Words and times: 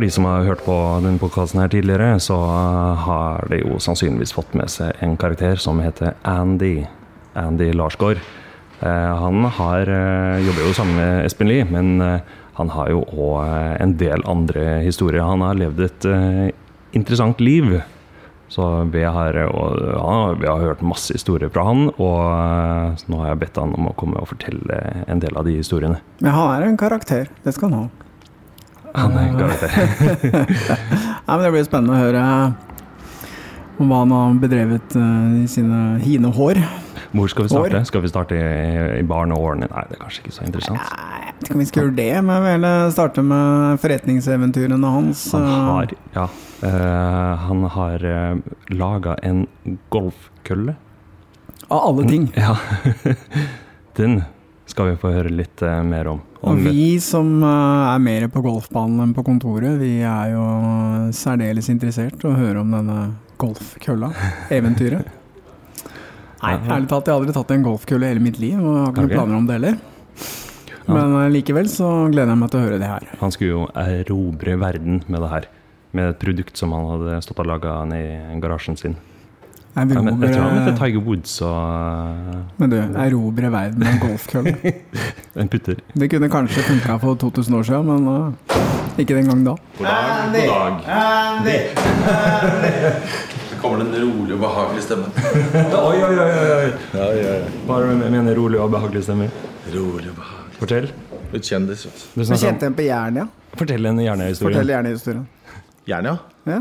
For 0.00 0.06
de 0.06 0.14
som 0.16 0.24
har 0.24 0.46
hørt 0.48 0.62
på 0.64 0.74
denne 1.04 1.20
podkasten 1.20 1.60
her 1.60 1.68
tidligere, 1.68 2.14
så 2.24 2.38
har 3.04 3.42
de 3.52 3.58
jo 3.60 3.76
sannsynligvis 3.84 4.32
fått 4.32 4.54
med 4.56 4.72
seg 4.72 4.96
en 5.04 5.12
karakter 5.20 5.60
som 5.60 5.76
heter 5.84 6.14
Andy. 6.24 6.86
Andy 7.36 7.66
Larsgaard. 7.76 8.16
Eh, 8.80 9.10
han 9.20 9.44
har, 9.58 9.82
eh, 9.84 10.40
jobber 10.46 10.64
jo 10.64 10.72
sammen 10.72 10.96
med 10.96 11.26
Espen 11.26 11.52
Lie, 11.52 11.68
men 11.68 12.00
eh, 12.00 12.24
han 12.56 12.72
har 12.72 12.88
jo 12.88 13.04
òg 13.12 13.76
en 13.76 13.94
del 14.00 14.24
andre 14.24 14.80
historier. 14.88 15.20
Han 15.20 15.44
har 15.44 15.60
levd 15.60 15.84
et 15.84 16.08
interessant 16.96 17.38
liv. 17.38 17.82
Så 18.48 18.90
vi 18.90 19.04
har, 19.04 19.36
og, 19.52 19.80
ja, 19.84 20.34
vi 20.40 20.46
har 20.46 20.60
hørt 20.64 20.80
masse 20.80 21.12
historier 21.12 21.52
fra 21.52 21.68
han, 21.68 21.90
og 22.00 23.04
nå 23.04 23.20
har 23.20 23.34
jeg 23.34 23.44
bedt 23.44 23.60
han 23.60 23.76
om 23.76 23.92
å 23.92 23.96
komme 24.00 24.16
og 24.16 24.32
fortelle 24.32 25.04
en 25.06 25.20
del 25.20 25.36
av 25.36 25.44
de 25.44 25.60
historiene. 25.60 26.00
Men 26.24 26.32
han 26.32 26.54
er 26.56 26.70
en 26.70 26.80
karakter. 26.80 27.28
Det 27.44 27.52
skal 27.52 27.68
han 27.68 27.82
ha. 27.82 28.09
Han 28.94 29.16
er 29.16 29.32
karakter. 29.38 29.70
Nei, 30.30 31.22
men 31.36 31.44
det 31.44 31.54
blir 31.54 31.66
spennende 31.66 31.96
å 31.96 32.02
høre 32.04 32.22
om 33.80 33.88
hva 33.88 34.02
han 34.02 34.12
har 34.12 34.38
bedrevet 34.42 34.96
uh, 34.98 35.40
i 35.40 35.46
sine 35.48 35.98
hine 36.04 36.32
hår. 36.36 36.60
Hvor 37.10 37.30
skal 37.32 37.46
vi 37.46 37.50
starte? 37.50 37.78
År. 37.78 37.86
Skal 37.88 38.04
vi 38.04 38.10
starte 38.10 38.36
i, 38.36 38.42
i 39.00 39.04
årene? 39.06 39.66
Nei, 39.70 39.84
det 39.88 39.96
er 39.96 40.02
kanskje 40.02 40.24
ikke 40.24 40.34
så 40.36 40.44
interessant. 40.46 40.78
Nei, 40.78 41.22
jeg 41.24 41.32
vet 41.32 41.46
ikke 41.46 41.56
om 41.56 41.62
vi 41.62 41.68
skal 41.70 41.82
gjøre 41.82 41.96
det, 41.96 42.10
men 42.28 42.44
vi 42.44 42.52
vil 42.52 42.92
starte 42.94 43.24
med 43.26 43.80
forretningseventyrene 43.82 44.92
hans. 44.96 45.24
Han 45.34 45.46
uh, 45.48 45.70
har, 45.70 45.94
ja, 46.14 46.26
uh, 46.62 47.46
han 47.48 47.64
har 47.76 48.06
uh, 48.06 48.52
laga 48.74 49.16
en 49.26 49.46
golfkølle. 49.90 50.76
Av 51.70 51.88
alle 51.88 52.06
ting. 52.10 52.28
Ja. 52.38 52.56
Den 53.98 54.22
skal 54.70 54.90
vi 54.90 54.98
få 55.00 55.12
høre 55.14 55.32
litt 55.32 55.62
eh, 55.66 55.80
mer 55.86 56.08
om. 56.12 56.20
Og 56.46 56.60
vi 56.62 56.94
som 57.04 57.28
uh, 57.42 57.90
er 57.92 58.00
mer 58.02 58.28
på 58.32 58.42
golfbanen 58.44 59.02
enn 59.04 59.14
på 59.16 59.24
kontoret, 59.26 59.74
vi 59.80 59.98
er 60.06 60.32
jo 60.32 60.44
særdeles 61.16 61.68
interessert 61.72 62.22
i 62.22 62.30
å 62.30 62.36
høre 62.36 62.62
om 62.62 62.72
denne 62.72 63.00
golfkølla. 63.40 64.12
Eventyret. 64.58 65.16
Nei, 66.40 66.54
ærlig 66.56 66.88
talt, 66.88 67.04
jeg 67.04 67.12
har 67.12 67.18
aldri 67.18 67.36
tatt 67.36 67.52
en 67.52 67.66
golfkølle 67.66 68.06
i 68.06 68.14
hele 68.14 68.24
mitt 68.24 68.40
liv, 68.40 68.56
og 68.56 68.78
har 68.78 68.94
ikke 68.94 69.04
noen 69.04 69.12
planer 69.12 69.36
om 69.36 69.48
det 69.48 69.58
heller. 69.58 69.80
Men 70.90 71.18
likevel 71.30 71.68
så 71.70 71.90
gleder 72.10 72.32
jeg 72.32 72.40
meg 72.40 72.50
til 72.50 72.58
å 72.58 72.64
høre 72.64 72.78
det 72.80 72.88
her. 72.88 73.04
Han 73.20 73.34
skulle 73.34 73.52
jo 73.52 73.66
erobre 73.78 74.56
verden 74.58 75.02
med 75.06 75.20
det 75.20 75.28
her. 75.34 75.50
Med 75.94 76.14
et 76.14 76.22
produkt 76.22 76.56
som 76.58 76.72
han 76.74 76.88
hadde 76.88 77.20
stått 77.26 77.42
og 77.44 77.50
laga 77.50 77.76
i 77.92 78.40
garasjen 78.40 78.78
sin. 78.80 78.96
Men 79.74 79.90
jeg 79.94 80.34
tror 80.34 80.42
han 80.42 80.56
heter 80.58 80.72
erobre, 80.72 80.78
Tiger 80.80 81.02
Woods 81.06 81.34
og 81.46 82.60
men 82.60 82.72
du, 82.72 82.76
erobre 82.98 83.50
verden 83.52 83.78
med 83.78 83.88
en 83.92 84.00
golfkølle. 84.02 84.72
en 85.40 85.48
putter. 85.48 85.78
Det 85.94 86.08
kunne 86.10 86.28
kanskje 86.32 86.64
funka 86.66 86.96
for 87.04 87.14
2000 87.14 87.56
år 87.56 87.68
siden, 87.68 87.86
men 87.86 88.08
uh, 88.08 88.98
ikke 88.98 89.14
den 89.14 89.30
gang 89.30 89.44
da. 89.46 89.54
God 89.78 89.86
dag, 89.86 90.34
god 90.34 90.50
dag. 90.50 90.80
Andy, 90.96 91.54
Andy. 92.10 92.90
Så 93.50 93.60
kommer 93.62 93.84
det 93.84 93.86
en 93.86 94.10
rolig 94.10 94.34
og 94.34 94.40
behagelig 94.40 94.82
stemme. 94.82 95.12
Oi, 95.54 96.02
oi, 96.02 96.14
oi, 96.18 96.50
oi. 96.56 96.72
Ja, 96.94 97.06
ja, 97.14 97.36
ja. 97.38 97.52
Hva 97.68 97.80
mener 97.94 98.34
rolig 98.36 98.60
og 98.60 98.74
behagelig 98.74 99.06
stemme? 99.06 99.30
Rolig 99.70 100.10
og 100.10 100.18
behagelig. 100.18 100.58
Fortell. 100.58 100.90
Litt 101.30 101.46
kjendis, 101.46 101.86
du. 101.86 102.24
Kjente 102.34 102.66
en 102.66 102.74
på 102.74 102.82
Jernia? 102.88 103.28
fortell 103.58 103.86
en 103.86 103.98
hjernehistorie. 104.02 104.54
Fortell 104.54 104.74
Jernia-historien. 104.74 105.26
Gjerne, 105.88 106.18
ja. 106.48 106.60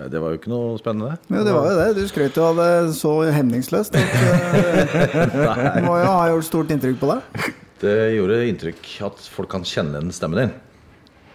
Ja. 0.00 0.06
Nei, 0.06 0.08
Det 0.12 0.20
var 0.22 0.32
jo 0.32 0.38
ikke 0.40 0.50
noe 0.52 0.78
spennende. 0.80 1.18
Jo, 1.28 1.44
det 1.44 1.52
var 1.52 1.68
jo 1.68 1.76
det. 1.76 1.88
Du 1.98 2.08
skrøt 2.08 2.36
jo 2.36 2.46
av 2.48 2.56
det 2.56 2.94
så 2.96 3.12
hemningsløst. 3.36 3.96
At, 4.00 4.16
uh, 5.36 5.60
det 5.76 5.84
må 5.84 5.98
jo 6.00 6.08
ha 6.08 6.30
gjort 6.32 6.48
stort 6.48 6.72
inntrykk 6.72 6.98
på 7.02 7.10
deg. 7.12 7.52
Det 7.80 7.94
gjorde 8.16 8.40
inntrykk 8.48 8.90
at 9.08 9.22
folk 9.36 9.50
kan 9.52 9.64
kjenne 9.64 10.00
igjen 10.00 10.12
stemmen 10.16 10.40
din. 10.42 10.56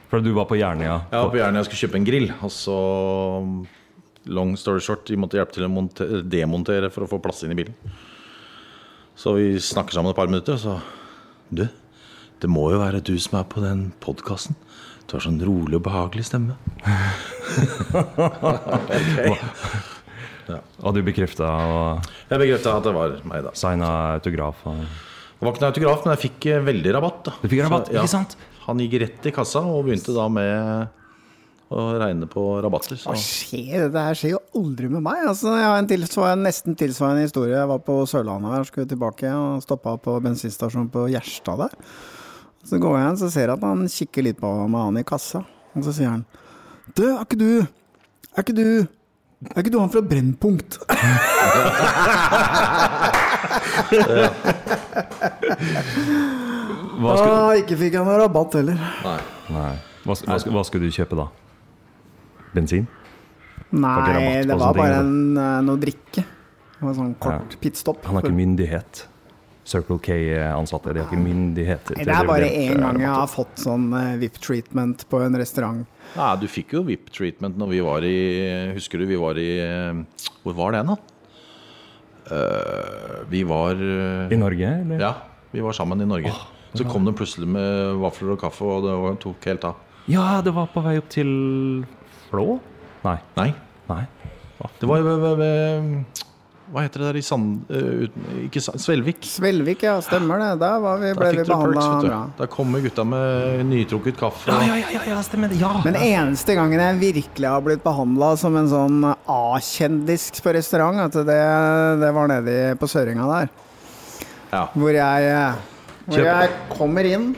For 0.09 0.21
du 0.21 0.31
var 0.35 0.49
på 0.49 0.57
Jernia. 0.57 0.99
Jeg 1.11 1.21
var 1.21 1.31
på 1.33 1.39
Jernia 1.41 1.61
og 1.61 1.69
skulle 1.69 1.81
kjøpe 1.85 1.99
en 1.99 2.07
grill, 2.07 2.29
og 2.41 2.53
så 2.53 2.77
Long 4.25 4.55
story 4.57 4.81
short, 4.81 5.05
vi 5.05 5.19
måtte 5.21 5.37
hjelpe 5.37 5.53
til 5.53 5.67
å 5.69 6.21
demontere 6.25 6.89
for 6.89 7.05
å 7.05 7.09
få 7.09 7.19
plass 7.21 7.43
inn 7.45 7.51
i 7.53 7.57
bilen. 7.59 7.75
Så 9.13 9.35
vi 9.37 9.51
snakker 9.61 9.93
sammen 9.93 10.15
et 10.15 10.17
par 10.17 10.31
minutter, 10.31 10.57
og 10.57 10.63
så 10.63 10.79
Du, 11.53 11.67
det 12.41 12.49
må 12.49 12.71
jo 12.73 12.79
være 12.81 13.03
du 13.05 13.13
som 13.21 13.37
er 13.37 13.45
på 13.45 13.61
den 13.61 13.91
podkasten. 14.01 14.57
Du 15.05 15.17
har 15.17 15.25
sånn 15.25 15.41
rolig 15.45 15.77
og 15.77 15.85
behagelig 15.85 16.25
stemme. 16.27 16.55
Og 20.85 20.93
du 20.93 21.01
bekrefta 21.05 21.47
og 21.49 22.09
Jeg 22.29 22.41
bekrefta 22.41 22.75
at 22.77 22.85
det 22.85 22.93
var 22.93 23.16
meg, 23.25 23.47
da. 23.47 23.53
signa 23.57 23.88
autograf. 24.17 24.59
Og... 24.69 24.83
Det 24.83 25.45
var 25.45 25.53
ikke 25.53 25.63
noen 25.63 25.71
autograf, 25.71 26.03
men 26.05 26.13
jeg 26.13 26.23
fikk 26.27 26.47
eh, 26.51 26.66
veldig 26.67 26.93
rabatt. 26.95 27.23
da 27.25 27.33
Du 27.41 27.47
fikk 27.49 27.63
rabatt, 27.66 27.89
Så, 27.89 27.97
ikke 27.97 28.13
sant? 28.13 28.38
Han 28.66 28.81
gikk 28.81 28.99
rett 29.03 29.27
i 29.29 29.33
kassa 29.33 29.61
og 29.66 29.85
begynte 29.88 30.13
da 30.16 30.27
med 30.31 31.01
å 31.75 31.85
regne 31.97 32.27
på 32.29 32.43
rabatter. 32.61 32.97
Så. 33.01 33.09
Hva 33.09 33.17
skjer? 33.19 33.87
Det 33.93 34.03
her 34.07 34.17
skjer 34.17 34.35
jo 34.35 34.41
aldri 34.57 34.89
med 34.91 35.03
meg. 35.05 35.23
Altså, 35.31 35.53
jeg 35.57 35.66
har 35.66 35.79
en 35.81 35.89
tilsvarende, 35.89 36.47
nesten 36.47 36.77
tilsvarende 36.77 37.25
historie. 37.25 37.55
Jeg 37.57 37.72
var 37.72 37.81
på 37.85 37.97
Sørlandet 38.09 38.53
her, 38.53 38.67
skulle 38.69 38.89
tilbake 38.89 39.31
og 39.33 39.66
stoppa 39.66 39.95
på 40.01 40.19
bensinstasjonen 40.25 40.91
på 40.93 41.07
Gjerstad 41.13 41.66
der. 41.66 41.73
Så 42.65 42.79
går 42.81 42.95
jeg 42.97 43.09
inn, 43.11 43.17
så 43.21 43.29
ser 43.33 43.45
jeg 43.49 43.55
at 43.59 43.65
han 43.67 43.85
kikker 43.91 44.25
litt 44.25 44.39
på 44.41 44.49
meg, 44.65 44.81
han 44.87 44.97
i 45.01 45.03
kassa. 45.07 45.43
Og 45.75 45.83
så 45.85 45.91
sier 45.95 46.09
han 46.09 46.23
Du, 46.95 47.03
er 47.11 47.21
ikke 47.25 47.37
du 47.37 47.49
Er 47.59 48.41
ikke 48.45 48.55
du 48.55 48.63
Er 49.51 49.59
ikke 49.61 49.73
du 49.73 49.79
han 49.81 49.91
fra 49.93 50.01
Brennpunkt? 50.01 50.79
Hva 56.95 57.15
skulle, 57.19 57.33
Ah, 57.35 57.55
ikke 57.59 57.77
fikk 57.79 57.97
jeg 57.97 58.05
noe 58.07 58.17
rabatt 58.21 58.55
heller. 58.59 58.77
Nei. 59.03 59.17
nei. 59.53 59.71
Hva, 60.05 60.15
hva, 60.15 60.37
hva 60.55 60.63
skulle 60.67 60.87
du 60.87 60.95
kjøpe 60.95 61.17
da? 61.19 61.25
Bensin? 62.55 62.85
Nei, 63.75 64.43
det 64.47 64.55
var 64.55 64.77
bare 64.77 65.01
en, 65.01 65.35
eh, 65.41 65.57
noe 65.65 65.81
drikke. 65.81 66.23
Det 66.75 66.83
var 66.85 66.95
sånn 66.95 67.15
kort 67.19 67.57
pitstop. 67.61 67.99
Han 68.07 68.15
har 68.17 68.25
ikke 68.25 68.37
myndighet. 68.37 69.05
Circle 69.65 69.97
K-ansatte 69.97 70.93
de 70.93 71.01
har 71.01 71.09
ikke 71.09 71.17
myndighet. 71.17 71.87
til 71.89 72.05
Det 72.05 72.13
er 72.13 72.27
bare 72.27 72.49
én 72.53 72.77
gang 72.83 72.99
jeg 73.01 73.09
har 73.09 73.29
fått 73.29 73.63
sånn 73.63 73.87
eh, 73.97 74.11
VIP-treatment 74.21 75.07
på 75.09 75.23
en 75.25 75.37
restaurant. 75.41 75.81
Nei, 76.13 76.31
du 76.37 76.45
fikk 76.51 76.75
jo 76.77 76.83
VIP-treatment 76.85 77.57
når 77.57 77.71
vi 77.73 77.79
var 77.83 78.05
i 78.05 78.17
Husker 78.75 79.01
du 79.01 79.07
vi 79.09 79.17
var 79.17 79.39
i 79.41 79.49
eh, 79.63 80.27
Hvor 80.45 80.57
var 80.59 80.75
det 80.75 80.83
da? 80.91 80.97
Uh, 82.25 83.21
vi 83.29 83.43
var 83.45 83.77
eh, 83.77 84.33
I 84.33 84.37
Norge, 84.37 84.69
eller? 84.81 85.01
Ja, 85.01 85.11
vi 85.53 85.61
var 85.65 85.77
sammen 85.77 86.01
i 86.01 86.07
Norge. 86.09 86.31
Så 86.75 86.85
kom 86.89 87.05
det 87.05 87.13
plutselig 87.17 87.47
med 87.47 87.99
vafler 88.01 88.33
og 88.33 88.39
kaffe, 88.41 88.65
og 88.65 88.85
det 88.85 88.95
tok 89.23 89.45
helt 89.49 89.67
av. 89.69 89.83
Ja, 90.09 90.41
det 90.45 90.53
var 90.53 90.69
på 90.73 90.81
vei 90.85 90.97
opp 91.01 91.09
til 91.13 91.29
Flå? 92.31 92.57
Nei. 93.05 93.17
Nei, 93.37 93.51
Nei. 93.90 94.01
det 94.81 94.90
var 94.90 95.05
ved, 95.05 95.22
ved, 95.22 95.37
ved 95.41 96.25
Hva 96.73 96.82
heter 96.82 97.03
det 97.03 97.09
der 97.12 97.17
i 97.20 97.22
Sand... 97.26 97.67
Uh, 97.70 98.06
uten, 98.08 98.23
ikke 98.47 98.62
Sand, 98.64 98.82
Svelvik. 98.82 99.20
Svelvik, 99.29 99.84
ja, 99.85 100.00
stemmer 100.02 100.41
det. 100.41 100.47
Da 100.64 100.72
var 100.82 100.97
vi, 101.03 101.12
ble 101.17 101.28
vi 101.35 101.44
behandla 101.46 101.84
bra. 102.02 102.17
Da 102.40 102.47
kommer 102.50 102.82
gutta 102.82 103.06
med 103.06 103.62
nytrukket 103.70 104.17
kaffe. 104.17 104.50
Ja, 104.50 104.73
ja, 104.73 104.90
ja, 104.96 105.03
ja, 105.12 105.20
stemmer 105.28 105.53
det. 105.53 105.59
Ja! 105.62 105.76
Men 105.85 106.00
eneste 106.00 106.58
gangen 106.58 106.82
jeg 106.82 106.97
virkelig 107.03 107.52
har 107.53 107.62
blitt 107.66 107.85
behandla 107.85 108.32
som 108.41 108.58
en 108.58 108.72
sånn 108.72 109.06
A-kjendis 109.06 110.32
på 110.41 110.56
restaurant, 110.58 111.06
at 111.06 111.20
det, 111.29 111.40
det 112.02 112.12
var 112.17 112.34
nede 112.34 112.58
på 112.82 112.90
Søringa 112.90 113.29
der. 113.29 113.53
Ja. 114.50 114.66
Hvor 114.73 114.94
jeg, 114.97 115.40
hvor 116.09 116.17
Kjøp. 116.17 116.28
jeg 116.32 116.53
kommer 116.73 117.14
inn, 117.14 117.32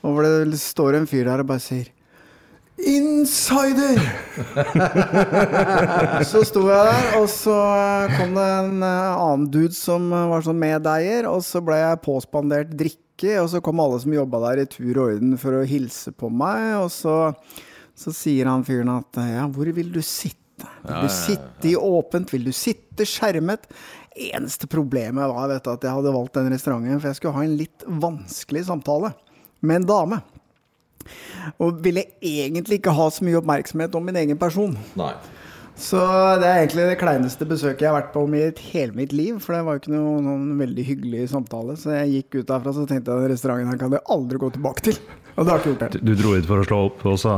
og 0.00 0.16
hvor 0.16 0.24
det 0.24 0.60
står 0.62 1.02
en 1.02 1.08
fyr 1.10 1.28
der 1.28 1.44
og 1.44 1.52
bare 1.52 1.60
sier 1.60 1.90
Insider! 2.86 4.00
så 6.30 6.42
sto 6.46 6.62
jeg 6.68 6.86
der, 6.88 7.06
og 7.20 7.26
så 7.32 7.56
kom 8.16 8.34
det 8.38 8.46
en 8.46 8.84
eh, 8.86 9.20
annen 9.20 9.46
dude 9.52 9.76
som 9.76 10.08
var 10.10 10.44
sånn 10.46 10.60
medeier, 10.60 11.28
og 11.28 11.44
så 11.46 11.62
ble 11.64 11.80
jeg 11.80 12.02
påspandert 12.06 12.72
drikke. 12.72 13.36
Og 13.42 13.50
så 13.52 13.60
kom 13.60 13.82
alle 13.84 13.98
som 14.00 14.14
jobba 14.16 14.40
der 14.46 14.62
i 14.62 14.68
tur 14.72 14.94
og 14.94 15.02
orden 15.10 15.36
for 15.40 15.58
å 15.58 15.66
hilse 15.68 16.14
på 16.16 16.30
meg, 16.32 16.78
og 16.80 16.88
så, 16.94 17.16
så 17.92 18.14
sier 18.16 18.48
han 18.48 18.64
fyren 18.64 18.92
at 18.94 19.20
ja, 19.28 19.44
hvor 19.52 19.68
vil 19.76 19.92
du 19.92 20.00
sitte? 20.00 20.36
Vil 20.84 21.04
du 21.04 21.12
sitte 21.12 21.68
i 21.68 21.76
åpent? 21.76 22.32
Vil 22.32 22.48
du 22.48 22.52
sitte 22.56 23.04
skjermet? 23.08 23.68
Eneste 24.16 24.68
problemet 24.68 25.28
var 25.30 25.52
vet 25.52 25.64
du, 25.64 25.70
at 25.72 25.84
jeg 25.86 25.96
hadde 25.96 26.12
valgt 26.16 26.36
den 26.36 26.50
restauranten, 26.52 27.00
for 27.00 27.12
jeg 27.12 27.20
skulle 27.20 27.36
ha 27.36 27.44
en 27.46 27.58
litt 27.60 27.84
vanskelig 27.86 28.66
samtale 28.68 29.12
med 29.60 29.82
en 29.82 29.88
dame. 29.88 30.20
Og 31.58 31.82
ville 31.84 32.06
egentlig 32.20 32.80
ikke 32.80 32.94
ha 32.96 33.10
så 33.12 33.26
mye 33.26 33.40
oppmerksomhet 33.40 33.94
om 33.96 34.08
min 34.08 34.18
egen 34.20 34.40
person. 34.40 34.76
Nei. 35.00 35.14
Så 35.80 36.00
det 36.40 36.44
er 36.44 36.58
egentlig 36.60 36.84
det 36.90 36.98
kleineste 37.00 37.46
besøket 37.48 37.86
jeg 37.86 37.88
har 37.88 37.96
vært 37.96 38.10
på 38.12 38.26
om 38.26 38.34
i 38.36 38.42
hele 38.68 38.92
mitt 38.96 39.14
liv. 39.16 39.38
For 39.40 39.56
det 39.56 39.62
var 39.64 39.78
jo 39.78 39.80
ikke 39.80 39.94
noe 39.94 40.18
noen 40.26 40.58
veldig 40.60 40.84
hyggelig 40.84 41.30
samtale. 41.32 41.76
Så 41.80 41.94
jeg 41.94 42.10
gikk 42.18 42.42
ut 42.42 42.50
derfra 42.50 42.74
så 42.76 42.84
tenkte 42.88 43.14
jeg 43.14 43.24
at 43.24 43.32
restauranten 43.32 43.72
her 43.72 43.80
kan 43.80 43.96
jeg 43.96 44.04
aldri 44.12 44.40
gå 44.42 44.50
tilbake 44.56 44.84
til. 44.90 45.00
Og 45.40 45.46
det 45.46 45.52
har 45.54 45.60
jeg 45.60 45.62
ikke 45.62 45.70
gjort 45.70 45.94
det. 45.94 46.00
Du 46.04 46.12
dro 46.18 46.32
ut 46.36 46.48
for 46.50 46.60
å 46.60 46.64
slå 46.66 46.78
opp, 46.88 47.04
og 47.06 47.14
så 47.22 47.36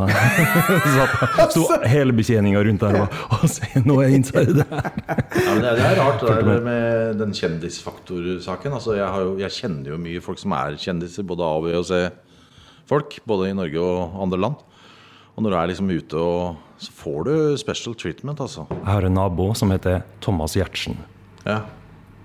sto 1.53 1.67
hele 1.87 2.15
betjeninga 2.17 2.63
rundt 2.67 2.83
der 2.83 2.97
og 3.05 3.19
bare 3.31 3.51
se, 3.53 3.69
nå 3.85 3.99
er 4.01 4.09
jeg 4.09 4.19
inside 4.19 4.57
der. 4.57 4.73
Ja, 4.73 5.53
det, 5.61 5.75
det 5.77 5.85
er 5.87 6.01
rart 6.01 6.25
det 6.25 6.39
der 6.49 6.65
med 6.67 7.21
den 7.21 7.37
kjendisfaktorsaken. 7.37 8.75
Altså, 8.81 8.97
jeg, 8.99 9.07
jo, 9.29 9.37
jeg 9.45 9.55
kjenner 9.55 9.93
jo 9.93 10.01
mye 10.03 10.25
folk 10.25 10.41
som 10.41 10.57
er 10.57 10.81
kjendiser, 10.83 11.29
både 11.29 11.47
A, 11.47 11.61
B 11.63 11.77
og 11.79 11.87
C-folk. 12.93 13.21
Både 13.25 13.51
i 13.51 13.57
Norge 13.57 13.81
og 13.81 14.21
andre 14.23 14.39
land. 14.41 14.55
Og 15.33 15.43
når 15.43 15.51
du 15.51 15.57
er 15.57 15.71
liksom 15.71 15.91
ute, 15.91 16.17
og, 16.21 16.57
så 16.79 16.93
får 16.93 17.25
du 17.25 17.35
special 17.57 17.95
treatment, 17.97 18.41
altså. 18.41 18.67
Jeg 18.69 18.89
har 18.91 19.05
en 19.05 19.15
nabo 19.17 19.55
som 19.55 19.71
heter 19.73 20.03
Thomas 20.21 20.57
Gjertsen. 20.57 20.99
Ja. 21.47 21.63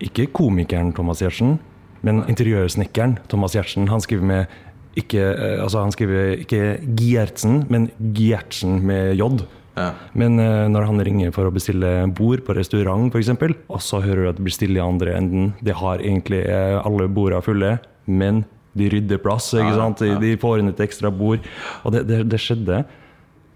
Ikke 0.03 0.27
komikeren 0.27 0.91
Thomas 0.93 1.21
Gjertsen, 1.23 1.57
men 2.03 2.25
interiørsnekkeren 2.27 3.17
Thomas 3.29 3.55
Gjertsen. 3.55 3.87
Han 3.87 4.03
skriver 4.03 4.27
med 4.27 4.57
ikke, 4.97 5.21
eh, 5.21 5.61
altså 5.63 5.85
han 5.85 5.93
skriver 5.93 6.41
ikke 6.43 6.81
Giertsen, 6.97 7.63
men 7.69 7.89
Giertsen 8.17 8.81
med 8.85 9.15
J. 9.15 9.29
Ja. 9.77 9.91
Men 10.17 10.39
uh, 10.41 10.65
når 10.73 10.87
han 10.89 11.03
ringer 11.05 11.31
for 11.31 11.45
å 11.45 11.53
bestille 11.53 12.09
bord 12.17 12.41
på 12.43 12.55
restaurant 12.57 13.13
f.eks., 13.13 13.29
og 13.69 13.81
så 13.85 14.01
hører 14.01 14.23
du 14.23 14.29
at 14.31 14.39
det 14.39 14.45
blir 14.47 14.55
stille 14.55 14.79
i 14.79 14.81
andre 14.81 15.13
enden 15.13 15.51
Det 15.61 15.75
har 15.77 16.01
egentlig 16.01 16.39
eh, 16.49 16.79
alle 16.81 17.05
bordene 17.05 17.45
fulle, 17.45 17.75
men 18.09 18.41
de 18.77 18.89
rydder 18.93 19.21
plass. 19.23 19.51
ikke 19.57 19.75
sant? 19.77 20.03
De, 20.03 20.15
de 20.21 20.37
får 20.41 20.61
inn 20.61 20.71
et 20.71 20.85
ekstra 20.87 21.11
bord. 21.13 21.43
Og 21.83 21.95
det, 21.95 22.05
det, 22.09 22.21
det 22.31 22.39
skjedde. 22.41 22.83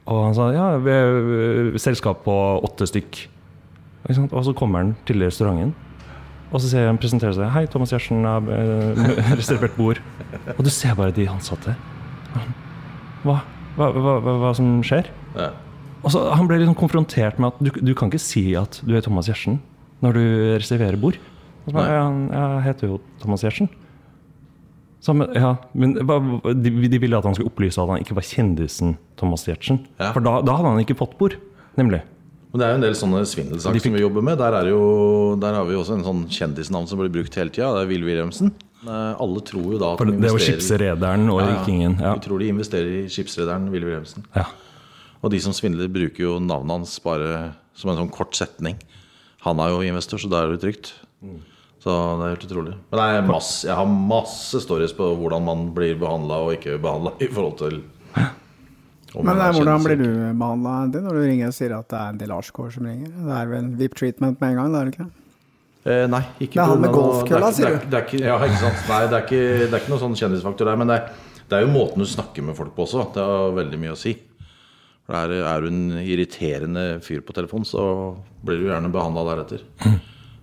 Og 0.09 0.25
han 0.25 0.35
sa 0.35 0.49
ja, 0.55 0.65
vi 0.81 0.91
er 0.95 1.11
øh, 1.11 1.79
selskap 1.79 2.23
på 2.25 2.35
åtte 2.65 2.89
stykk. 2.89 3.23
Og 4.09 4.43
så 4.43 4.53
kommer 4.57 4.81
han 4.81 4.93
til 5.05 5.21
restauranten. 5.23 5.75
Og 6.51 6.59
så 6.59 6.67
ser 6.67 6.89
han 6.89 6.99
presenterer 6.99 7.35
seg. 7.37 7.47
'Hei, 7.47 7.65
Thomas 7.71 7.93
Giertsen 7.93 8.25
har 8.27 8.43
øh, 8.43 8.97
reservert 9.39 9.75
bord.' 9.77 10.01
Og 10.57 10.65
du 10.65 10.69
ser 10.69 10.95
bare 10.95 11.13
de 11.15 11.29
ansatte. 11.29 11.75
Hva, 13.23 13.39
hva, 13.77 13.91
hva, 13.93 14.15
hva, 14.19 14.53
som 14.57 14.81
skjer? 14.83 15.07
Ja. 15.37 15.51
Og 16.01 16.11
så 16.11 16.23
Han 16.33 16.47
ble 16.49 16.57
liksom 16.57 16.75
konfrontert 16.75 17.39
med 17.39 17.53
at 17.53 17.61
du, 17.61 17.69
du 17.91 17.93
kan 17.93 18.09
ikke 18.09 18.19
si 18.19 18.55
at 18.57 18.81
du 18.83 18.95
er 18.97 19.05
Thomas 19.05 19.29
Giertsen 19.29 19.61
når 20.01 20.17
du 20.17 20.23
reserverer 20.57 20.97
bord. 20.97 21.19
Og 21.67 21.75
så 21.75 21.85
ja, 21.85 22.01
jeg 22.09 22.63
heter 22.65 22.89
jo 22.89 22.99
Thomas 23.21 23.45
Giertsen. 23.45 23.69
Men, 25.07 25.33
ja, 25.33 25.55
men 25.73 25.95
de, 26.61 26.69
de 26.87 26.97
ville 27.01 27.17
at 27.17 27.25
han 27.25 27.33
skulle 27.33 27.49
opplyse 27.49 27.81
at 27.81 27.89
han 27.89 28.03
ikke 28.03 28.13
var 28.19 28.25
kjendisen 28.27 28.97
Thomas 29.17 29.45
Giertsen. 29.47 29.79
Ja. 29.97 30.11
For 30.13 30.21
da, 30.21 30.41
da 30.45 30.53
hadde 30.59 30.73
han 30.75 30.83
ikke 30.83 30.97
fått 30.99 31.15
bord, 31.17 31.35
nemlig. 31.79 32.03
Men 32.51 32.59
det 32.61 32.65
er 32.67 32.71
jo 32.73 32.77
en 32.81 32.83
del 32.85 32.97
sånne 32.99 33.21
svindelsaker 33.25 33.73
De 33.73 33.79
fikk- 33.79 33.87
som 33.89 33.95
vi 33.97 34.03
jobber 34.03 34.21
med. 34.27 34.37
Der, 34.37 34.53
er 34.59 34.67
jo, 34.69 34.81
der 35.41 35.55
har 35.57 35.65
vi 35.65 35.77
også 35.79 35.95
en 35.97 36.03
sånn 36.05 36.21
kjendisnavn 36.29 36.85
som 36.91 36.99
blir 36.99 37.09
brukt 37.13 37.33
hele 37.39 37.49
tida. 37.49 37.69
Det 37.77 37.85
er 37.85 37.89
Will 37.93 38.03
Wilhelmsen. 38.05 38.51
Eh, 38.83 39.13
Alle 39.23 39.41
tror 39.47 39.71
jo 39.71 39.79
da 39.81 39.93
at 39.93 40.01
For 40.01 40.09
de 40.09 40.17
det 40.17 40.19
investerer- 40.19 40.59
skipsrederen 40.59 41.29
og 41.31 41.39
Ja, 41.41 41.47
rikingen. 41.55 41.95
Ja. 42.01 42.13
Vi 42.17 42.25
tror 42.27 42.39
de 42.43 42.49
investerer 42.51 42.91
i 42.99 43.07
skipsrederen 43.09 43.69
Will 43.71 43.85
Wilhelmsen. 43.87 44.25
Ja. 44.35 44.45
Og 45.23 45.31
de 45.31 45.39
som 45.39 45.53
svindler, 45.53 45.87
bruker 45.87 46.27
jo 46.27 46.39
navnet 46.43 46.75
hans 46.75 46.99
bare 46.99 47.53
som 47.73 47.89
en 47.93 47.97
sånn 48.03 48.11
kort 48.11 48.35
setning. 48.35 48.75
Han 49.47 49.59
er 49.63 49.69
jo 49.73 49.81
investor, 49.87 50.17
så 50.21 50.29
da 50.29 50.43
er 50.43 50.51
det 50.57 50.61
trygt. 50.61 50.93
Så 51.81 51.89
det 52.19 52.25
er 52.27 52.33
helt 52.35 52.43
utrolig. 52.45 52.73
Men 52.91 52.99
det 52.99 53.05
er 53.17 53.23
masse, 53.25 53.63
jeg 53.65 53.73
har 53.75 53.87
masse 53.89 54.59
stories 54.61 54.91
på 54.93 55.07
hvordan 55.17 55.41
man 55.47 55.63
blir 55.73 55.95
behandla 55.97 56.37
og 56.45 56.51
ikke 56.59 56.75
behandla 56.81 57.15
i 57.17 57.29
forhold 57.33 57.55
til 57.57 57.79
Men 59.15 59.25
man 59.25 59.39
eh, 59.41 59.47
er 59.47 59.55
hvordan 59.57 59.87
blir 59.87 59.97
du 59.97 60.11
behandla 60.37 60.75
når 60.93 61.17
du 61.17 61.21
ringer 61.25 61.49
og 61.49 61.55
sier 61.57 61.73
at 61.79 61.89
det 61.89 61.97
er 61.97 62.13
en 62.13 62.19
del 62.21 62.31
Arsgaard 62.35 62.75
som 62.75 62.85
ringer? 62.85 63.09
Det 63.15 63.33
er 63.39 63.49
vel 63.49 63.71
VIP 63.81 63.97
treatment 63.97 64.37
med 64.43 64.53
en 64.53 64.59
gang, 64.61 64.69
det 64.75 64.79
er 64.81 64.85
det 64.91 64.93
ikke? 64.95 65.09
Eh, 65.81 66.03
nei, 66.13 66.21
ikke 66.37 66.53
Det 66.53 66.61
er 66.61 66.69
han 66.69 66.81
med 66.85 66.93
golfkølla, 66.93 67.47
er 67.49 67.57
sier 67.57 67.67
er- 67.73 67.85
det 67.89 67.97
er 67.97 68.05
ikke- 68.05 68.21
Ja, 68.27 68.37
ikke 68.45 68.59
sant. 68.61 68.83
Nei, 68.87 69.01
det 69.07 69.17
er 69.17 69.25
ikke, 69.25 69.41
det 69.65 69.73
er 69.73 69.79
ikke 69.81 69.89
noen 69.95 70.03
sånn 70.05 70.19
kjendisfaktor 70.21 70.65
der. 70.69 70.77
Men 70.77 70.87
det 70.93 70.99
er, 71.01 71.09
det 71.49 71.57
er 71.57 71.65
jo 71.65 71.73
måten 71.73 71.97
du 71.97 72.05
snakker 72.05 72.43
med 72.45 72.55
folk 72.55 72.75
på 72.75 72.85
også. 72.85 73.07
Det 73.15 73.23
har 73.25 73.51
veldig 73.57 73.79
mye 73.81 73.95
å 73.95 73.97
si. 73.97 74.13
For 75.07 75.17
er, 75.17 75.33
er 75.41 75.61
du 75.65 75.67
en 75.67 75.97
irriterende 76.05 77.01
fyr 77.01 77.21
på 77.25 77.33
telefon, 77.33 77.65
så 77.65 78.15
blir 78.45 78.61
du 78.61 78.69
gjerne 78.69 78.93
behandla 78.93 79.25
deretter. 79.33 79.65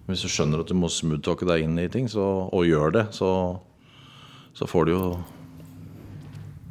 Hvis 0.08 0.24
du 0.24 0.30
skjønner 0.32 0.62
at 0.62 0.70
du 0.70 0.76
må 0.78 0.88
smoothtalke 0.88 1.44
deg 1.48 1.66
inn 1.66 1.76
i 1.80 1.88
ting, 1.92 2.06
så, 2.08 2.24
og 2.48 2.64
gjør 2.64 2.94
det, 2.94 3.08
så, 3.12 3.30
så 4.56 4.68
får 4.68 4.88
du 4.88 4.92
jo 4.94 5.02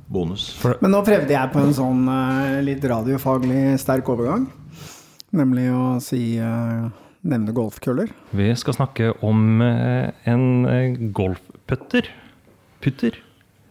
bonus. 0.10 0.50
Men 0.81 0.95
nå 0.95 1.04
prøvde 1.06 1.36
jeg 1.36 1.54
på 1.54 1.62
en 1.62 1.75
sånn 1.75 2.07
eh, 2.10 2.62
litt 2.66 2.86
radiofaglig 2.88 3.75
sterk 3.81 4.10
overgang. 4.10 4.48
Nemlig 5.38 5.68
å 5.69 5.84
si 6.01 6.39
eh, 6.42 6.88
nevne 7.28 7.54
golfkøller. 7.54 8.10
Vi 8.38 8.50
skal 8.57 8.78
snakke 8.80 9.12
om 9.28 9.62
eh, 9.62 10.10
en 10.31 11.12
golfputter. 11.13 12.10
Putter. 12.81 13.22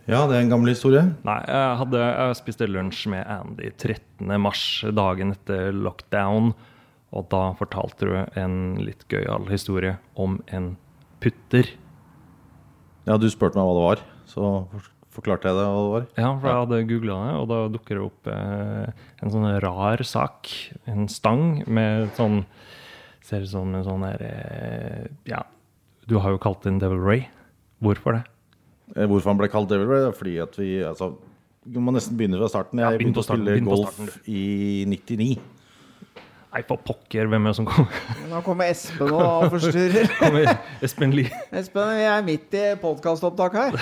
Ja, 0.06 0.22
det 0.30 0.36
er 0.36 0.44
en 0.44 0.52
gammel 0.52 0.70
historie. 0.70 1.02
Nei, 1.26 1.40
jeg, 1.50 1.76
hadde, 1.80 2.06
jeg 2.06 2.38
spiste 2.38 2.70
lunsj 2.70 3.08
med 3.10 3.26
Andy 3.26 3.72
13. 3.72 4.30
mars, 4.38 4.62
dagen 4.94 5.34
etter 5.34 5.74
lockdown. 5.74 6.52
Og 7.14 7.28
da 7.30 7.42
fortalte 7.58 8.08
du 8.08 8.14
en 8.40 8.56
litt 8.82 9.04
gøyal 9.12 9.46
historie 9.50 9.96
om 10.18 10.40
en 10.52 10.72
putter. 11.22 11.68
Ja, 13.06 13.16
du 13.20 13.28
spurte 13.30 13.56
meg 13.58 13.68
hva 13.68 13.76
det 13.76 13.84
var, 13.86 14.02
så 14.26 14.50
forklarte 15.16 15.48
jeg 15.48 15.56
deg 15.56 15.68
hva 15.70 15.82
det 15.84 15.92
var. 15.94 16.06
Ja, 16.18 16.30
for 16.34 16.50
jeg 16.50 16.60
hadde 16.64 16.80
googla 16.90 17.18
det, 17.22 17.34
og 17.40 17.46
da 17.52 17.60
dukker 17.72 17.96
det 18.00 18.04
opp 18.04 18.30
eh, 18.32 19.04
en 19.22 19.32
sånn 19.32 19.46
rar 19.64 20.02
sak. 20.04 20.50
En 20.90 21.06
stang 21.12 21.62
med 21.66 22.10
sånn 22.18 22.42
Ser 23.26 23.42
ut 23.42 23.50
som 23.50 23.72
en 23.74 23.82
sånn 23.82 24.04
her 24.06 24.20
eh, 24.22 25.06
Ja, 25.26 25.40
du 26.06 26.20
har 26.22 26.30
jo 26.30 26.38
kalt 26.38 26.62
den 26.62 26.76
Devil 26.78 27.00
Ray. 27.02 27.24
Hvorfor 27.82 28.14
det? 28.14 28.20
Eh, 28.94 29.06
Hvorfor 29.10 29.32
han 29.32 29.40
ble 29.40 29.48
kalt 29.50 29.66
Devil 29.72 29.88
Ray? 29.90 30.04
Fordi 30.14 30.36
at 30.44 30.54
vi 30.60 30.68
altså, 30.86 31.08
Du 31.66 31.80
må 31.82 31.90
nesten 31.96 32.14
begynne 32.18 32.38
fra 32.38 32.50
starten. 32.52 32.78
Jeg 32.84 33.00
begynte 33.00 33.24
å 33.24 33.26
spille 33.26 33.56
starten, 33.58 33.66
golf 33.66 34.20
i 34.30 34.84
99. 34.86 35.32
Nei, 36.56 36.62
for 36.64 36.80
pokker, 36.80 37.26
hvem 37.28 37.44
er 37.44 37.52
det 37.52 37.56
som 37.58 37.66
kommer? 37.68 37.96
Nå 38.30 38.38
kommer 38.40 38.70
Espen 38.72 39.10
og 39.12 39.50
forstyrrer. 39.52 40.06
kommer 40.22 40.54
Espen 40.86 41.10
Lie. 41.12 41.28
Espen, 41.52 41.90
vi 41.98 42.06
er 42.08 42.22
midt 42.24 42.56
i 42.56 42.62
podkastopptak 42.80 43.58
her. 43.58 43.76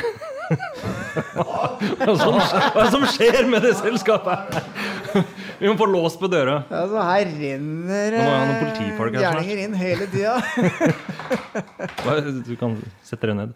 Hva 2.02 2.16
som, 2.18 2.40
hva 2.74 2.86
som 2.90 3.06
skjer 3.14 3.46
med 3.46 3.62
det 3.62 3.76
selskapet? 3.78 4.58
Vi 5.60 5.70
må 5.70 5.76
få 5.78 5.86
lås 5.86 6.18
på 6.18 6.26
døra. 6.26 6.64
Altså, 6.66 6.98
her 7.06 7.30
renner 7.30 8.16
eh, 8.18 8.26
her 8.26 9.14
gjerninger 9.22 9.62
inn 9.68 9.78
hele 9.78 10.10
tida. 10.10 10.34
Du 12.42 12.56
kan 12.58 12.74
sette 13.06 13.30
deg 13.30 13.38
ned. 13.38 13.54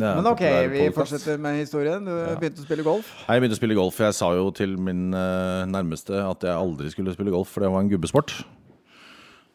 Men 0.00 0.26
ok, 0.26 0.42
vi 0.72 0.88
fortsetter 0.94 1.38
med 1.40 1.60
historien. 1.60 2.02
Du 2.04 2.12
begynte 2.40 2.62
å 2.62 2.66
spille 2.66 2.86
golf. 2.86 3.12
Jeg 3.28 3.42
begynte 3.42 3.56
å 3.56 3.60
spille 3.60 3.76
golf. 3.78 4.00
Jeg 4.02 4.16
sa 4.16 4.32
jo 4.34 4.48
til 4.56 4.74
min 4.80 5.14
uh, 5.14 5.62
nærmeste 5.70 6.18
at 6.18 6.46
jeg 6.46 6.54
aldri 6.54 6.90
skulle 6.92 7.14
spille 7.14 7.34
golf, 7.34 7.52
for 7.54 7.64
det 7.64 7.70
var 7.70 7.84
en 7.84 7.92
gubbesport. 7.92 8.34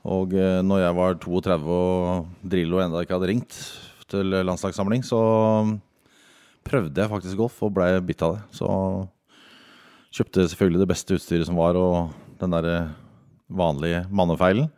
Og 0.08 0.34
uh, 0.38 0.62
når 0.63 0.86
jeg 0.86 0.98
var 1.01 1.19
32 1.25 1.75
og 1.75 2.50
Drillo 2.53 2.81
enda 2.84 3.03
ikke 3.03 3.17
hadde 3.17 3.31
ringt 3.34 3.60
til 4.10 4.34
landslagssamling, 4.48 5.03
så 5.05 5.19
prøvde 6.65 7.01
jeg 7.01 7.12
faktisk 7.12 7.39
golf 7.39 7.60
og 7.65 7.75
blei 7.75 7.91
bitt 8.05 8.24
av 8.25 8.38
det. 8.38 8.46
Så 8.58 8.69
kjøpte 10.15 10.48
selvfølgelig 10.50 10.84
det 10.84 10.89
beste 10.89 11.19
utstyret 11.19 11.50
som 11.50 11.60
var, 11.60 11.77
og 11.77 12.15
den 12.41 12.55
derre 12.55 12.79
vanlige 13.50 14.05
mannefeilen. 14.13 14.69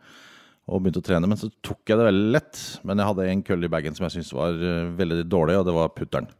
Og 0.70 0.78
begynte 0.78 1.00
å 1.02 1.06
trene, 1.06 1.26
men 1.26 1.38
så 1.40 1.48
tok 1.64 1.90
jeg 1.90 1.98
det 1.98 2.06
veldig 2.06 2.28
lett. 2.36 2.60
Men 2.86 3.00
jeg 3.00 3.08
hadde 3.10 3.26
en 3.32 3.42
kølle 3.46 3.66
i 3.66 3.72
bagen 3.72 3.96
som 3.96 4.06
jeg 4.06 4.16
syntes 4.16 4.34
var 4.36 4.54
eh, 4.62 4.92
veldig 5.00 5.24
dårlig, 5.30 5.58
og 5.58 5.66
det 5.66 5.74
var 5.74 5.90
putteren. 5.96 6.30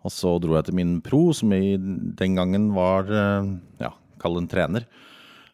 Og 0.00 0.14
så 0.14 0.32
dro 0.42 0.56
jeg 0.56 0.66
til 0.66 0.78
min 0.80 0.96
pro, 1.04 1.28
som 1.36 1.52
i 1.54 1.76
den 1.78 2.38
gangen 2.38 2.70
var 2.74 3.06
eh, 3.06 3.52
ja, 3.84 3.92
kall 4.22 4.40
en 4.40 4.50
trener. 4.50 4.88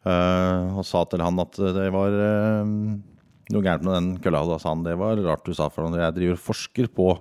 eh, 0.07 0.73
og 0.73 0.87
sa 0.89 1.05
til 1.05 1.25
han 1.27 1.45
at 1.45 1.61
det 1.77 1.89
var 1.93 2.17
noe 2.17 3.63
gærent 3.63 3.85
med 3.85 3.93
den 3.93 4.13
kølla. 4.25 4.47
Da 4.49 4.61
sa 4.63 4.73
han 4.73 4.87
det 4.87 4.97
var 4.99 5.21
rart 5.27 5.45
du 5.45 5.53
sa, 5.55 5.69
for 5.69 5.93
jeg 5.93 6.17
driver 6.17 6.45
forsker 6.49 6.89
på 6.89 7.13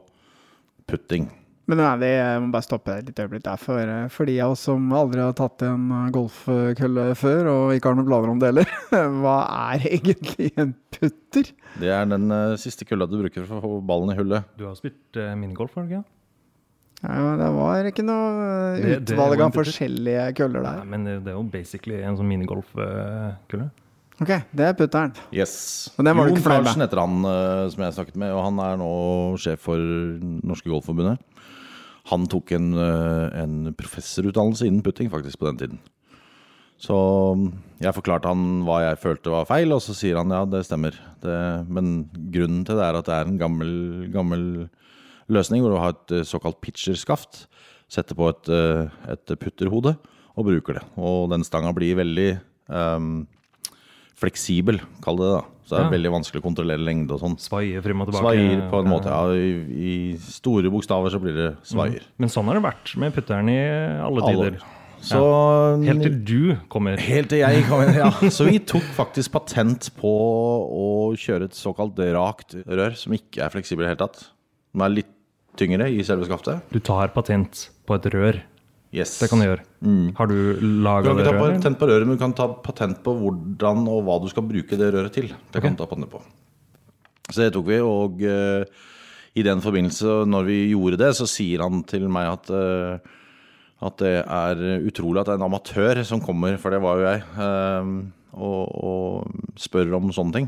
putting. 0.88 1.28
Men 1.66 1.82
vi, 1.98 2.10
jeg 2.12 2.42
må 2.44 2.52
bare 2.54 2.66
stoppe 2.66 2.94
et 2.94 3.08
lite 3.10 3.24
øyeblikk 3.26 3.46
der. 3.48 3.58
For, 3.58 3.82
eh, 3.82 4.08
for 4.14 4.30
de 4.30 4.36
av 4.46 4.54
oss 4.54 4.66
som 4.68 4.84
aldri 4.94 5.24
har 5.24 5.34
tatt 5.38 5.64
en 5.66 5.88
eh, 5.90 6.10
golfkølle 6.14 7.06
før, 7.18 7.50
og 7.50 7.74
ikke 7.74 7.90
har 7.90 7.98
noen 7.98 8.10
planer 8.10 8.34
om 8.34 8.42
det 8.42 8.52
heller, 8.52 8.74
hva 9.24 9.38
er 9.74 9.88
egentlig 9.90 10.52
en 10.62 10.76
putter? 10.94 11.50
Det 11.82 11.90
er 11.92 12.06
den 12.12 12.30
uh, 12.30 12.54
siste 12.62 12.86
kølla 12.88 13.08
du 13.10 13.18
bruker 13.24 13.48
for 13.50 13.58
å 13.58 13.64
få 13.64 13.80
ballen 13.86 14.14
i 14.14 14.20
hullet. 14.20 14.46
Du 14.60 14.68
har 14.70 14.78
spilt 14.78 15.18
uh, 15.18 15.34
minigolf, 15.40 15.74
har 15.76 15.88
du 15.88 15.96
ikke? 15.96 16.06
Ja, 17.06 17.34
det 17.38 17.48
var 17.58 17.90
ikke 17.90 18.06
noe 18.06 18.78
Det- 18.80 19.02
utvalg 19.02 19.42
av 19.44 19.58
forskjellige 19.58 20.30
køller 20.38 20.64
Nei, 20.64 20.86
men 20.94 21.04
det 21.06 21.18
det 21.26 21.34
er 21.34 21.36
jo 21.36 21.44
basically 21.50 22.00
en 22.06 22.16
sånn 22.18 22.30
minigolfkølle. 22.30 23.68
Ok, 24.24 24.32
det 24.56 24.70
er 24.70 24.78
putteren. 24.80 25.12
Yes. 25.36 25.92
Og 25.98 26.06
den 26.08 26.16
var 26.16 26.30
Jon? 26.30 26.40
Karlsen 26.40 26.86
heter 26.86 27.02
han 27.02 27.18
som 27.74 27.84
jeg 27.84 27.96
snakket 27.98 28.20
med, 28.22 28.32
og 28.32 28.46
han 28.46 28.62
er 28.64 28.78
nå 28.80 28.92
sjef 29.44 29.66
for 29.68 29.76
Norske 29.76 30.72
Golfforbundet. 30.72 31.20
Han 32.12 32.28
tok 32.30 32.54
en, 32.58 32.72
eh, 32.78 33.42
en 33.42 33.74
professorutdannelse 33.78 34.68
innen 34.68 34.84
putting 34.86 35.10
faktisk 35.10 35.40
på 35.42 35.50
den 35.50 35.60
tiden. 35.62 35.84
Så 36.82 36.96
mm, 37.40 37.48
jeg 37.82 37.96
forklarte 37.96 38.30
han 38.30 38.64
hva 38.68 38.82
jeg 38.84 39.02
følte 39.02 39.34
var 39.34 39.48
feil, 39.50 39.72
og 39.74 39.82
så 39.84 39.96
sier 39.96 40.20
han 40.20 40.34
ja, 40.34 40.44
det 40.50 40.66
stemmer. 40.68 40.98
Det, 41.24 41.38
men 41.72 42.10
grunnen 42.34 42.66
til 42.68 42.78
det 42.78 42.86
er 42.86 43.00
at 43.00 43.08
det 43.10 43.16
er 43.16 43.30
en 43.30 43.40
gammel, 43.42 43.72
gammel 44.14 44.44
løsning 45.32 45.64
hvor 45.64 45.74
du 45.74 45.80
har 45.82 45.96
et 45.96 46.18
eh, 46.20 46.28
såkalt 46.28 46.62
pitcherskaft. 46.64 47.46
Setter 47.92 48.18
på 48.18 48.30
et, 48.32 48.52
eh, 48.54 48.92
et 49.14 49.38
putterhode 49.40 49.96
og 50.36 50.48
bruker 50.50 50.80
det. 50.80 50.86
Og 51.00 51.32
den 51.32 51.46
stanga 51.48 51.72
blir 51.76 51.96
veldig 51.96 52.30
um, 52.68 53.24
fleksibel, 54.20 54.82
kall 55.06 55.22
det 55.22 55.30
det. 55.30 55.38
da. 55.38 55.55
Så 55.66 55.74
det 55.74 55.80
er 55.80 55.88
Ja. 55.88 55.94
veldig 55.98 56.12
vanskelig 56.14 56.42
å 56.42 56.46
kontrollere 56.46 56.78
lengde 56.86 57.12
og 57.16 57.20
sånn. 57.24 57.36
Svaier 57.42 57.82
frem 57.82 58.02
og 58.02 58.08
tilbake. 58.12 58.22
Svaier 58.22 58.70
på 58.70 58.80
en 58.84 58.90
måte, 58.92 59.10
ja. 59.10 59.34
I, 59.34 60.14
I 60.14 60.18
store 60.22 60.70
bokstaver 60.70 61.10
så 61.10 61.20
blir 61.20 61.34
det 61.34 61.50
svaier. 61.66 62.04
Men 62.22 62.30
sånn 62.30 62.46
har 62.46 62.60
det 62.60 62.64
vært 62.68 62.96
med 63.02 63.14
putteren 63.16 63.50
i 63.50 63.60
alle 64.06 64.22
tider. 64.30 64.60
Så 65.06 65.20
Helt 65.86 66.02
til 66.02 66.16
du 66.26 66.56
kommer. 66.70 66.98
Helt 66.98 67.30
til 67.30 67.40
jeg 67.42 67.66
kommer, 67.70 67.92
ja. 67.94 68.10
Så 68.34 68.46
vi 68.48 68.58
tok 68.60 68.86
faktisk 68.96 69.34
patent 69.36 69.90
på 70.00 70.10
å 70.10 70.88
kjøre 71.18 71.50
et 71.50 71.58
såkalt 71.58 71.98
rakt 72.16 72.56
rør, 72.66 72.96
som 72.98 73.14
ikke 73.14 73.44
er 73.46 73.50
fleksibel 73.54 73.86
i 73.86 73.90
det 73.90 73.96
hele 73.98 74.08
tatt. 74.08 74.24
Den 74.74 74.82
er 74.86 74.94
litt 74.96 75.12
tyngre 75.58 75.90
i 75.94 76.02
selve 76.04 76.26
skaftet. 76.30 76.62
Du 76.74 76.80
tar 76.80 77.10
patent 77.14 77.70
på 77.88 77.96
et 77.98 78.08
rør. 78.14 78.42
Yes. 78.96 79.18
Det 79.20 79.28
kan 79.28 79.42
du 79.42 79.46
gjøre. 79.50 79.64
Har 80.16 80.30
du 80.32 80.38
Du 80.56 80.68
laga 80.86 81.12
kan 81.12 81.18
det 81.18 81.26
ikke 81.26 81.32
ta 81.34 81.42
røret? 81.42 81.60
patent 81.60 81.80
på 81.82 81.90
røret, 81.90 82.08
men 82.08 82.16
du 82.16 82.22
kan 82.22 82.36
ta 82.38 82.48
patent 82.64 83.02
på 83.04 83.16
hvordan 83.20 83.82
og 83.92 84.04
hva 84.08 84.18
du 84.24 84.30
skal 84.32 84.48
bruke 84.48 84.80
det 84.80 84.92
røret 84.96 85.12
til. 85.12 85.34
Det 85.52 85.62
kan 85.62 85.76
du 85.76 85.82
ta 85.82 85.90
patent 85.90 86.10
på. 86.12 86.22
Så 87.28 87.42
det 87.42 87.52
tok 87.56 87.68
vi, 87.68 87.82
og 87.82 88.22
uh, 88.24 88.64
i 89.36 89.44
den 89.44 89.60
forbindelse, 89.60 90.22
når 90.30 90.48
vi 90.48 90.58
gjorde 90.72 91.02
det, 91.02 91.12
så 91.18 91.28
sier 91.28 91.66
han 91.66 91.84
til 91.90 92.08
meg 92.08 92.30
at 92.38 92.52
uh, 92.54 93.14
at 93.84 93.98
det 94.00 94.14
er 94.24 94.62
utrolig 94.88 95.20
at 95.20 95.28
det 95.28 95.34
er 95.36 95.42
en 95.42 95.50
amatør 95.50 96.00
som 96.08 96.22
kommer, 96.24 96.56
for 96.62 96.72
det 96.72 96.80
var 96.82 96.96
jo 96.96 97.04
jeg, 97.10 97.24
eh, 97.44 97.90
og, 98.40 98.62
og 98.72 99.60
spør 99.60 99.98
om 100.00 100.14
sånne 100.16 100.38
ting. 100.38 100.48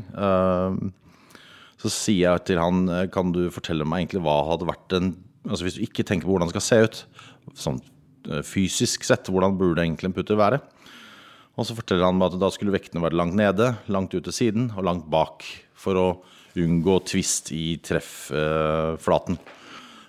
Så 1.78 1.92
sier 1.92 2.24
jeg 2.24 2.44
til 2.48 2.58
han 2.58 2.88
Kan 3.14 3.30
du 3.30 3.44
fortelle 3.54 3.86
meg 3.86 4.02
egentlig 4.02 4.24
hva 4.24 4.40
hadde 4.48 4.66
vært 4.66 4.94
en 4.96 5.12
Altså 5.46 5.62
Hvis 5.62 5.76
du 5.78 5.84
ikke 5.84 6.02
tenker 6.02 6.26
på 6.26 6.32
hvordan 6.34 6.50
det 6.50 6.56
skal 6.56 6.64
se 6.66 6.78
ut, 6.82 6.96
sånn 7.54 7.78
fysisk 8.44 9.06
sett, 9.06 9.30
hvordan 9.32 9.56
burde 9.58 9.84
egentlig 9.84 10.10
en 10.10 10.16
putter 10.16 10.38
være? 10.38 10.60
Og 11.58 11.66
så 11.66 11.74
forteller 11.74 12.06
han 12.06 12.18
meg 12.18 12.30
at 12.30 12.40
da 12.40 12.50
skulle 12.54 12.74
vektene 12.74 13.02
være 13.02 13.18
langt 13.18 13.34
nede, 13.38 13.72
langt 13.90 14.14
ut 14.14 14.22
til 14.28 14.34
siden 14.34 14.68
og 14.76 14.84
langt 14.86 15.08
bak. 15.10 15.46
For 15.78 15.98
å 15.98 16.08
unngå 16.58 16.98
tvist 17.06 17.52
i 17.54 17.78
treffflaten. 17.82 19.38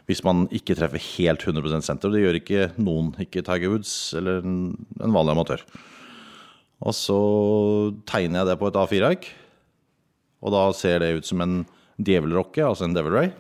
Hvis 0.09 0.23
man 0.25 0.47
ikke 0.53 0.77
treffer 0.77 1.01
helt 1.17 1.43
100 1.45 1.83
senter. 1.85 2.09
Og 2.09 2.15
det 2.15 2.23
gjør 2.23 2.38
ikke 2.39 2.69
noen, 2.81 3.11
ikke 3.21 3.43
Tiger 3.45 3.73
Woods 3.73 4.13
eller 4.17 4.41
en, 4.41 4.61
vanlig 4.97 5.35
amatør. 5.35 5.65
Og 6.79 6.95
så 6.95 7.19
tegner 8.09 8.41
jeg 8.41 8.49
det 8.49 8.57
på 8.61 8.69
et 8.69 8.79
A4-ark. 8.81 9.27
Og 10.39 10.55
da 10.55 10.63
ser 10.77 11.03
det 11.03 11.11
ut 11.19 11.27
som 11.27 11.41
en 11.43 11.59
djevelrokke, 11.99 12.63
altså 12.63 12.88
en 12.88 12.95
devil 12.95 13.17
ray. 13.17 13.31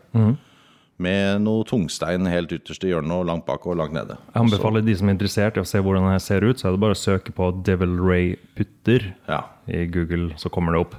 Med 0.99 1.39
noe 1.45 1.63
tungstein 1.63 2.27
helt 2.27 2.51
ytterst 2.51 2.83
i 2.83 2.89
hjørnet 2.91 3.13
og 3.21 3.27
langt 3.29 3.45
bak 3.47 3.63
og 3.71 3.77
langt 3.79 3.95
nede. 3.95 4.17
Jeg 4.33 4.41
anbefaler 4.41 4.83
de 4.83 4.95
som 4.99 5.07
er 5.07 5.15
interessert 5.15 5.55
i 5.55 5.61
å 5.63 5.67
se 5.67 5.79
hvordan 5.79 6.09
det 6.11 6.17
ser 6.25 6.43
ut, 6.43 6.59
så 6.59 6.67
er 6.67 6.75
det 6.75 6.81
bare 6.83 6.97
å 6.97 6.99
søke 6.99 7.31
på 7.35 7.47
Devil 7.63 7.93
Ray 8.03 8.33
Putter 8.57 9.13
Ja. 9.29 9.45
i 9.71 9.85
Google, 9.87 10.33
så 10.35 10.51
kommer 10.51 10.75
det 10.75 10.81
opp. 10.83 10.97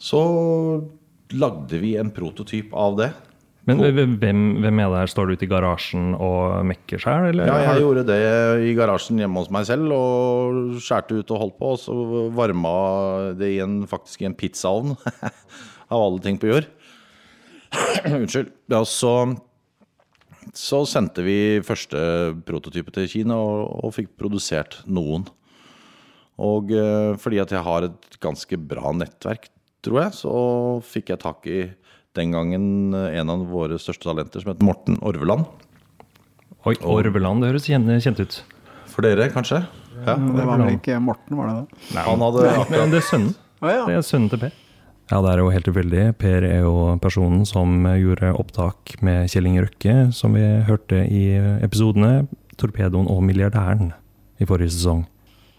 Så 0.00 0.22
lagde 1.36 1.82
vi 1.82 1.96
en 2.00 2.08
prototyp 2.14 2.72
av 2.72 2.96
det. 2.96 3.10
Men 3.68 3.82
hvem, 3.84 4.16
hvem 4.64 4.80
er 4.80 4.88
det 4.88 5.00
her? 5.02 5.10
Står 5.12 5.28
du 5.28 5.36
ute 5.36 5.44
i 5.44 5.50
garasjen 5.50 6.14
og 6.16 6.64
mekker 6.66 6.98
sjøl, 7.04 7.28
eller? 7.28 7.50
Ja, 7.52 7.58
jeg 7.74 7.84
gjorde 7.84 8.06
det 8.08 8.18
i 8.66 8.72
garasjen 8.78 9.20
hjemme 9.20 9.42
hos 9.44 9.52
meg 9.52 9.68
selv, 9.68 9.92
og 9.92 10.80
skjærte 10.80 11.20
ut 11.20 11.30
og 11.36 11.42
holdt 11.44 11.58
på, 11.60 11.74
og 11.76 11.78
så 11.84 11.96
varma 12.34 12.72
det 13.38 13.52
i 13.58 13.60
en, 13.62 13.82
faktisk 13.90 14.24
i 14.24 14.30
en 14.30 14.34
pizzaovn, 14.40 14.96
av 15.92 15.98
alle 16.00 16.24
ting 16.24 16.40
på 16.40 16.48
jord. 16.50 16.66
Unnskyld. 18.16 18.50
Ja, 18.72 18.80
så, 18.88 19.14
så 20.56 20.82
sendte 20.88 21.24
vi 21.26 21.36
første 21.66 22.00
prototype 22.48 22.94
til 22.94 23.08
Kina, 23.10 23.38
og, 23.38 23.70
og 23.84 23.94
fikk 23.96 24.12
produsert 24.20 24.80
noen. 24.86 25.26
Og 26.40 26.72
eh, 26.72 27.16
fordi 27.20 27.40
at 27.42 27.52
jeg 27.52 27.64
har 27.66 27.88
et 27.90 28.20
ganske 28.22 28.58
bra 28.70 28.94
nettverk, 28.96 29.50
tror 29.84 30.02
jeg, 30.06 30.16
så 30.22 30.34
fikk 30.84 31.12
jeg 31.14 31.22
tak 31.22 31.46
i 31.48 31.60
den 32.18 32.32
gangen 32.34 32.94
en 32.96 33.30
av 33.32 33.42
våre 33.52 33.78
største 33.78 34.08
talenter, 34.08 34.42
som 34.42 34.50
heter 34.52 34.66
Morten 34.66 34.96
Orveland. 35.06 35.46
Oi, 36.68 36.74
Orveland, 36.84 37.40
det 37.40 37.52
høres 37.52 37.68
kjent, 37.70 37.88
kjent 38.04 38.18
ut. 38.20 38.40
For 38.90 39.06
dere, 39.06 39.30
kanskje? 39.32 39.62
Ja. 40.04 40.16
Det 40.16 40.44
var 40.44 40.60
vel 40.60 40.74
ikke 40.74 40.98
Morten, 41.02 41.38
var 41.38 41.48
det 41.50 41.54
det? 41.60 42.02
Han 42.04 42.24
hadde 42.24 42.42
Men 42.44 42.60
akkurat 42.64 42.92
det 42.92 42.98
er 43.00 43.06
sønnen. 43.06 43.32
Ja. 43.60 43.84
Det 43.86 43.94
er 43.98 44.04
sønnen 44.06 44.32
til 44.32 44.42
Per. 44.42 44.58
Ja, 45.10 45.18
det 45.24 45.30
er 45.32 45.40
jo 45.42 45.50
helt 45.50 45.66
tilfeldig. 45.66 46.02
Per 46.22 46.44
er 46.46 46.60
jo 46.62 46.74
personen 47.02 47.42
som 47.48 47.82
gjorde 47.98 48.30
opptak 48.38 48.92
med 49.02 49.26
Kjell 49.32 49.48
Inge 49.50 49.64
Røkke, 49.64 49.94
som 50.14 50.36
vi 50.38 50.44
hørte 50.68 51.00
i 51.02 51.34
episodene 51.66 52.28
'Torpedoen 52.54 53.08
og 53.10 53.24
milliardæren' 53.26 53.90
i 54.38 54.46
forrige 54.46 54.70
sesong. 54.70 55.02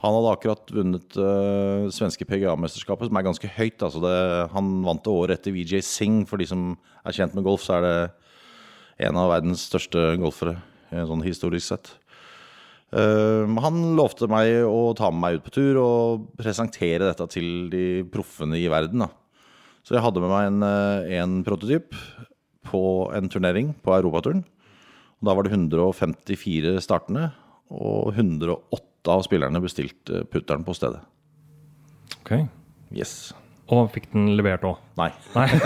Han 0.01 0.15
hadde 0.15 0.31
akkurat 0.31 0.71
vunnet 0.71 1.17
uh, 1.19 1.91
svenske 1.91 2.25
PGA-mesterskapet, 2.25 3.09
som 3.09 3.19
er 3.19 3.27
ganske 3.27 3.49
høyt. 3.57 3.83
Altså 3.83 3.99
det, 4.01 4.17
han 4.55 4.71
vant 4.87 5.03
det 5.03 5.13
året 5.13 5.35
etter 5.35 5.53
VJ 5.53 5.83
Singh. 5.83 6.23
For 6.29 6.39
de 6.39 6.47
som 6.47 6.71
er 7.03 7.17
kjent 7.19 7.35
med 7.35 7.45
golf, 7.45 7.67
så 7.67 7.77
er 7.77 7.85
det 7.85 7.95
en 9.09 9.19
av 9.19 9.33
verdens 9.35 9.67
største 9.67 10.15
golfere, 10.21 10.61
eh, 10.89 11.03
sånn 11.05 11.25
historisk 11.27 11.67
sett. 11.67 11.91
Uh, 12.95 13.45
han 13.63 13.97
lovte 13.99 14.31
meg 14.31 14.63
å 14.63 14.95
ta 14.95 15.11
med 15.11 15.21
meg 15.21 15.37
ut 15.37 15.45
på 15.45 15.53
tur 15.59 15.83
og 15.83 16.29
presentere 16.39 17.11
dette 17.11 17.27
til 17.35 17.67
de 17.71 17.85
proffene 18.15 18.57
i 18.57 18.71
verden. 18.71 19.05
Da. 19.05 19.11
Så 19.85 19.97
jeg 19.97 20.03
hadde 20.05 20.21
med 20.21 20.31
meg 20.31 20.47
en, 20.49 20.63
eh, 20.63 21.21
en 21.21 21.43
prototyp 21.45 21.95
på 22.69 22.83
en 23.15 23.29
turnering 23.29 23.73
på 23.81 23.95
europaturen. 23.97 24.43
Og 25.21 25.27
Da 25.27 25.35
var 25.35 25.43
det 25.43 25.53
154 25.53 26.81
startende, 26.81 27.31
og 27.71 28.13
108 28.13 29.07
av 29.07 29.23
spillerne 29.23 29.61
bestilte 29.61 30.25
putteren 30.29 30.63
på 30.65 30.75
stedet. 30.75 31.01
Ok. 32.21 32.47
Yes. 32.93 33.33
Og 33.71 33.87
fikk 33.93 34.09
den 34.11 34.33
levert 34.35 34.65
òg. 34.67 34.79
Nei. 34.99 35.11
Nei. 35.35 35.47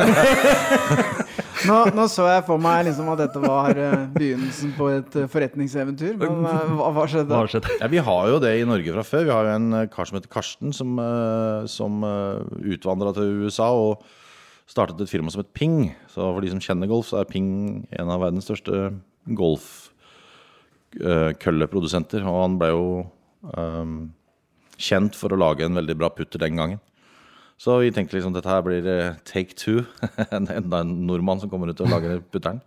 Nå, 1.65 1.75
nå 1.95 2.03
så 2.11 2.27
jeg 2.29 2.43
for 2.45 2.57
meg 2.61 2.83
liksom 2.85 3.07
at 3.13 3.19
dette 3.23 3.39
var 3.41 3.77
eh, 3.79 4.03
begynnelsen 4.13 4.73
på 4.77 4.85
et 4.93 5.15
eh, 5.17 5.29
forretningseventyr. 5.31 6.13
Men 6.21 6.45
eh, 6.45 6.73
hva, 6.77 6.87
hva 6.93 7.05
skjedde? 7.09 7.31
Hva 7.31 7.47
skjedde? 7.49 7.69
Ja, 7.79 7.87
vi 7.89 7.99
har 8.05 8.23
jo 8.29 8.37
det 8.43 8.51
i 8.59 8.67
Norge 8.67 8.93
fra 8.97 9.03
før. 9.07 9.23
Vi 9.25 9.33
har 9.33 9.43
jo 9.47 9.53
en 9.55 9.69
kar 9.93 10.05
som 10.05 10.15
heter 10.19 10.33
Karsten, 10.35 10.69
som, 10.75 10.89
som 11.71 11.91
utvandra 12.75 13.09
til 13.17 13.27
USA 13.45 13.67
og 13.73 13.91
startet 14.69 15.01
et 15.01 15.11
firma 15.11 15.29
som 15.33 15.41
het 15.41 15.55
Ping. 15.57 15.77
Så 16.11 16.19
for 16.21 16.41
de 16.43 16.49
som 16.53 16.63
kjenner 16.63 16.91
golf, 16.91 17.07
så 17.09 17.15
er 17.21 17.31
Ping 17.31 17.49
en 17.95 18.11
av 18.13 18.21
verdens 18.21 18.47
største 18.49 18.73
golfkølleprodusenter. 19.39 22.21
Og 22.25 22.35
han 22.43 22.59
ble 22.61 22.69
jo 22.73 22.85
um, 23.55 23.95
kjent 24.77 25.13
for 25.17 25.29
å 25.33 25.41
lage 25.41 25.61
en 25.65 25.79
veldig 25.81 25.97
bra 26.01 26.07
putter 26.13 26.39
den 26.41 26.55
gangen. 26.61 26.79
Så 27.57 27.77
vi 27.79 27.91
tenkte 27.95 28.17
liksom 28.17 28.33
dette 28.35 28.51
her 28.51 28.61
blir 28.65 28.87
eh, 28.91 29.13
take 29.27 29.55
two. 29.55 29.85
En- 30.35 30.49
Enda 30.51 30.81
en 30.83 30.95
nordmann 31.07 31.39
som 31.39 31.49
kommer 31.51 31.71
ut 31.71 31.79
og 31.85 31.91
lager 31.93 32.19
putteren. 32.33 32.59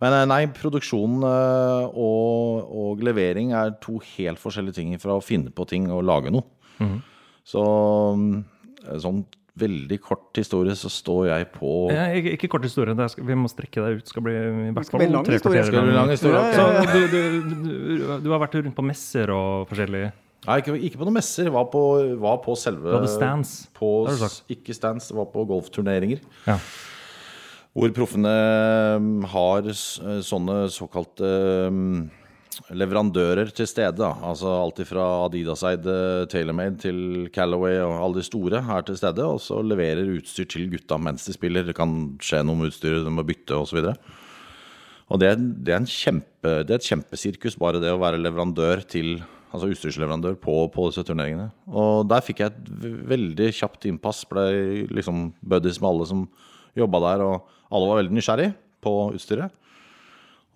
Men 0.00 0.12
eh, 0.12 0.26
nei, 0.28 0.42
produksjon 0.56 1.22
eh, 1.24 1.86
og, 1.92 2.66
og 2.68 3.04
levering 3.04 3.52
er 3.56 3.74
to 3.84 3.98
helt 4.16 4.40
forskjellige 4.40 4.76
ting 4.80 4.94
fra 5.00 5.16
å 5.16 5.24
finne 5.24 5.52
på 5.56 5.64
ting 5.68 5.90
og 5.92 6.04
lage 6.08 6.32
noe. 6.32 6.44
Så 7.46 7.62
mm, 8.18 8.38
sånn 9.04 9.22
veldig 9.56 9.96
kort 10.04 10.36
historie 10.36 10.74
så 10.76 10.90
står 10.92 11.30
jeg 11.30 11.46
på 11.54 11.68
ja, 11.88 12.10
Ikke, 12.18 12.34
ikke 12.36 12.48
kort 12.52 12.66
historie, 12.66 12.92
det 12.92 13.06
er, 13.06 13.12
skal- 13.14 13.24
vi 13.24 13.36
må 13.40 13.48
strekke 13.48 13.80
deg 13.86 14.02
ut. 14.02 14.10
Skal 14.12 14.24
bli 14.26 14.34
i 14.36 14.72
hvert 14.76 14.90
fall 14.92 15.06
lang 15.14 15.30
historie. 15.32 15.62
Skal 15.64 15.86
bli 15.88 15.94
lang 15.96 16.12
historie? 16.12 16.42
Så 16.52 16.66
du, 16.92 17.06
du, 17.14 17.20
du, 17.64 18.04
du 18.26 18.28
har 18.34 18.42
vært 18.44 18.58
rundt 18.60 18.76
på 18.76 18.84
messer 18.84 19.32
og 19.32 19.64
forskjellig 19.70 20.02
Nei, 20.44 20.58
ikke, 20.60 20.76
ikke 20.88 21.00
på 21.00 21.06
noen 21.08 21.16
messer. 21.18 21.48
Var 21.54 21.70
på, 21.72 21.80
var 22.22 22.36
på 22.44 22.54
selve 22.60 22.92
Var 22.92 23.06
det 23.06 23.14
stands. 23.14 23.54
På, 23.74 24.04
ikke 24.52 24.76
stands, 24.76 25.08
det 25.10 25.16
var 25.16 25.30
på 25.32 25.46
golfturneringer. 25.48 26.20
Ja. 26.46 26.60
Hvor 27.76 27.90
proffene 27.96 28.36
mm, 29.02 29.24
har 29.32 29.66
sånne 29.74 30.62
såkalte 30.72 31.32
mm, 31.72 31.98
leverandører 32.78 33.50
til 33.52 33.68
stede. 33.68 33.98
da. 34.00 34.14
Altså 34.24 34.52
alt 34.62 34.80
fra 34.88 35.04
Adidas-eid 35.26 35.88
eh, 35.92 36.24
TaylorMade 36.32 36.80
til 36.86 37.00
Callaway 37.34 37.80
og 37.84 37.98
alle 37.98 38.22
de 38.22 38.26
store 38.28 38.62
er 38.62 38.86
til 38.86 38.96
stede. 38.96 39.26
Og 39.26 39.42
så 39.44 39.60
leverer 39.60 40.14
utstyr 40.14 40.48
til 40.48 40.70
gutta 40.72 40.98
mens 40.98 41.26
de 41.28 41.36
spiller. 41.36 41.66
Det 41.66 41.76
kan 41.76 42.16
skje 42.22 42.44
noe 42.46 42.62
med 42.62 42.72
utstyret, 42.72 43.04
de 43.04 43.12
må 43.12 43.26
bytte 43.28 43.58
osv. 43.58 43.82
Og 45.06 45.22
det, 45.22 45.36
det, 45.62 45.74
er 45.74 45.82
en 45.82 45.90
kjempe, 45.90 46.52
det 46.66 46.72
er 46.72 46.80
et 46.80 46.88
kjempesirkus, 46.88 47.58
bare 47.60 47.78
det 47.82 47.92
å 47.94 48.00
være 48.02 48.18
leverandør 48.18 48.82
til 48.90 49.20
Altså 49.56 49.70
utstyrsleverandør 49.72 50.34
på, 50.40 50.54
på 50.72 50.88
disse 50.90 51.04
turneringene. 51.08 51.48
Og 51.72 52.04
der 52.10 52.24
fikk 52.24 52.42
jeg 52.42 52.52
et 52.52 52.66
veldig 53.08 53.46
kjapt 53.56 53.86
innpass. 53.88 54.26
Ble 54.28 54.48
liksom 54.92 55.30
buddies 55.40 55.80
med 55.80 55.88
alle 55.88 56.08
som 56.10 56.26
jobba 56.76 57.00
der, 57.06 57.24
og 57.24 57.72
alle 57.72 57.88
var 57.88 58.02
veldig 58.02 58.18
nysgjerrig 58.18 58.50
på 58.84 58.92
utstyret. 59.16 59.54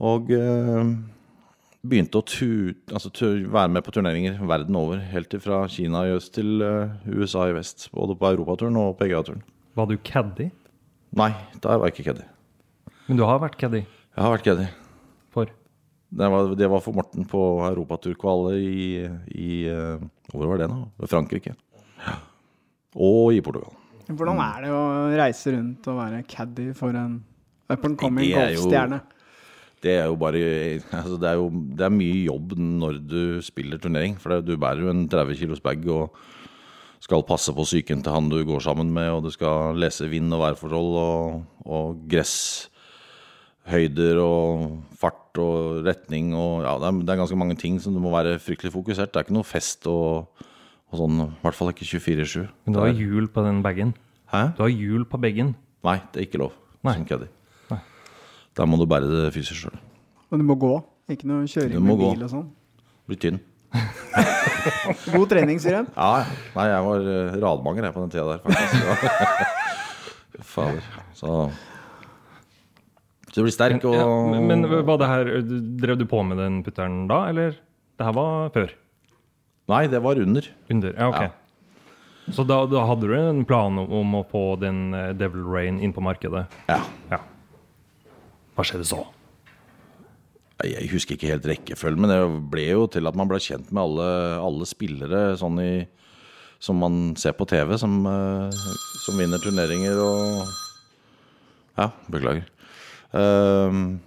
Og 0.05 0.29
eh, 0.37 0.93
begynte 1.81 2.21
å 2.21 2.27
tu, 2.27 2.77
altså, 2.93 3.13
tu, 3.13 3.25
være 3.49 3.73
med 3.73 3.85
på 3.87 3.95
turneringer 3.97 4.41
verden 4.49 4.77
over. 4.77 5.01
Helt 5.13 5.37
fra 5.45 5.63
Kina 5.73 6.05
i 6.09 6.15
øst 6.17 6.35
til 6.37 6.61
eh, 6.65 7.09
USA 7.09 7.49
i 7.49 7.57
vest. 7.57 7.89
Både 7.97 8.17
på 8.21 8.35
europaturen 8.35 8.77
og 8.81 8.99
PGA-turen. 9.01 9.43
Var 9.81 9.89
du 9.89 9.97
caddy? 10.05 10.51
Nei, 11.17 11.33
der 11.63 11.81
var 11.81 11.89
jeg 11.89 11.99
ikke 11.99 12.11
caddy. 12.13 12.29
Men 13.09 13.19
du 13.19 13.27
har 13.27 13.41
vært 13.43 13.59
caddy 13.59 13.81
Jeg 13.83 14.23
har 14.23 14.37
vært 14.37 14.47
caddy. 14.47 14.71
Det 16.11 16.27
var, 16.33 16.55
det 16.59 16.67
var 16.71 16.81
for 16.83 16.93
Morten 16.97 17.25
på 17.31 17.41
europaturkvalet 17.69 18.57
i, 18.59 19.07
i 19.39 19.51
eh, 19.71 19.99
Hvor 20.33 20.47
var 20.51 20.59
det 20.59 20.67
nå? 20.73 20.79
Frankrike. 21.07 21.53
Ja. 22.03 22.15
Og 22.99 23.31
i 23.37 23.41
Portugal. 23.45 23.71
Hvordan 24.11 24.41
er 24.43 24.65
det 24.65 24.71
å 24.75 24.81
reise 25.21 25.53
rundt 25.55 25.87
og 25.91 26.01
være 26.01 26.25
caddy 26.27 26.73
for 26.75 26.91
en 26.99 27.21
up 27.71 27.85
and 27.87 27.97
coming 28.01 28.33
golfstjerne? 28.35 28.99
Det 29.81 29.95
er 29.97 30.07
jo 30.11 30.17
bare 30.21 30.41
altså 30.93 31.17
det, 31.17 31.29
er 31.31 31.37
jo, 31.39 31.47
det 31.79 31.85
er 31.87 31.95
mye 31.95 32.25
jobb 32.27 32.53
når 32.59 32.99
du 33.07 33.41
spiller 33.45 33.79
turnering. 33.81 34.19
For 34.21 34.41
du 34.45 34.57
bærer 34.61 34.81
jo 34.85 34.91
en 34.93 35.09
30 35.09 35.39
kilos 35.41 35.63
bag 35.65 35.87
og 35.89 36.13
skal 37.01 37.25
passe 37.25 37.49
på 37.57 37.65
psyken 37.65 38.03
til 38.05 38.13
han 38.13 38.29
du 38.29 38.43
går 38.45 38.61
sammen 38.67 38.91
med, 38.93 39.09
og 39.15 39.23
du 39.25 39.31
skal 39.33 39.73
lese 39.81 40.05
vind- 40.11 40.35
og 40.37 40.43
værforhold 40.43 40.93
og, 41.01 41.41
og 41.65 42.03
gresshøyder 42.11 44.21
og 44.21 44.85
fart 45.01 45.20
og 45.39 45.85
retning 45.87 46.33
og 46.35 46.65
Ja, 46.65 46.75
det 46.83 46.89
er, 46.89 47.01
det 47.07 47.13
er 47.15 47.21
ganske 47.23 47.39
mange 47.39 47.57
ting 47.61 47.79
som 47.81 47.95
du 47.95 48.01
må 48.03 48.11
være 48.11 48.39
fryktelig 48.43 48.73
fokusert. 48.75 49.13
Det 49.13 49.21
er 49.21 49.27
ikke 49.29 49.37
noe 49.37 49.47
fest 49.47 49.87
og, 49.87 50.27
og 50.91 50.99
sånn, 50.99 51.21
i 51.29 51.43
hvert 51.45 51.55
fall 51.59 51.71
ikke 51.71 51.87
24-7. 51.87 52.49
Men 52.67 52.75
du 52.75 52.81
har 52.83 52.91
hjul 52.97 53.29
på 53.31 53.45
den 53.47 53.61
bagen. 53.63 53.95
Hæ? 54.33 54.49
Du 54.57 54.65
har 54.65 54.73
hjul 54.75 55.05
på 55.07 55.21
bagen. 55.23 55.55
Nei, 55.87 55.99
det 56.13 56.21
er 56.23 56.27
ikke 56.29 56.43
lov 56.43 56.53
Nei. 56.83 56.95
som 56.99 57.07
caddy. 57.07 57.31
Der 58.59 58.67
må 58.67 58.77
du 58.81 58.85
bære 58.91 59.07
det 59.07 59.29
fysisk 59.33 59.63
sjøl. 59.63 59.79
Og 60.31 60.39
du 60.41 60.45
må 60.45 60.57
gå, 60.59 60.73
ikke 61.11 61.29
noe 61.31 61.47
kjøring 61.49 61.73
Du 61.75 61.81
må 61.81 61.95
med 61.95 62.03
gå. 62.03 62.09
bil 62.17 62.25
og 62.27 62.31
sånn. 62.33 62.49
Bli 63.09 63.17
tynn. 63.23 63.39
God 65.15 65.31
trening, 65.31 65.61
sier 65.63 65.77
jeg. 65.79 65.87
Ja, 65.95 66.25
nei, 66.57 66.67
jeg 66.73 66.87
var 66.89 67.07
uh, 67.07 67.37
radmanger 67.45 67.87
jeg 67.87 67.95
på 67.95 68.03
den 68.03 68.13
tida 68.13 68.27
der, 68.33 68.43
faktisk. 68.45 69.61
Fader. 70.51 70.83
Så 71.15 71.37
Så 73.31 73.41
du 73.41 73.47
blir 73.47 73.55
sterk 73.55 73.85
og 73.87 73.95
Ja, 73.95 74.07
men 74.33 74.47
men 74.49 74.87
var 74.87 74.99
det 74.99 75.07
her 75.07 75.29
Drev 75.83 75.99
du 76.01 76.07
på 76.11 76.23
med 76.27 76.41
den 76.43 76.63
putteren 76.67 77.05
da, 77.11 77.29
eller? 77.31 77.55
Det 77.99 78.07
her 78.09 78.17
var 78.17 78.51
før? 78.55 78.73
Nei, 79.71 79.85
det 79.87 80.01
var 80.03 80.19
under. 80.19 80.49
Under? 80.73 80.97
Ja, 80.97 81.09
ok. 81.13 81.21
Ja. 81.29 82.33
Så 82.35 82.45
da, 82.47 82.65
da 82.67 82.83
hadde 82.87 83.07
du 83.07 83.15
en 83.17 83.45
plan 83.47 83.79
om, 83.79 83.87
om 84.01 84.17
å 84.19 84.25
få 84.31 84.43
den 84.61 84.91
eh, 84.95 85.13
Devil 85.19 85.47
Rain 85.47 85.79
inn 85.83 85.95
på 85.95 86.03
markedet? 86.03 86.45
Ja. 86.71 86.81
Ja. 87.11 87.21
Hva 88.57 88.67
skjedde 88.67 88.87
så? 88.89 89.05
Jeg 90.67 90.91
husker 90.93 91.17
ikke 91.17 91.31
helt 91.31 91.47
rekkefølgen, 91.49 92.03
men 92.03 92.11
det 92.13 92.19
ble 92.53 92.67
jo 92.69 92.85
til 92.93 93.09
at 93.09 93.17
man 93.17 93.31
ble 93.31 93.39
kjent 93.41 93.71
med 93.73 93.81
alle, 93.81 94.09
alle 94.43 94.67
spillere 94.69 95.23
sånn 95.41 95.57
i, 95.63 95.71
som 96.61 96.77
man 96.83 96.99
ser 97.17 97.33
på 97.39 97.47
TV, 97.49 97.77
som, 97.81 97.95
eh, 98.11 98.59
som 99.07 99.21
vinner 99.21 99.41
turneringer 99.43 100.03
og 100.05 100.57
Ja, 101.79 101.87
beklager. 102.13 102.45
Ehm, 103.17 103.99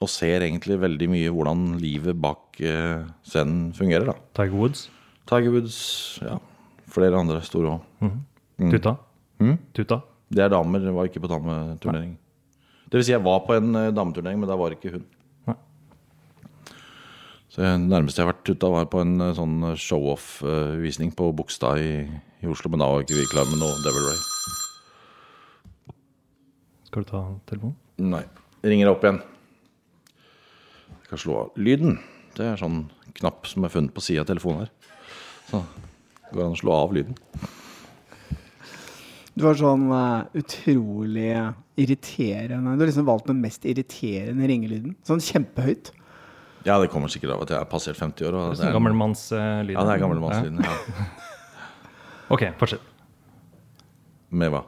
og 0.00 0.10
ser 0.10 0.44
egentlig 0.44 0.78
veldig 0.80 1.08
mye 1.12 1.32
hvordan 1.32 1.64
livet 1.80 2.16
bak 2.20 2.60
eh, 2.60 3.04
scenen 3.26 3.70
fungerer, 3.76 4.10
da. 4.12 4.16
Tiger 4.36 4.56
Woods? 4.58 4.88
Tiger 5.28 5.54
Woods, 5.54 5.78
ja. 6.24 6.38
Flere 6.94 7.18
andre 7.18 7.40
store 7.44 7.76
òg. 7.76 8.10
Tuta? 8.70 8.96
Mm. 9.42 9.56
Tuta? 9.76 10.00
Det 10.34 10.44
er 10.44 10.52
damer, 10.52 10.82
det 10.82 10.94
var 10.94 11.08
ikke 11.08 11.22
på 11.24 11.30
dameturnering. 11.30 12.14
Det 12.88 13.00
vil 13.00 13.06
si, 13.06 13.14
jeg 13.14 13.24
var 13.24 13.44
på 13.46 13.56
en 13.56 13.74
eh, 13.80 13.92
dameturnering, 13.94 14.40
men 14.40 14.50
der 14.50 14.60
var 14.60 14.74
ikke 14.76 14.92
hun. 14.94 15.06
Nei. 15.48 15.56
Så 17.52 17.62
det 17.62 17.72
nærmeste 17.84 18.20
jeg 18.20 18.26
har 18.26 18.32
vært 18.32 18.44
tuta, 18.48 18.70
var 18.72 18.90
på 18.92 19.02
en 19.04 19.16
eh, 19.20 19.34
sånn 19.36 19.56
show-off-visning 19.80 21.14
på 21.16 21.30
Bogstad 21.36 21.82
i, 21.82 21.94
i 22.40 22.50
Oslo. 22.50 22.72
Men 22.72 22.84
da 22.84 22.90
var 22.92 23.04
ikke 23.04 23.18
vi 23.20 23.28
klar 23.30 23.48
med 23.50 23.60
noe 23.62 23.80
Devil 23.84 24.08
Ray. 24.10 24.20
Skal 26.88 27.04
du 27.04 27.10
ta 27.10 27.24
telefonen? 27.50 27.80
Nei. 28.02 28.24
Ringer 28.64 28.90
opp 28.90 29.04
igjen. 29.04 29.20
Jeg 30.94 31.10
kan 31.10 31.20
slå 31.20 31.40
av 31.44 31.58
lyden. 31.60 31.98
Det 32.34 32.46
er 32.48 32.58
sånn 32.58 32.86
knapp 33.20 33.46
som 33.46 33.66
er 33.66 33.72
funnet 33.72 33.94
på 33.94 34.02
sida 34.02 34.24
av 34.24 34.30
telefonen 34.30 34.64
her. 34.64 34.72
Så 35.50 35.60
det 36.24 36.32
går 36.32 36.46
an 36.46 36.56
å 36.56 36.62
slå 36.62 36.74
av 36.74 36.94
lyden. 36.96 37.18
Du 39.34 39.44
har 39.48 39.58
sånn 39.58 39.88
uh, 39.90 40.26
utrolig 40.38 41.32
irriterende 41.74 42.76
Du 42.76 42.84
har 42.84 42.86
liksom 42.86 43.06
valgt 43.08 43.26
den 43.30 43.42
mest 43.42 43.66
irriterende 43.66 44.46
ringelyden. 44.50 44.94
Sånn 45.06 45.22
kjempehøyt. 45.22 45.90
Ja, 46.64 46.78
det 46.80 46.88
kommer 46.92 47.12
sikkert 47.12 47.34
av 47.34 47.42
at 47.44 47.52
jeg 47.52 47.60
har 47.60 47.68
passert 47.68 47.98
50 47.98 48.30
år. 48.30 48.38
Og 48.38 48.54
det 48.54 48.64
er 48.64 48.70
er, 48.70 48.76
gammelmannslyden 48.78 49.74
ja, 49.74 49.84
det 49.84 49.96
er 49.96 50.02
gammelmannslyden. 50.06 50.64
Ja. 50.64 51.10
Ok, 52.32 52.40
fortsett. 52.56 52.80
Med 54.32 54.48
hva? 54.50 54.64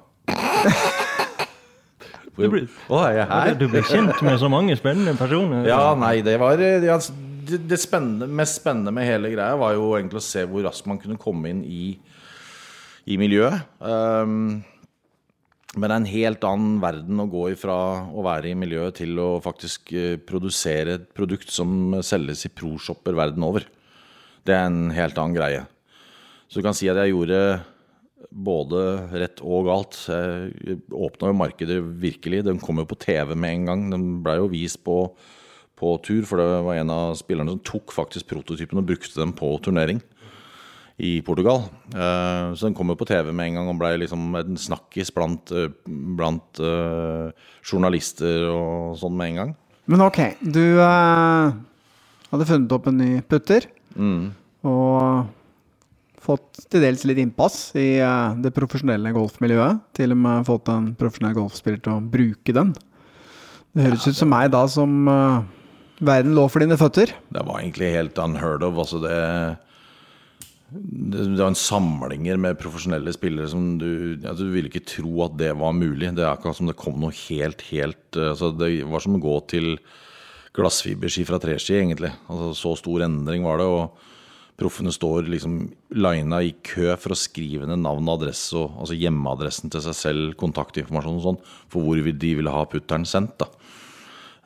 Du 2.36 2.48
blir- 2.52 2.68
Å, 2.92 2.98
er 3.08 3.14
jeg 3.22 3.28
her? 3.30 3.54
Du 3.56 3.66
ble 3.72 3.82
kjent 3.88 4.22
med 4.26 4.38
så 4.42 4.50
mange 4.52 4.76
spennende 4.76 5.14
personer. 5.16 5.64
Ja, 5.68 5.94
nei, 5.96 6.20
det 6.26 6.36
var 6.42 6.60
eh, 6.60 6.84
ja, 6.84 6.98
Det, 7.46 7.60
det 7.70 7.78
spennende, 7.80 8.26
mest 8.28 8.58
spennende 8.60 8.92
med 8.92 9.06
hele 9.06 9.30
greia 9.32 9.56
var 9.56 9.72
jo 9.76 9.92
egentlig 9.96 10.18
å 10.18 10.24
se 10.26 10.42
hvor 10.50 10.64
raskt 10.66 10.88
man 10.90 10.98
kunne 10.98 11.16
komme 11.22 11.48
inn 11.52 11.60
i, 11.64 11.92
i 13.06 13.16
miljøet. 13.20 13.62
Um, 13.78 14.64
men 15.76 15.84
det 15.86 15.92
er 15.92 16.00
en 16.00 16.08
helt 16.10 16.44
annen 16.48 16.80
verden 16.82 17.20
å 17.22 17.28
gå 17.30 17.44
ifra 17.52 17.76
å 18.10 18.24
være 18.26 18.50
i 18.50 18.56
miljøet 18.58 18.98
til 19.02 19.14
å 19.20 19.28
faktisk 19.44 19.92
eh, 19.94 20.16
produsere 20.18 20.96
et 20.98 21.06
produkt 21.14 21.52
som 21.52 21.94
selges 22.02 22.46
i 22.48 22.52
pro-shopper 22.52 23.14
verden 23.18 23.44
over. 23.46 23.66
Det 24.46 24.54
er 24.56 24.66
en 24.70 24.90
helt 24.96 25.18
annen 25.20 25.36
greie. 25.36 25.62
Så 26.48 26.58
du 26.60 26.66
kan 26.66 26.74
si 26.78 26.88
at 26.90 26.96
jeg 27.02 27.12
gjorde 27.14 27.40
både 28.32 28.82
rett 29.12 29.40
og 29.44 29.66
galt. 29.68 29.98
Jeg 30.08 30.80
åpna 30.90 31.30
jo 31.30 31.38
markedet 31.40 31.78
virkelig. 32.02 32.44
Den 32.46 32.60
kom 32.62 32.80
jo 32.80 32.88
på 32.88 32.98
TV 33.02 33.34
med 33.36 33.52
en 33.54 33.66
gang. 33.70 33.86
Den 33.92 34.06
blei 34.24 34.38
jo 34.40 34.48
vist 34.52 34.82
på, 34.86 34.98
på 35.76 35.94
tur, 36.04 36.24
for 36.28 36.40
det 36.40 36.48
var 36.66 36.80
en 36.80 36.92
av 36.94 37.16
spillerne 37.20 37.52
som 37.54 37.64
tok 37.66 37.92
faktisk 37.94 38.28
prototypen 38.32 38.80
og 38.80 38.88
brukte 38.88 39.20
den 39.20 39.34
på 39.36 39.52
turnering 39.64 40.00
i 40.96 41.20
Portugal. 41.20 41.66
Eh, 41.92 42.54
Så 42.56 42.66
den 42.66 42.74
kom 42.74 42.88
jo 42.88 42.96
på 42.96 43.04
TV 43.08 43.28
med 43.32 43.50
en 43.50 43.58
gang 43.60 43.68
og 43.68 43.78
blei 43.82 43.92
liksom 44.00 44.30
en 44.38 44.56
snakkis 44.56 45.12
blant, 45.12 45.52
eh, 45.52 45.68
blant 45.86 46.60
eh, 46.60 47.28
journalister 47.62 48.48
og 48.48 48.96
sånn 48.96 49.16
med 49.16 49.28
en 49.34 49.40
gang. 49.42 49.54
Men 49.86 50.00
ok, 50.08 50.18
du 50.42 50.80
hadde 50.80 52.46
funnet 52.48 52.72
opp 52.74 52.88
en 52.90 52.96
ny 52.98 53.20
putter. 53.28 53.68
Og 54.66 55.26
fått 56.22 56.64
til 56.72 56.82
dels 56.84 57.04
litt 57.08 57.20
innpass 57.22 57.70
i 57.78 57.98
eh, 58.02 58.36
det 58.42 58.54
profesjonelle 58.56 59.12
golfmiljøet. 59.16 59.82
Til 59.96 60.14
og 60.14 60.22
med 60.22 60.46
fått 60.48 60.70
en 60.72 60.92
profesjonell 60.98 61.36
golfspiller 61.36 61.82
til 61.84 61.96
å 61.96 62.04
bruke 62.14 62.54
den. 62.56 62.72
Det 63.76 63.90
høres 63.90 64.08
ut 64.08 64.16
som 64.16 64.32
meg 64.32 64.48
da 64.54 64.62
som 64.72 65.04
uh, 65.04 65.44
verden 66.00 66.32
lå 66.36 66.46
for 66.48 66.64
dine 66.64 66.78
føtter. 66.80 67.12
Det 67.28 67.42
var 67.44 67.60
egentlig 67.60 67.92
helt 67.92 68.18
unheard 68.22 68.64
of. 68.64 68.78
Altså 68.80 69.02
det, 69.02 69.18
det, 70.72 71.26
det 71.34 71.42
var 71.42 71.50
en 71.52 71.60
samlinger 71.60 72.40
med 72.40 72.56
profesjonelle 72.62 73.12
spillere 73.12 73.50
som 73.52 73.74
du 73.80 74.16
altså 74.22 74.46
Du 74.46 74.54
ville 74.54 74.72
ikke 74.72 74.86
tro 74.88 75.12
at 75.26 75.36
det 75.36 75.52
var 75.60 75.76
mulig. 75.76 76.14
Det 76.16 76.24
er 76.24 76.32
akkurat 76.32 76.56
som 76.56 76.70
det 76.70 76.78
kom 76.80 76.96
noe 77.02 77.12
helt, 77.26 77.66
helt 77.68 78.16
eh, 78.16 78.32
altså 78.32 78.54
Det 78.56 78.72
var 78.88 79.04
som 79.04 79.20
å 79.20 79.24
gå 79.28 79.38
til 79.52 79.74
glassfiberski 80.56 81.26
fra 81.28 81.36
treski, 81.42 81.76
egentlig. 81.76 82.14
Altså 82.32 82.54
Så 82.56 82.78
stor 82.80 83.04
endring 83.04 83.44
var 83.44 83.60
det. 83.60 83.68
og 83.68 84.05
Proffene 84.56 84.92
står 84.94 85.28
liksom 85.28 85.58
lina 86.00 86.38
i 86.40 86.54
kø 86.64 86.94
for 86.96 87.12
å 87.12 87.18
skrive 87.18 87.68
ned 87.68 87.82
navn 87.84 88.06
og 88.08 88.22
adresse, 88.22 88.54
og, 88.56 88.78
altså 88.80 88.96
hjemmeadressen 88.96 89.72
til 89.72 89.82
seg 89.84 89.96
selv, 89.98 90.36
kontaktinformasjon 90.40 91.18
og 91.18 91.26
sånn, 91.26 91.40
for 91.72 91.84
hvor 91.84 92.00
de 92.00 92.30
ville 92.38 92.54
ha 92.54 92.62
putteren 92.72 93.04
sendt. 93.08 93.36
da. 93.42 93.50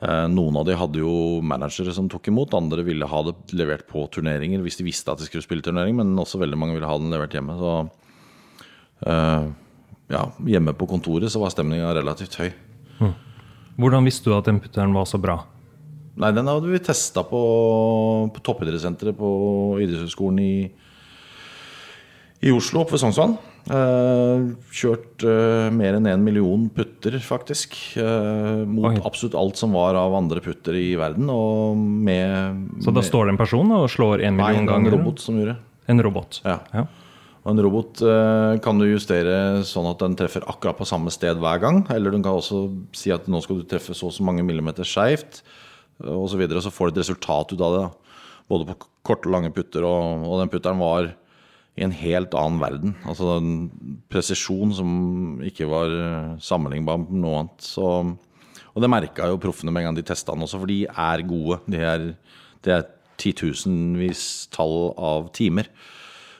Eh, 0.01 0.25
Noen 0.33 0.59
av 0.59 0.65
de 0.67 0.75
hadde 0.75 0.99
jo 0.99 1.13
managere 1.45 1.93
som 1.95 2.09
tok 2.11 2.27
imot, 2.27 2.57
andre 2.57 2.83
ville 2.83 3.07
ha 3.07 3.23
det 3.27 3.35
levert 3.55 3.85
på 3.87 4.03
turneringer 4.11 4.63
hvis 4.65 4.79
de 4.81 4.87
visste 4.87 5.13
at 5.13 5.21
de 5.21 5.29
skulle 5.29 5.45
spille 5.45 5.63
turnering, 5.63 5.95
men 5.95 6.17
også 6.19 6.41
veldig 6.41 6.59
mange 6.59 6.75
ville 6.75 6.89
ha 6.89 6.97
den 6.99 7.13
levert 7.13 7.37
hjemme. 7.37 7.55
Så 7.61 7.73
eh, 9.07 9.47
ja, 10.11 10.25
hjemme 10.57 10.75
på 10.75 10.89
kontoret 10.89 11.31
så 11.31 11.39
var 11.43 11.53
stemninga 11.53 11.93
relativt 11.95 12.39
høy. 12.41 12.49
Hvordan 13.79 14.05
visste 14.05 14.27
du 14.27 14.35
at 14.35 14.49
den 14.49 14.59
putteren 14.61 14.91
var 14.97 15.07
så 15.09 15.21
bra? 15.21 15.39
Nei, 16.19 16.31
den 16.35 16.49
hadde 16.51 16.67
vi 16.67 16.79
testa 16.83 17.23
på, 17.23 17.39
på 18.35 18.41
toppidrettssenteret 18.43 19.15
på 19.15 19.29
idrettshøyskolen 19.79 20.41
i, 20.43 20.55
i 22.41 22.51
Oslo, 22.51 22.81
oppe 22.83 22.95
ved 22.97 23.01
Sognsvann. 23.03 23.37
Eh, 23.71 24.43
kjørt 24.73 25.23
eh, 25.29 25.67
mer 25.77 25.99
enn 25.99 26.09
én 26.09 26.23
million 26.25 26.63
putter, 26.73 27.15
faktisk. 27.23 27.77
eh, 28.01 28.63
mot 28.67 28.89
Oi. 28.89 28.95
absolutt 29.05 29.37
alt 29.39 29.59
som 29.61 29.75
var 29.77 29.95
av 29.99 30.15
andre 30.17 30.41
putter 30.43 30.75
i 30.79 30.95
verden. 30.99 31.29
Og 31.31 31.77
med 31.77 32.81
Så 32.83 32.93
da 32.95 33.03
står 33.05 33.29
det 33.29 33.35
en 33.37 33.41
person 33.43 33.71
og 33.77 33.87
slår 33.93 34.25
en 34.25 34.35
Nei, 34.41 34.49
million 34.57 34.65
det 34.65 34.73
var 34.73 34.81
en 34.81 34.89
ganger? 34.89 34.97
robot 34.97 35.21
som 35.23 35.37
gjorde. 35.39 35.55
En 35.93 36.01
robot. 36.03 36.41
Ja. 36.43 36.57
Ja. 36.73 36.87
Og 37.41 37.55
en 37.55 37.63
robot 37.65 38.01
kan 38.61 38.77
du 38.77 38.85
justere 38.85 39.63
sånn 39.65 39.87
at 39.89 39.97
den 40.03 40.13
treffer 40.19 40.43
akkurat 40.45 40.77
på 40.77 40.85
samme 40.85 41.09
sted 41.13 41.39
hver 41.41 41.57
gang. 41.63 41.79
Eller 41.89 42.13
du 42.13 42.19
kan 42.21 42.35
også 42.37 42.67
si 42.93 43.09
at 43.13 43.25
nå 43.31 43.39
skal 43.41 43.63
du 43.63 43.65
treffe 43.71 43.95
så 43.97 44.11
og 44.11 44.13
så 44.13 44.25
mange 44.27 44.43
millimeter 44.45 44.85
skeivt, 44.85 45.39
Og, 46.05 46.27
så 46.31 46.39
videre, 46.39 46.61
så 46.63 46.73
får 46.73 46.89
du 46.89 46.95
et 46.95 47.03
resultat 47.03 47.53
ut 47.53 47.65
av 47.65 47.77
det. 47.77 47.85
Både 48.51 48.67
på 48.69 48.77
korte 49.05 49.29
og 49.29 49.35
lange 49.35 49.51
putter. 49.55 49.85
Og, 49.87 50.25
og 50.27 50.41
den 50.41 50.51
putteren 50.51 50.81
var 50.81 51.11
i 51.79 51.85
en 51.85 51.93
helt 51.95 52.35
annen 52.35 52.59
verden. 52.61 52.95
Altså 53.07 53.37
en 53.37 53.53
presisjon 54.11 54.73
som 54.75 54.91
ikke 55.47 55.69
var 55.71 55.93
eh, 55.95 56.33
sammenlignbar 56.43 56.99
med 57.05 57.21
noe 57.23 57.43
annet. 57.43 57.63
Så, 57.63 57.87
og 58.71 58.83
det 58.83 58.91
merka 58.91 59.29
jo 59.31 59.39
proffene 59.41 59.71
med 59.71 59.85
en 59.85 59.91
gang 59.91 60.01
de 60.01 60.07
testa 60.07 60.35
den 60.35 60.45
også, 60.47 60.59
for 60.61 60.71
de 60.71 60.83
er 60.89 61.25
gode. 61.27 61.61
Det 61.71 61.85
er, 61.93 62.09
det 62.65 62.75
er 62.75 62.89
titusenvis 63.21 64.49
tall 64.53 64.91
av 64.97 65.31
timer 65.37 65.69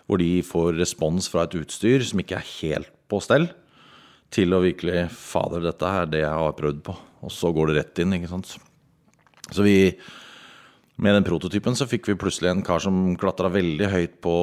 hvor 0.10 0.20
de 0.20 0.42
får 0.44 0.76
respons 0.76 1.30
fra 1.32 1.46
et 1.46 1.54
utstyr 1.56 2.04
som 2.04 2.20
ikke 2.20 2.36
er 2.36 2.50
helt 2.58 2.90
på 3.08 3.22
stell, 3.24 3.46
til 4.32 4.52
å 4.52 4.60
virkelig 4.64 5.06
Fader, 5.16 5.64
dette 5.64 5.88
er 5.88 6.10
det 6.12 6.22
jeg 6.26 6.42
har 6.42 6.58
prøvd 6.58 6.82
på. 6.84 6.96
Og 7.24 7.32
så 7.32 7.52
går 7.56 7.70
det 7.70 7.78
rett 7.78 8.02
inn, 8.04 8.18
ikke 8.18 8.32
sant. 8.32 8.58
Så 9.52 9.66
vi 9.68 10.00
Med 11.02 11.16
den 11.16 11.26
prototypen 11.26 11.74
så 11.74 11.88
fikk 11.90 12.12
vi 12.12 12.20
plutselig 12.20 12.52
en 12.52 12.62
kar 12.62 12.82
som 12.84 13.16
klatra 13.18 13.50
veldig 13.50 13.88
høyt 13.90 14.20
på, 14.22 14.34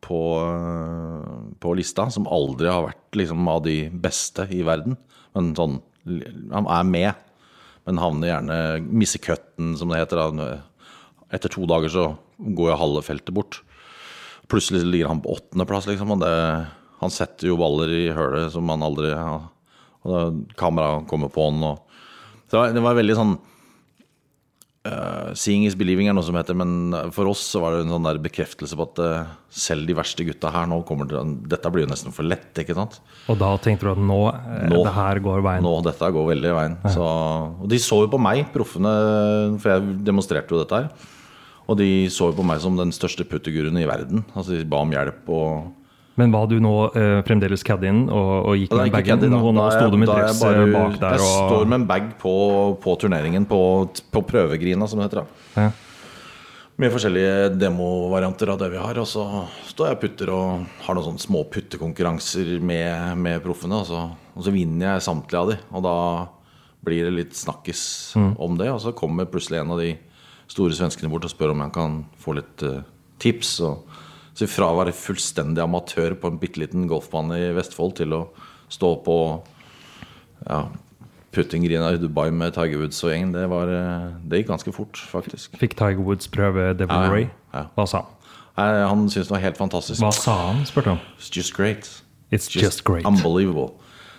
på, 0.00 0.20
øh, 0.40 1.50
på 1.60 1.74
lista, 1.76 2.06
som 2.08 2.28
aldri 2.30 2.70
har 2.70 2.86
vært 2.86 3.18
liksom 3.20 3.50
av 3.52 3.60
de 3.66 3.90
beste 3.92 4.46
i 4.48 4.62
verden. 4.64 4.96
Men 5.36 5.50
sånn 5.58 5.76
Han 6.54 6.70
er 6.72 6.86
med, 6.88 7.20
men 7.84 8.00
havner 8.00 8.30
gjerne 8.30 8.56
Misser 8.88 9.20
cutten, 9.20 9.74
som 9.76 9.92
det 9.92 10.00
heter. 10.00 10.62
Etter 11.28 11.52
to 11.52 11.68
dager 11.68 11.92
så 11.92 12.06
går 12.40 12.72
jo 12.72 12.80
halve 12.80 13.04
feltet 13.04 13.36
bort. 13.36 13.60
Plutselig 14.48 14.86
ligger 14.86 15.12
han 15.12 15.20
på 15.20 15.36
åttendeplass, 15.36 15.90
liksom. 15.90 16.16
Og 16.16 16.24
det, 16.24 16.32
han 17.02 17.12
setter 17.12 17.50
jo 17.50 17.60
baller 17.60 17.92
i 17.92 18.08
hølet 18.16 18.54
som 18.54 18.72
han 18.72 18.88
aldri 18.88 19.12
har. 19.12 19.50
Og 20.08 20.42
kameraet 20.56 21.06
kommer 21.10 21.28
på 21.28 21.44
han. 21.50 21.60
Og, 21.74 22.02
så 22.48 22.56
det 22.56 22.62
var, 22.62 22.74
det 22.78 22.88
var 22.88 23.00
veldig 23.02 23.20
sånn 23.20 23.38
eh, 24.88 25.30
Seeing 25.36 25.66
is 25.68 25.76
believing 25.78 26.08
er 26.08 26.16
noe 26.16 26.24
som 26.26 26.36
heter, 26.38 26.56
men 26.56 26.94
for 27.14 27.28
oss 27.30 27.42
så 27.52 27.62
var 27.62 27.74
det 27.74 27.84
en 27.84 27.94
sånn 27.94 28.08
der 28.08 28.20
bekreftelse 28.22 28.78
på 28.78 28.86
at 28.88 29.02
uh, 29.04 29.30
selv 29.52 29.88
de 29.88 29.96
verste 29.98 30.24
gutta 30.26 30.52
her 30.54 30.68
nå 30.70 30.80
kommer 30.88 31.08
til 31.10 31.34
Dette 31.50 31.72
blir 31.72 31.84
jo 31.86 31.90
nesten 31.92 32.14
for 32.16 32.26
lett, 32.26 32.50
ikke 32.62 32.76
sant? 32.78 33.00
Og 33.30 33.38
da 33.40 33.52
tenkte 33.62 33.88
du 33.88 33.92
at 33.92 34.02
nå, 34.10 34.20
eh, 34.32 34.66
Nå. 34.72 34.82
det 34.86 34.96
her 34.96 35.22
går 35.24 35.44
veien. 35.46 35.66
Nå, 35.66 35.74
dette 35.86 36.12
går 36.16 36.30
veldig 36.34 36.54
veien. 36.56 36.78
veien. 36.84 36.94
Så, 36.96 37.08
og 37.60 37.70
de 37.72 37.80
så 37.82 38.02
jo 38.04 38.12
på 38.12 38.22
meg, 38.22 38.46
proffene, 38.54 38.94
for 39.60 39.74
jeg 39.74 39.98
demonstrerte 40.06 40.56
jo 40.56 40.62
dette 40.62 40.84
her. 40.84 41.10
Og 41.70 41.78
de 41.78 41.90
så 42.10 42.30
jo 42.32 42.38
på 42.40 42.46
meg 42.46 42.62
som 42.62 42.78
den 42.78 42.90
største 42.94 43.26
putteguruen 43.28 43.78
i 43.78 43.86
verden. 43.86 44.24
Altså 44.34 44.56
De 44.56 44.66
ba 44.66 44.80
om 44.82 44.90
hjelp 44.90 45.28
og 45.30 45.68
Men 46.18 46.32
var 46.34 46.48
du 46.50 46.56
nå 46.60 46.72
eh, 46.98 47.20
fremdeles 47.24 47.62
caddien 47.64 48.02
og, 48.08 48.30
og 48.50 48.56
gikk 48.58 48.74
med 48.74 48.90
bagen? 48.92 49.22
da. 49.22 49.38
Og 49.38 49.54
nå 49.56 49.68
sto 49.72 49.92
du 49.92 50.00
med 50.00 50.10
dress 50.10 50.42
eh, 50.44 50.64
bak 50.74 50.96
der 51.00 51.14
Jeg 51.16 51.26
og 51.26 51.52
står 51.52 51.70
med 51.70 51.78
en 51.78 51.86
bag 51.88 52.10
på, 52.20 52.34
på 52.82 52.96
turneringen, 53.00 53.46
på, 53.48 53.60
på 54.10 54.24
prøvegrina, 54.26 54.88
som 54.90 55.00
det 55.00 55.08
heter. 55.08 55.22
da 55.22 55.62
Ja. 55.68 55.70
Med 56.80 56.94
forskjellige 56.94 57.50
demovarianter 57.60 58.54
av 58.54 58.60
det 58.62 58.70
vi 58.72 58.80
har. 58.80 58.96
Og 59.02 59.08
så 59.08 59.24
står 59.68 59.90
jeg 59.90 59.96
og 59.98 60.02
putter 60.04 60.30
og 60.32 60.68
har 60.86 60.96
noen 60.96 61.10
sånne 61.10 61.20
små 61.20 61.42
puttekonkurranser 61.52 62.54
med, 62.64 63.18
med 63.20 63.42
proffene. 63.44 63.82
Og 63.82 63.90
så, 63.90 64.04
og 64.32 64.46
så 64.46 64.54
vinner 64.54 64.94
jeg 64.94 65.04
samtlige 65.04 65.42
av 65.42 65.50
de. 65.52 65.58
Og 65.76 65.84
da 65.84 65.96
blir 66.88 67.04
det 67.04 67.12
litt 67.18 67.36
snakkis 67.36 67.82
om 68.16 68.56
det. 68.56 68.70
Og 68.72 68.80
så 68.80 68.94
kommer 68.96 69.28
plutselig 69.28 69.60
en 69.60 69.74
av 69.76 69.82
de 69.82 69.92
store 70.50 70.72
svenskene 70.76 71.12
bort 71.12 71.28
og 71.28 71.34
spør 71.34 71.52
om 71.52 71.60
jeg 71.66 71.74
kan 71.76 72.00
få 72.20 72.38
litt 72.38 72.64
uh, 72.64 72.80
tips. 73.20 73.58
Og, 73.66 73.89
så 74.40 74.48
fra 74.48 74.70
å 74.72 74.78
være 74.80 74.94
fullstendig 74.96 75.62
amatør 75.62 76.14
på 76.20 76.30
en 76.30 76.38
bitte 76.40 76.62
liten 76.62 76.86
golfbane 76.90 77.36
i 77.36 77.50
Vestfold 77.56 77.98
til 78.00 78.14
å 78.16 78.20
stå 78.72 78.94
på 79.04 79.16
ja, 80.46 80.62
puttinggrina 81.34 81.92
i 81.94 82.00
Dubai 82.00 82.30
med 82.34 82.54
Tiger 82.56 82.80
Woods 82.80 83.02
og 83.04 83.12
gjengen, 83.12 83.34
det, 83.36 83.44
var, 83.50 83.70
eh, 83.70 84.06
det 84.26 84.40
gikk 84.40 84.50
ganske 84.54 84.72
fort, 84.74 85.02
faktisk. 85.12 85.58
Fikk 85.60 85.76
Tiger 85.78 86.00
Woods 86.06 86.30
prøve 86.32 86.72
Devil 86.78 86.96
Ja. 86.96 87.10
Ray? 87.12 87.28
Ja. 87.52 87.66
Hva 87.76 87.86
sa 87.90 88.04
han? 88.04 88.16
Han 88.60 89.06
syntes 89.08 89.28
det 89.30 89.34
var 89.36 89.44
helt 89.44 89.60
fantastisk. 89.60 90.02
Hva 90.02 90.10
sa 90.12 90.34
han, 90.50 90.64
spurte 90.68 90.96
han. 90.96 91.04
It's 91.18 91.30
just 91.32 91.54
great. 91.56 91.86
It's 92.30 92.50
just 92.50 92.84
great. 92.84 93.06
Unbelievable. 93.08 93.76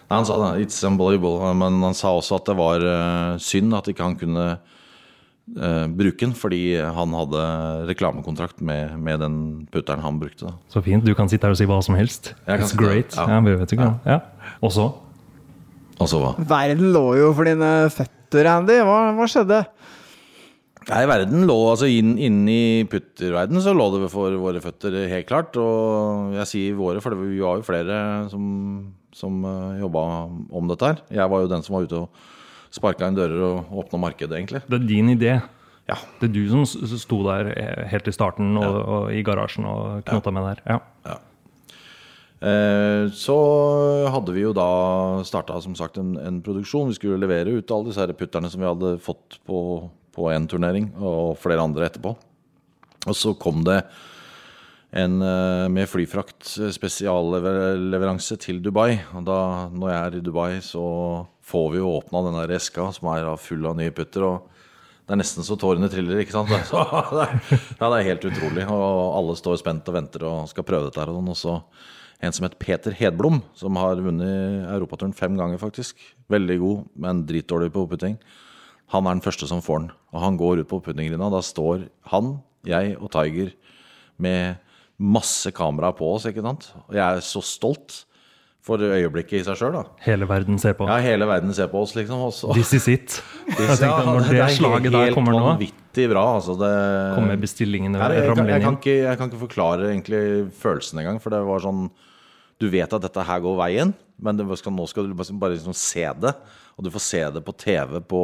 Nei, 0.10 0.18
han 0.18 0.26
sa 0.26 0.38
det. 0.40 0.66
It's 0.66 0.80
unbelievable. 0.88 1.54
Men 1.56 1.82
han 1.84 1.94
sa 1.96 2.16
også 2.18 2.40
at 2.40 2.50
det 2.50 2.56
var 2.58 2.84
eh, 2.84 3.36
synd 3.44 3.76
at 3.78 3.88
ikke 3.92 4.08
han 4.08 4.18
kunne 4.20 4.46
eh, 5.58 5.86
bruken, 5.98 6.34
fordi 6.38 6.64
han 6.82 7.16
hadde 7.18 7.44
reklamekontrakt 7.90 8.62
med, 8.66 8.98
med 9.02 9.22
den 9.24 9.38
putteren 9.74 10.04
han 10.04 10.20
brukte. 10.22 10.50
Da. 10.50 10.56
Så 10.72 10.84
fint. 10.86 11.06
Du 11.06 11.14
kan 11.18 11.32
sitte 11.32 11.48
her 11.48 11.56
og 11.56 11.60
si 11.60 11.70
hva 11.70 11.82
som 11.86 11.98
helst. 12.00 12.34
It's 12.48 12.76
great. 12.78 13.16
ja. 13.18 13.28
Ja, 13.38 13.42
vet 13.46 13.76
ikke. 13.78 13.94
Ja. 14.08 14.22
Og 14.62 14.74
så? 14.76 14.92
Og 16.02 16.10
så 16.10 16.22
hva? 16.22 16.34
Verden 16.50 16.92
lå 16.96 17.06
jo 17.20 17.32
for 17.38 17.50
dine 17.50 17.72
føtter, 17.94 18.50
Andy. 18.56 18.82
Hva, 18.86 19.00
hva 19.18 19.30
skjedde? 19.30 19.64
Nei, 20.90 21.04
verden 21.06 21.46
lå 21.46 21.56
altså 21.70 21.86
inn, 21.92 22.16
inn 22.18 22.40
i 22.50 22.84
putterverden 22.90 23.62
så 23.62 23.74
lå 23.76 23.86
det 23.94 24.08
for 24.10 24.34
våre 24.42 24.62
føtter, 24.64 24.96
helt 25.12 25.28
klart. 25.30 25.58
Og 25.62 26.34
jeg 26.40 26.50
sier 26.50 26.80
våre, 26.80 27.04
for 27.04 27.14
vi 27.20 27.38
var 27.38 27.60
jo 27.60 27.68
flere 27.68 27.98
som, 28.32 28.44
som 29.14 29.44
uh, 29.46 29.78
jobba 29.78 30.06
om 30.58 30.72
dette 30.72 30.90
her. 30.90 31.04
Jeg 31.22 31.32
var 31.32 31.44
jo 31.44 31.52
den 31.52 31.66
som 31.68 31.78
var 31.78 31.86
ute 31.86 32.02
og 32.02 32.26
sparka 32.72 33.08
inn 33.10 33.18
dører 33.18 33.42
og 33.46 33.74
åpna 33.84 34.00
markedet, 34.00 34.38
egentlig. 34.38 34.62
Det 34.68 34.80
er 34.80 34.88
din 34.88 35.12
idé. 35.14 35.34
Ja. 35.90 35.98
Det 36.22 36.30
er 36.30 36.34
du 36.36 36.44
som 36.52 36.64
sto 36.66 37.20
der 37.26 37.52
eh, 37.52 37.84
helt 37.92 38.08
i 38.08 38.14
starten 38.16 38.56
og, 38.62 38.76
og 38.80 39.12
i 39.16 39.24
garasjen 39.28 39.66
og 39.68 40.06
knota 40.08 40.32
med 40.32 40.48
der. 40.48 40.62
Ja. 40.78 41.18
Eh, 42.42 43.10
Så 43.14 43.38
hadde 44.14 44.36
vi 44.36 44.46
jo 44.46 44.54
da 44.56 45.22
starta 45.28 45.60
som 45.62 45.76
sagt 45.78 46.00
en, 46.02 46.16
en 46.22 46.40
produksjon. 46.46 46.90
Vi 46.94 47.00
skulle 47.00 47.20
levere 47.22 47.58
ut 47.58 47.74
alle 47.74 47.92
disse 47.92 48.18
putterne 48.18 48.52
som 48.54 48.64
vi 48.64 48.70
hadde 48.70 48.96
fått 49.04 49.42
på, 49.46 49.58
én 50.22 50.38
en 50.38 50.48
turnering, 50.48 50.92
og 51.02 51.36
flere 51.42 51.64
andre 51.64 51.90
etterpå. 51.90 52.16
Og 53.10 53.18
så 53.18 53.34
kom 53.42 53.64
det 53.66 53.82
en 54.94 55.22
eh, 55.24 55.68
med 55.72 55.90
flyfrakt 55.90 56.56
spesialleveranse 56.76 58.38
til 58.44 58.62
Dubai. 58.64 59.00
Og 59.16 59.26
da, 59.28 59.38
når 59.72 59.92
jeg 59.92 60.02
er 60.02 60.18
i 60.18 60.26
Dubai, 60.26 60.52
så 60.66 60.84
får 61.46 61.68
vi 61.74 61.82
jo 61.82 61.94
åpna 61.98 62.24
den 62.28 62.38
der 62.40 62.56
eska 62.58 62.88
som 62.96 63.10
er 63.12 63.30
full 63.42 63.66
av 63.70 63.78
nye 63.80 63.94
putter. 63.96 64.26
og 64.28 64.48
det 65.02 65.16
er 65.16 65.20
nesten 65.26 65.44
så 65.44 65.58
tårene 65.60 65.90
triller, 65.92 66.22
ikke 66.22 66.32
sant? 66.32 66.52
Så, 66.70 66.82
det 67.12 67.24
er, 67.26 67.32
ja, 67.82 67.88
det 67.90 67.98
er 67.98 68.06
helt 68.06 68.28
utrolig. 68.30 68.68
Og 68.72 69.18
alle 69.18 69.34
står 69.36 69.58
spent 69.60 69.90
og 69.92 69.98
venter 69.98 70.24
og 70.30 70.46
skal 70.48 70.64
prøve 70.64 70.88
dette 70.88 71.04
og 71.04 71.18
sånn. 71.18 71.32
Og 71.34 71.40
så 71.40 71.56
en 72.22 72.36
som 72.38 72.46
het 72.46 72.56
Peter 72.62 72.94
Hedblom, 72.96 73.42
som 73.58 73.76
har 73.82 74.00
vunnet 74.00 74.70
Europaturen 74.70 75.16
fem 75.18 75.34
ganger, 75.36 75.60
faktisk. 75.60 76.00
Veldig 76.32 76.58
god, 76.62 76.86
men 77.04 77.26
dritdårlig 77.28 77.74
på 77.74 77.84
opputting. 77.88 78.16
Han 78.94 79.08
er 79.08 79.18
den 79.18 79.26
første 79.26 79.50
som 79.50 79.64
får 79.66 79.82
den. 79.82 79.92
Og 80.14 80.24
han 80.24 80.38
går 80.40 80.62
ut 80.62 80.70
på 80.70 80.80
opputtinggrina. 80.80 81.32
Da 81.34 81.42
står 81.44 81.88
han, 82.14 82.36
jeg 82.68 82.94
og 83.00 83.10
Tiger 83.12 83.52
med 84.22 84.62
masse 85.02 85.50
kamera 85.58 85.90
på 85.98 86.08
oss, 86.14 86.30
ikke 86.30 86.46
sant. 86.46 86.70
Og 86.86 86.96
jeg 86.96 87.04
er 87.04 87.26
så 87.26 87.42
stolt 87.44 88.04
for 88.66 88.82
øyeblikket 88.86 89.40
i 89.40 89.46
seg 89.46 89.58
sjøl. 89.58 89.80
Hele 90.06 90.28
verden 90.30 90.60
ser 90.62 90.76
på. 90.78 90.86
Ja, 90.90 91.00
hele 91.02 91.26
verden 91.30 91.54
ser 91.58 91.70
på 91.72 91.82
oss, 91.82 91.96
liksom. 91.98 92.22
Også. 92.28 92.52
This 92.54 92.74
is 92.78 92.88
it. 92.92 93.18
Jeg 93.50 93.58
tenkte, 93.58 93.90
Ja, 93.90 94.06
når 94.06 94.28
det 94.30 94.44
er 94.44 94.54
slaget 94.54 94.94
der 94.94 95.14
kommer 95.16 95.34
nå, 95.34 95.42
vanvittig 95.48 96.08
bra. 96.12 96.26
Altså 96.38 96.54
det, 96.60 96.72
kommer 97.18 97.42
bestillingene 97.42 98.02
her, 98.02 98.14
jeg, 98.20 98.36
kan, 98.38 98.52
jeg, 98.54 98.64
kan 98.64 98.78
ikke, 98.78 98.98
jeg 99.02 99.18
kan 99.18 99.32
ikke 99.32 99.42
forklare 99.48 99.90
egentlig 99.90 100.24
følelsen 100.62 101.02
engang. 101.02 101.18
For 101.24 101.34
det 101.34 101.42
var 101.48 101.64
sånn 101.66 101.88
Du 102.62 102.68
vet 102.70 102.92
at 102.94 103.02
dette 103.02 103.24
her 103.26 103.40
går 103.42 103.56
veien, 103.58 103.96
men 104.22 104.38
det 104.38 104.46
skal, 104.62 104.76
nå 104.78 104.86
skal 104.86 105.10
du 105.10 105.16
bare, 105.18 105.40
bare 105.42 105.56
liksom 105.56 105.74
se 105.74 106.06
det. 106.22 106.36
Og 106.78 106.86
du 106.86 106.92
får 106.94 107.04
se 107.08 107.22
det 107.34 107.42
på 107.42 107.56
TV, 107.58 107.96
på, 108.06 108.22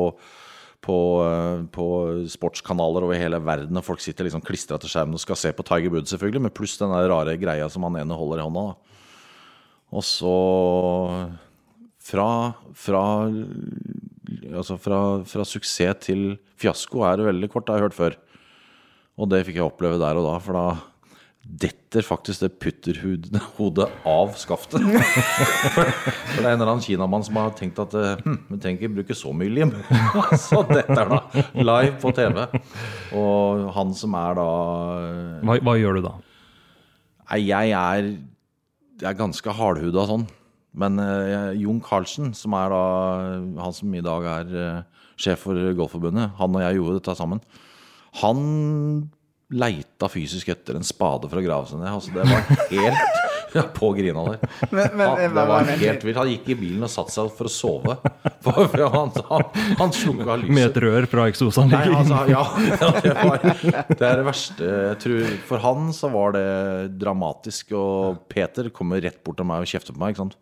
på, 0.85 0.97
eh, 1.25 1.63
på 1.73 1.87
sportskanaler 2.29 3.07
over 3.07 3.17
hele 3.17 3.41
verden. 3.41 3.81
Og 3.81 3.87
folk 3.89 4.05
sitter 4.05 4.29
liksom 4.29 4.45
klistra 4.45 4.77
til 4.77 4.93
skjermen 4.93 5.17
og 5.17 5.23
skal 5.25 5.41
se 5.41 5.49
på 5.57 5.65
Tiger 5.65 5.89
Woods, 5.95 6.13
selvfølgelig. 6.13 6.43
Men 6.45 6.53
pluss 6.53 6.77
den 6.77 6.93
rare 6.93 7.33
greia 7.41 7.65
som 7.73 7.89
han 7.89 7.97
ene 8.03 8.21
holder 8.21 8.43
i 8.43 8.45
hånda. 8.45 8.67
da 8.69 8.96
og 9.91 10.03
så 10.03 10.35
fra, 12.07 12.27
fra, 12.75 13.03
altså 14.53 14.77
fra, 14.79 14.99
fra 15.27 15.47
suksess 15.47 16.03
til 16.07 16.29
fiasko 16.59 17.03
er 17.07 17.19
det 17.19 17.29
veldig 17.29 17.49
kort, 17.51 17.67
det 17.67 17.75
har 17.75 17.81
jeg 17.81 17.89
hørt 17.89 17.97
før. 17.97 18.19
Og 19.17 19.31
det 19.31 19.45
fikk 19.47 19.59
jeg 19.59 19.65
oppleve 19.65 19.99
der 20.01 20.19
og 20.19 20.27
da, 20.27 20.37
for 20.43 20.57
da 20.57 20.67
detter 21.47 22.03
faktisk 22.03 22.43
det 22.43 22.49
putterhodet 22.59 23.87
av 24.07 24.33
skaftet. 24.39 24.83
for 25.73 25.87
det 25.87 26.43
er 26.43 26.49
en 26.51 26.57
eller 26.57 26.73
annen 26.73 26.83
kinamann 26.83 27.23
som 27.25 27.39
har 27.39 27.53
tenkt 27.57 27.79
at 27.81 27.95
hm, 27.95 28.39
vi 28.49 28.59
trenger 28.59 28.81
ikke 28.81 28.95
bruke 28.97 29.17
så 29.17 29.31
mye 29.35 29.53
lim. 29.53 29.71
så 30.47 30.61
dette 30.67 30.97
er 30.97 31.13
da 31.13 31.21
live 31.55 31.95
på 32.03 32.11
TV. 32.17 32.43
Og 33.17 33.67
han 33.77 33.95
som 33.97 34.17
er 34.19 34.39
da 34.41 34.47
Hva, 35.47 35.59
hva 35.63 35.77
gjør 35.79 35.99
du 35.99 36.07
da? 36.09 36.15
Nei, 37.27 37.41
jeg 37.47 37.73
er, 37.75 38.11
jeg 39.01 39.09
er 39.09 39.17
ganske 39.17 39.53
hardhuda 39.53 40.05
sånn. 40.09 40.27
Men 40.77 41.01
eh, 41.01 41.55
Jon 41.57 41.79
Carlsen, 41.81 42.33
som 42.37 42.53
er 42.57 42.73
da 42.73 42.81
han 43.63 43.75
som 43.75 43.93
i 43.97 44.03
dag 44.05 44.27
er 44.29 44.57
eh, 44.61 45.05
sjef 45.17 45.45
for 45.47 45.57
Golfforbundet, 45.77 46.35
han 46.37 46.57
og 46.57 46.63
jeg 46.63 46.77
gjorde 46.79 46.99
dette 46.99 47.15
sammen. 47.17 47.41
Han 48.21 48.41
leita 49.47 50.09
fysisk 50.11 50.49
etter 50.51 50.75
en 50.75 50.83
spade 50.83 51.29
for 51.31 51.39
å 51.39 51.43
grave 51.45 51.69
seg 51.69 51.79
ned. 51.79 51.91
Altså, 51.91 52.11
det 52.11 52.25
var 52.27 52.41
helt 52.71 53.23
ja, 53.55 53.63
på 53.73 53.91
grina 53.95 54.23
der. 54.25 54.41
Men, 54.69 54.89
men, 54.99 55.05
Han, 55.07 55.35
det 55.37 55.45
var 55.51 55.69
helt 55.69 56.03
vilt. 56.03 56.19
Han 56.19 56.31
gikk 56.33 56.49
i 56.51 56.57
bilen 56.59 56.83
og 56.83 56.91
satte 56.91 57.15
seg 57.15 57.29
for 57.37 57.47
å 57.47 57.53
sove. 57.53 57.97
For, 58.47 58.63
for 58.71 58.79
han, 58.93 59.09
han, 59.27 59.41
han 59.75 59.89
slukka 59.91 60.37
lyset. 60.39 60.53
Med 60.55 60.65
et 60.69 60.77
rør 60.79 61.07
fra 61.11 61.25
eksosanlegget. 61.27 61.95
altså, 61.97 62.19
ja, 62.31 62.43
ja 62.69 62.91
det, 63.03 63.11
var, 63.17 63.41
det 63.89 64.05
er 64.07 64.21
det 64.21 64.23
verste. 64.23 64.69
Jeg 64.85 64.99
tror, 65.03 65.33
for 65.49 65.63
han 65.65 65.89
så 65.95 66.11
var 66.13 66.37
det 66.37 66.45
dramatisk. 66.95 67.73
Og 67.75 68.21
Peter 68.31 68.69
kommer 68.71 69.03
rett 69.03 69.19
bort 69.27 69.41
til 69.41 69.49
meg 69.49 69.65
og 69.65 69.71
kjefter 69.73 69.91
på 69.91 69.99
meg. 69.99 70.15
ikke 70.15 70.23
sant? 70.23 70.37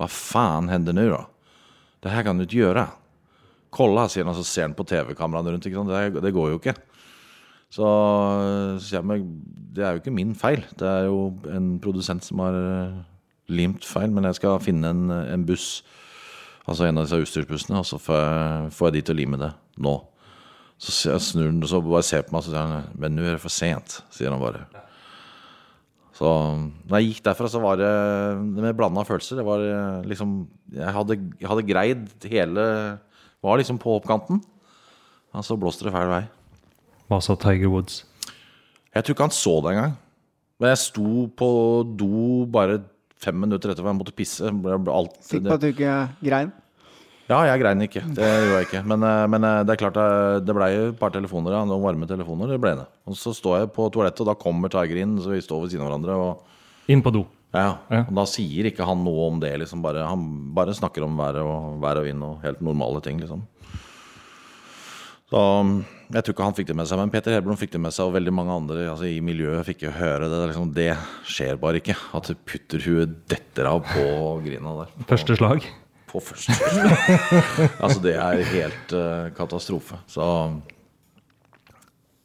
Hva 0.00 0.10
faen 0.10 0.72
hender 0.72 0.96
nå, 0.96 1.06
da? 1.12 1.22
Det 2.02 2.16
her 2.16 2.26
kan 2.26 2.40
du 2.40 2.48
ikke 2.48 2.64
gjøre. 2.64 2.88
Kolla, 3.76 4.08
sier 4.10 4.26
han, 4.26 4.34
og 4.34 4.40
så 4.40 4.48
ser 4.48 4.66
han 4.66 4.74
på 4.74 4.88
TV-kameraene 4.90 5.54
rundt. 5.54 5.70
ikke 5.70 5.78
sant? 5.78 5.94
Det, 5.94 6.24
det 6.26 6.34
går 6.34 6.56
jo 6.56 6.58
ikke. 6.64 6.74
Så 7.72 7.86
så 8.80 8.86
sier 8.86 9.02
jeg 9.02 9.26
det 9.76 9.84
er 9.84 9.92
jo 9.92 10.00
ikke 10.00 10.14
min 10.14 10.32
feil. 10.38 10.62
Det 10.78 10.88
er 10.88 11.06
jo 11.10 11.34
en 11.52 11.76
produsent 11.84 12.24
som 12.24 12.40
har 12.40 12.56
eh, 12.56 12.98
limt 13.52 13.84
feil. 13.84 14.12
Men 14.14 14.24
jeg 14.30 14.38
skal 14.38 14.62
finne 14.64 14.88
en, 14.88 15.10
en 15.12 15.44
buss, 15.48 15.82
altså 16.64 16.86
en 16.86 16.96
av 16.96 17.04
disse 17.04 17.20
utstyrsbussene, 17.26 17.82
og 17.82 17.88
så 17.88 18.00
får 18.00 18.16
jeg, 18.16 18.70
får 18.78 18.88
jeg 18.88 18.96
de 18.96 19.02
til 19.04 19.16
å 19.16 19.18
lime 19.20 19.40
det 19.42 19.52
nå. 19.84 19.94
Så 20.80 21.10
jeg 21.10 21.24
snur 21.24 21.50
han, 21.50 21.60
og 21.60 21.70
så 21.72 21.82
bare 21.84 22.04
ser 22.04 22.24
på 22.24 22.34
meg, 22.34 22.40
og 22.40 22.48
så 22.48 22.52
sier 22.54 22.64
han 22.64 22.98
Men 23.00 23.16
nå 23.16 23.24
er 23.24 23.36
det 23.36 23.44
for 23.44 23.52
sent, 23.52 24.00
sier 24.12 24.32
han 24.32 24.42
bare. 24.42 24.64
Så 26.16 26.32
da 26.88 27.00
jeg 27.00 27.10
gikk 27.12 27.26
derfra, 27.26 27.48
så 27.52 27.60
var 27.60 27.76
det 27.80 27.92
med 28.40 28.76
blanda 28.76 29.04
følelser. 29.04 29.36
Det 29.40 29.44
var 29.44 29.60
eh, 29.60 30.06
liksom 30.08 30.38
Jeg 30.72 30.94
hadde, 30.96 31.18
jeg 31.42 31.50
hadde 31.50 31.68
greid 31.68 32.06
hele 32.32 32.64
Var 33.44 33.60
liksom 33.60 33.80
på 33.80 33.98
oppkanten. 33.98 34.40
Og 35.36 35.44
så 35.44 35.58
blåste 35.60 35.84
det 35.84 35.92
feil 35.92 36.08
vei. 36.08 36.22
Hva 37.10 37.20
sa 37.22 37.36
Tiger 37.38 37.70
Woods? 37.70 38.02
Jeg 38.96 39.04
tror 39.04 39.14
ikke 39.14 39.26
han 39.28 39.34
så 39.36 39.54
det 39.62 39.74
engang. 39.76 39.96
Men 40.60 40.72
jeg 40.72 40.80
sto 40.86 41.26
på 41.36 41.48
do 42.00 42.46
bare 42.50 42.78
fem 43.20 43.36
minutter 43.38 43.72
etterpå 43.72 43.90
jeg 43.92 43.98
måtte 43.98 44.14
pisse. 44.16 44.48
Sikker 44.48 45.50
på 45.50 45.56
at 45.58 45.64
du 45.64 45.68
ikke 45.70 45.96
grein? 46.24 46.50
Ja, 47.26 47.40
jeg 47.48 47.58
grein 47.60 47.82
ikke. 47.82 48.02
Det 48.14 48.22
gjorde 48.26 48.58
jeg 48.60 48.66
ikke. 48.68 48.82
Men, 48.86 49.02
eh, 49.02 49.24
men 49.32 49.44
eh, 49.44 49.62
det 49.66 49.74
er 49.74 49.80
klart 49.80 49.96
det, 49.98 50.44
det 50.46 50.54
blei 50.54 50.68
et 50.78 50.98
par 51.00 51.10
telefoner, 51.10 51.56
ja, 51.56 51.64
noen 51.66 51.82
varme 51.82 52.06
telefoner. 52.06 52.52
Det 52.54 52.60
ble 52.62 52.74
det. 52.78 52.84
Og 53.10 53.16
så 53.18 53.32
står 53.34 53.64
jeg 53.64 53.72
på 53.74 53.88
toalettet, 53.94 54.22
og 54.22 54.30
da 54.30 54.36
kommer 54.38 54.70
Tiger 54.70 55.00
inn, 55.02 55.16
så 55.22 55.32
vi 55.34 55.40
står 55.42 55.64
ved 55.64 55.72
siden 55.74 55.82
av 55.82 55.90
hverandre. 55.90 56.14
Og 56.22 56.92
Inn 56.94 57.02
på 57.02 57.10
do. 57.16 57.24
ja, 57.56 57.78
Ja. 57.90 58.04
og 58.06 58.14
da 58.14 58.24
sier 58.30 58.68
ikke 58.70 58.86
han 58.86 59.02
noe 59.02 59.26
om 59.26 59.40
det. 59.42 59.50
Liksom 59.58 59.82
bare, 59.82 60.06
han 60.06 60.22
bare 60.54 60.74
snakker 60.78 61.02
om 61.02 61.18
været 61.18 61.42
og 61.42 61.80
vær 61.82 61.98
og 61.98 62.06
vind 62.06 62.22
og 62.22 62.40
helt 62.46 62.62
normale 62.62 63.02
ting, 63.02 63.18
liksom. 63.18 63.42
Så 65.26 65.40
jeg 66.06 66.22
tror 66.22 66.34
ikke 66.36 66.46
han 66.46 66.54
fikk 66.54 66.68
det 66.68 66.76
med 66.78 66.86
seg, 66.86 67.00
men 67.00 67.10
Peter 67.10 67.34
Helblom 67.34 67.58
fikk 67.58 67.72
det 67.74 67.80
med 67.82 67.94
seg, 67.94 68.06
og 68.06 68.14
veldig 68.14 68.34
mange 68.34 68.54
andre 68.60 68.84
altså, 68.92 69.08
i 69.10 69.18
miljøet 69.24 69.66
fikk 69.66 69.82
jo 69.88 69.94
høre 69.96 70.28
det. 70.28 70.36
Det, 70.38 70.50
liksom, 70.52 70.70
det 70.76 70.92
skjer 71.26 71.58
bare 71.62 71.80
ikke. 71.82 71.96
At 72.14 72.30
putterhuet 72.46 73.16
detter 73.30 73.70
av 73.72 73.82
på 73.88 74.06
grina 74.46 74.76
der. 74.84 74.94
Første 75.10 75.38
slag. 75.38 75.66
På 76.06 76.20
første 76.22 76.54
Altså, 77.82 77.98
det 78.04 78.14
er 78.14 78.44
helt 78.52 78.94
uh, 78.94 79.26
katastrofe. 79.34 79.98
Så 80.06 80.22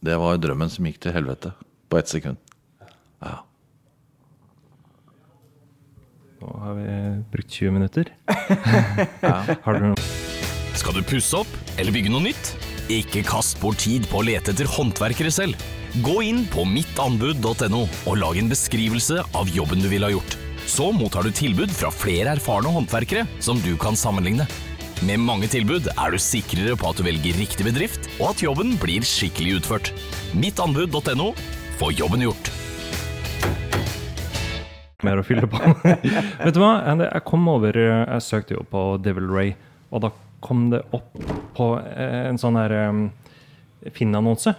det 0.05 0.17
var 0.21 0.37
drømmen 0.37 0.69
som 0.69 0.85
gikk 0.85 1.01
til 1.01 1.17
helvete 1.17 1.55
på 1.89 1.97
ett 1.97 2.13
sekund. 2.13 2.37
Ja. 3.25 3.39
Nå 6.41 6.53
har 6.61 6.77
vi 6.77 6.93
brukt 7.33 7.57
20 7.57 7.73
minutter. 7.81 8.13
Har 9.65 9.77
du 9.77 9.89
noe 9.91 10.77
Skal 10.77 10.97
du 10.97 11.01
pusse 11.05 11.41
opp 11.41 11.77
eller 11.77 11.93
bygge 11.93 12.13
noe 12.13 12.29
nytt? 12.29 12.53
Ikke 12.91 13.21
kast 13.23 13.55
bort 13.61 13.79
tid 13.79 14.03
på 14.11 14.19
å 14.19 14.25
lete 14.27 14.51
etter 14.51 14.67
håndverkere 14.67 15.29
selv. 15.31 15.59
Gå 16.03 16.17
inn 16.27 16.41
på 16.51 16.65
mittanbud.no 16.67 17.81
og 17.87 18.17
lag 18.19 18.39
en 18.39 18.49
beskrivelse 18.51 19.21
av 19.37 19.51
jobben 19.55 19.79
du 19.79 19.87
ville 19.87 20.09
ha 20.09 20.11
gjort. 20.11 20.33
Så 20.67 20.89
mottar 20.91 21.23
du 21.23 21.31
tilbud 21.31 21.71
fra 21.71 21.87
flere 21.93 22.33
erfarne 22.35 22.73
håndverkere 22.75 23.23
som 23.43 23.61
du 23.63 23.77
kan 23.79 23.95
sammenligne. 23.95 24.43
Med 25.07 25.23
mange 25.23 25.47
tilbud 25.51 25.87
er 25.93 26.11
du 26.11 26.19
sikrere 26.19 26.75
på 26.75 26.89
at 26.89 26.99
du 26.99 27.05
velger 27.07 27.37
riktig 27.39 27.63
bedrift, 27.65 28.09
og 28.19 28.33
at 28.33 28.43
jobben 28.43 28.75
blir 28.81 29.05
skikkelig 29.07 29.61
utført. 29.61 29.93
Mittanbud.no 30.35 31.29
få 31.79 31.93
jobben 31.95 32.25
gjort. 32.27 32.51
mer 35.01 35.17
å 35.17 35.25
fylle 35.25 35.47
på? 35.49 35.57
Vet 36.43 36.53
du 36.53 36.59
hva? 36.61 36.75
Jeg 37.07 37.23
kom 37.25 37.47
over 37.49 37.79
Jeg 37.79 38.27
søkte 38.27 38.59
jo 38.59 38.67
på 38.67 38.83
Devil 39.01 39.31
Ray, 39.31 39.55
og 39.89 40.03
da 40.03 40.11
kom 40.41 40.69
det 40.73 40.81
opp 40.95 41.15
på 41.57 41.71
eh, 41.79 42.27
en 42.31 42.39
sånn 42.41 42.57
her 42.59 42.73
um, 42.89 43.05
Finn-annonse. 43.93 44.53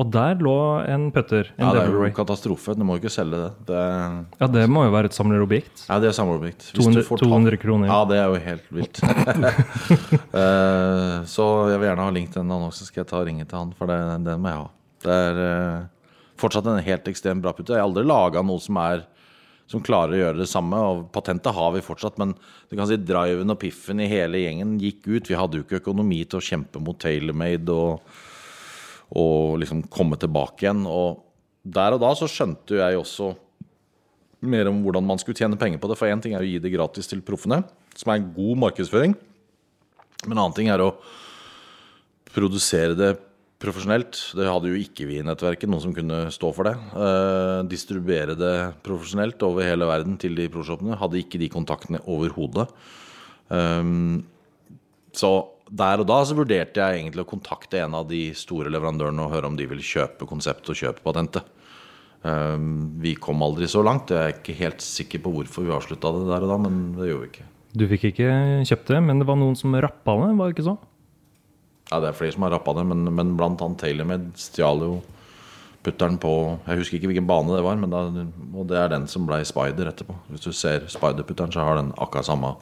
Og 0.00 0.08
der 0.08 0.38
lå 0.40 0.54
en 0.88 1.10
putter. 1.12 1.50
En 1.58 1.66
ja, 1.66 1.72
det 1.76 1.82
er 1.82 1.90
jo 1.92 2.04
en 2.06 2.14
katastrofe. 2.16 2.72
Du 2.74 2.80
må 2.88 2.96
jo 2.96 3.02
ikke 3.02 3.12
selge 3.12 3.36
det. 3.42 3.50
det 3.68 3.82
Ja, 4.40 4.48
det 4.50 4.64
må 4.72 4.86
jo 4.86 4.94
være 4.94 5.10
et 5.10 5.16
samlerobjekt. 5.16 5.84
ja, 5.88 5.98
det 6.00 6.08
er 6.08 6.16
samlerobjekt. 6.16 6.70
Hvis 6.72 6.86
200 6.88 7.02
du 7.02 7.08
får 7.10 7.20
tak- 7.20 7.28
200 7.28 7.60
kroner. 7.60 7.90
Ja, 7.92 7.98
det 8.08 8.18
er 8.18 8.32
jo 8.32 8.40
helt 8.46 8.70
vilt. 8.72 9.02
uh, 10.32 11.16
så 11.34 11.48
jeg 11.70 11.78
vil 11.82 11.88
gjerne 11.90 12.06
ha 12.08 12.14
link 12.16 12.32
til 12.32 12.40
den 12.40 12.54
annonsen, 12.56 12.88
skal 12.88 13.02
jeg 13.04 13.10
ta 13.12 13.20
og 13.20 13.28
ringe 13.28 13.44
til 13.44 13.58
han, 13.58 13.74
for 13.76 13.92
det, 13.92 14.00
den 14.24 14.40
må 14.40 14.54
jeg 14.54 14.62
ha. 14.62 14.68
Det 15.04 15.18
er 15.28 15.42
uh, 15.44 16.16
fortsatt 16.40 16.66
en 16.72 16.82
helt 16.88 17.12
ekstremt 17.12 17.44
bra 17.44 17.52
putte. 17.56 17.76
Jeg 17.76 17.82
har 17.84 17.88
aldri 17.90 18.06
laga 18.08 18.42
noe 18.46 18.64
som 18.64 18.80
er 18.82 19.04
som 19.70 19.82
klarer 19.84 20.16
å 20.16 20.20
gjøre 20.20 20.40
det 20.42 20.48
samme. 20.50 20.78
og 20.78 21.06
Patentet 21.14 21.54
har 21.56 21.72
vi 21.74 21.84
fortsatt, 21.84 22.18
men 22.20 22.34
du 22.68 22.76
kan 22.76 22.88
si 22.88 22.98
driven 23.00 23.54
og 23.54 23.60
piffen 23.62 24.02
i 24.02 24.10
hele 24.10 24.42
gjengen 24.42 24.78
gikk 24.80 25.06
ut. 25.08 25.30
Vi 25.30 25.38
hadde 25.38 25.58
jo 25.60 25.66
ikke 25.66 25.80
økonomi 25.82 26.22
til 26.24 26.40
å 26.40 26.44
kjempe 26.44 26.82
mot 26.82 26.98
TaylorMade 27.00 27.72
og, 27.72 28.18
og 29.16 29.56
liksom 29.62 29.86
komme 29.92 30.18
tilbake 30.20 30.66
igjen. 30.66 30.84
Og 30.88 31.22
der 31.62 31.96
og 31.96 32.02
da 32.02 32.12
så 32.18 32.28
skjønte 32.30 32.80
jeg 32.80 32.98
også 32.98 33.32
mer 34.42 34.68
om 34.68 34.80
hvordan 34.82 35.06
man 35.06 35.20
skulle 35.22 35.38
tjene 35.38 35.58
penger 35.58 35.80
på 35.82 35.90
det. 35.90 35.98
For 36.00 36.10
én 36.10 36.22
ting 36.22 36.34
er 36.34 36.44
å 36.44 36.48
gi 36.48 36.60
det 36.62 36.72
gratis 36.74 37.08
til 37.10 37.22
proffene, 37.24 37.62
som 37.94 38.10
er 38.10 38.20
en 38.20 38.32
god 38.34 38.64
markedsføring. 38.66 39.14
Men 40.26 40.34
en 40.34 40.40
annen 40.44 40.56
ting 40.56 40.70
er 40.70 40.82
å 40.82 40.94
produsere 42.32 42.96
det 42.98 43.12
profesjonelt. 43.62 44.18
Det 44.36 44.48
hadde 44.48 44.72
jo 44.72 44.80
ikke 44.80 45.06
vi 45.08 45.20
i 45.20 45.24
nettverket, 45.26 45.70
noen 45.70 45.84
som 45.84 45.94
kunne 45.96 46.24
stå 46.34 46.50
for 46.56 46.68
det. 46.68 46.74
Eh, 46.74 47.60
distribuere 47.70 48.36
det 48.38 48.56
profesjonelt 48.84 49.42
over 49.46 49.66
hele 49.66 49.88
verden 49.88 50.18
til 50.20 50.36
de 50.38 50.48
proshopene. 50.52 50.98
Hadde 51.00 51.20
ikke 51.22 51.40
de 51.42 51.50
kontaktene 51.52 52.02
overhodet. 52.10 52.68
Um, 53.52 54.22
så 55.12 55.32
der 55.72 56.00
og 56.00 56.08
da 56.08 56.18
så 56.24 56.36
vurderte 56.36 56.80
jeg 56.80 57.00
egentlig 57.00 57.24
å 57.24 57.30
kontakte 57.32 57.80
en 57.82 57.96
av 57.96 58.06
de 58.08 58.30
store 58.36 58.72
leverandørene 58.72 59.24
og 59.24 59.34
høre 59.34 59.50
om 59.50 59.56
de 59.58 59.66
ville 59.68 59.84
kjøpe 59.84 60.28
konseptet 60.28 60.72
og 60.72 60.78
kjøpe 60.78 61.04
patentet. 61.04 61.48
Um, 62.22 63.00
vi 63.02 63.16
kom 63.18 63.42
aldri 63.44 63.68
så 63.70 63.82
langt. 63.84 64.12
Jeg 64.14 64.20
er 64.20 64.36
ikke 64.36 64.58
helt 64.60 64.84
sikker 64.84 65.22
på 65.24 65.32
hvorfor 65.38 65.66
vi 65.66 65.74
avslutta 65.74 66.14
det 66.16 66.28
der 66.30 66.46
og 66.46 66.54
da, 66.54 66.60
men 66.66 66.80
det 66.98 67.10
gjorde 67.10 67.26
vi 67.26 67.32
ikke. 67.34 67.50
Du 67.72 67.86
fikk 67.88 68.10
ikke 68.10 68.32
kjøpt 68.68 68.90
det, 68.92 69.04
men 69.04 69.22
det 69.22 69.26
var 69.28 69.38
noen 69.40 69.56
som 69.56 69.72
rappa 69.80 70.16
det, 70.20 70.32
var 70.36 70.50
det 70.50 70.56
ikke 70.58 70.68
så? 70.68 70.76
Ja, 71.92 71.98
det 72.00 72.08
er 72.08 72.16
flere 72.16 72.32
som 72.32 72.42
har 72.46 72.54
rappa 72.56 72.72
det, 72.78 72.86
men, 72.88 73.04
men 73.12 73.34
blant 73.36 73.60
annet 73.60 73.76
TaylorMade 73.84 74.30
stjal 74.40 74.80
jo 74.86 74.94
putteren 75.84 76.14
på 76.22 76.30
Jeg 76.68 76.78
husker 76.78 76.94
ikke 76.96 77.08
hvilken 77.10 77.26
bane 77.28 77.52
det 77.52 77.60
var, 77.66 77.76
men 77.76 77.90
da, 77.92 77.98
og 78.54 78.64
det 78.70 78.78
er 78.80 78.88
den 78.94 79.04
som 79.10 79.26
ble 79.28 79.42
Spider 79.44 79.90
etterpå. 79.90 80.14
Hvis 80.30 80.40
du 80.46 80.52
ser 80.56 80.86
Spider-putteren, 80.88 81.52
så 81.52 81.60
har 81.66 81.76
den 81.80 81.90
akkurat 82.00 82.24
samme 82.30 82.54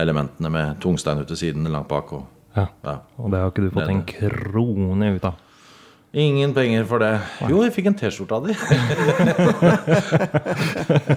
elementene 0.00 0.48
med 0.54 0.78
tungstein 0.80 1.20
ut 1.20 1.28
til 1.28 1.36
siden 1.42 1.68
langt 1.74 1.88
bak. 1.92 2.12
Og, 2.16 2.24
Ja. 2.56 2.66
ja. 2.86 2.94
Og 3.20 3.28
det 3.34 3.38
har 3.42 3.50
ikke 3.50 3.66
du 3.66 3.70
fått 3.74 3.90
en 3.92 4.04
krone 4.08 5.06
ut 5.18 5.24
av. 5.28 5.34
Ingen 6.16 6.54
penger 6.56 6.84
for 6.88 6.98
det. 7.02 7.10
Jo, 7.50 7.58
jeg 7.66 7.72
fikk 7.76 7.86
en 7.90 7.96
T-skjorte 7.98 8.34
av 8.38 8.42
de. 8.46 8.52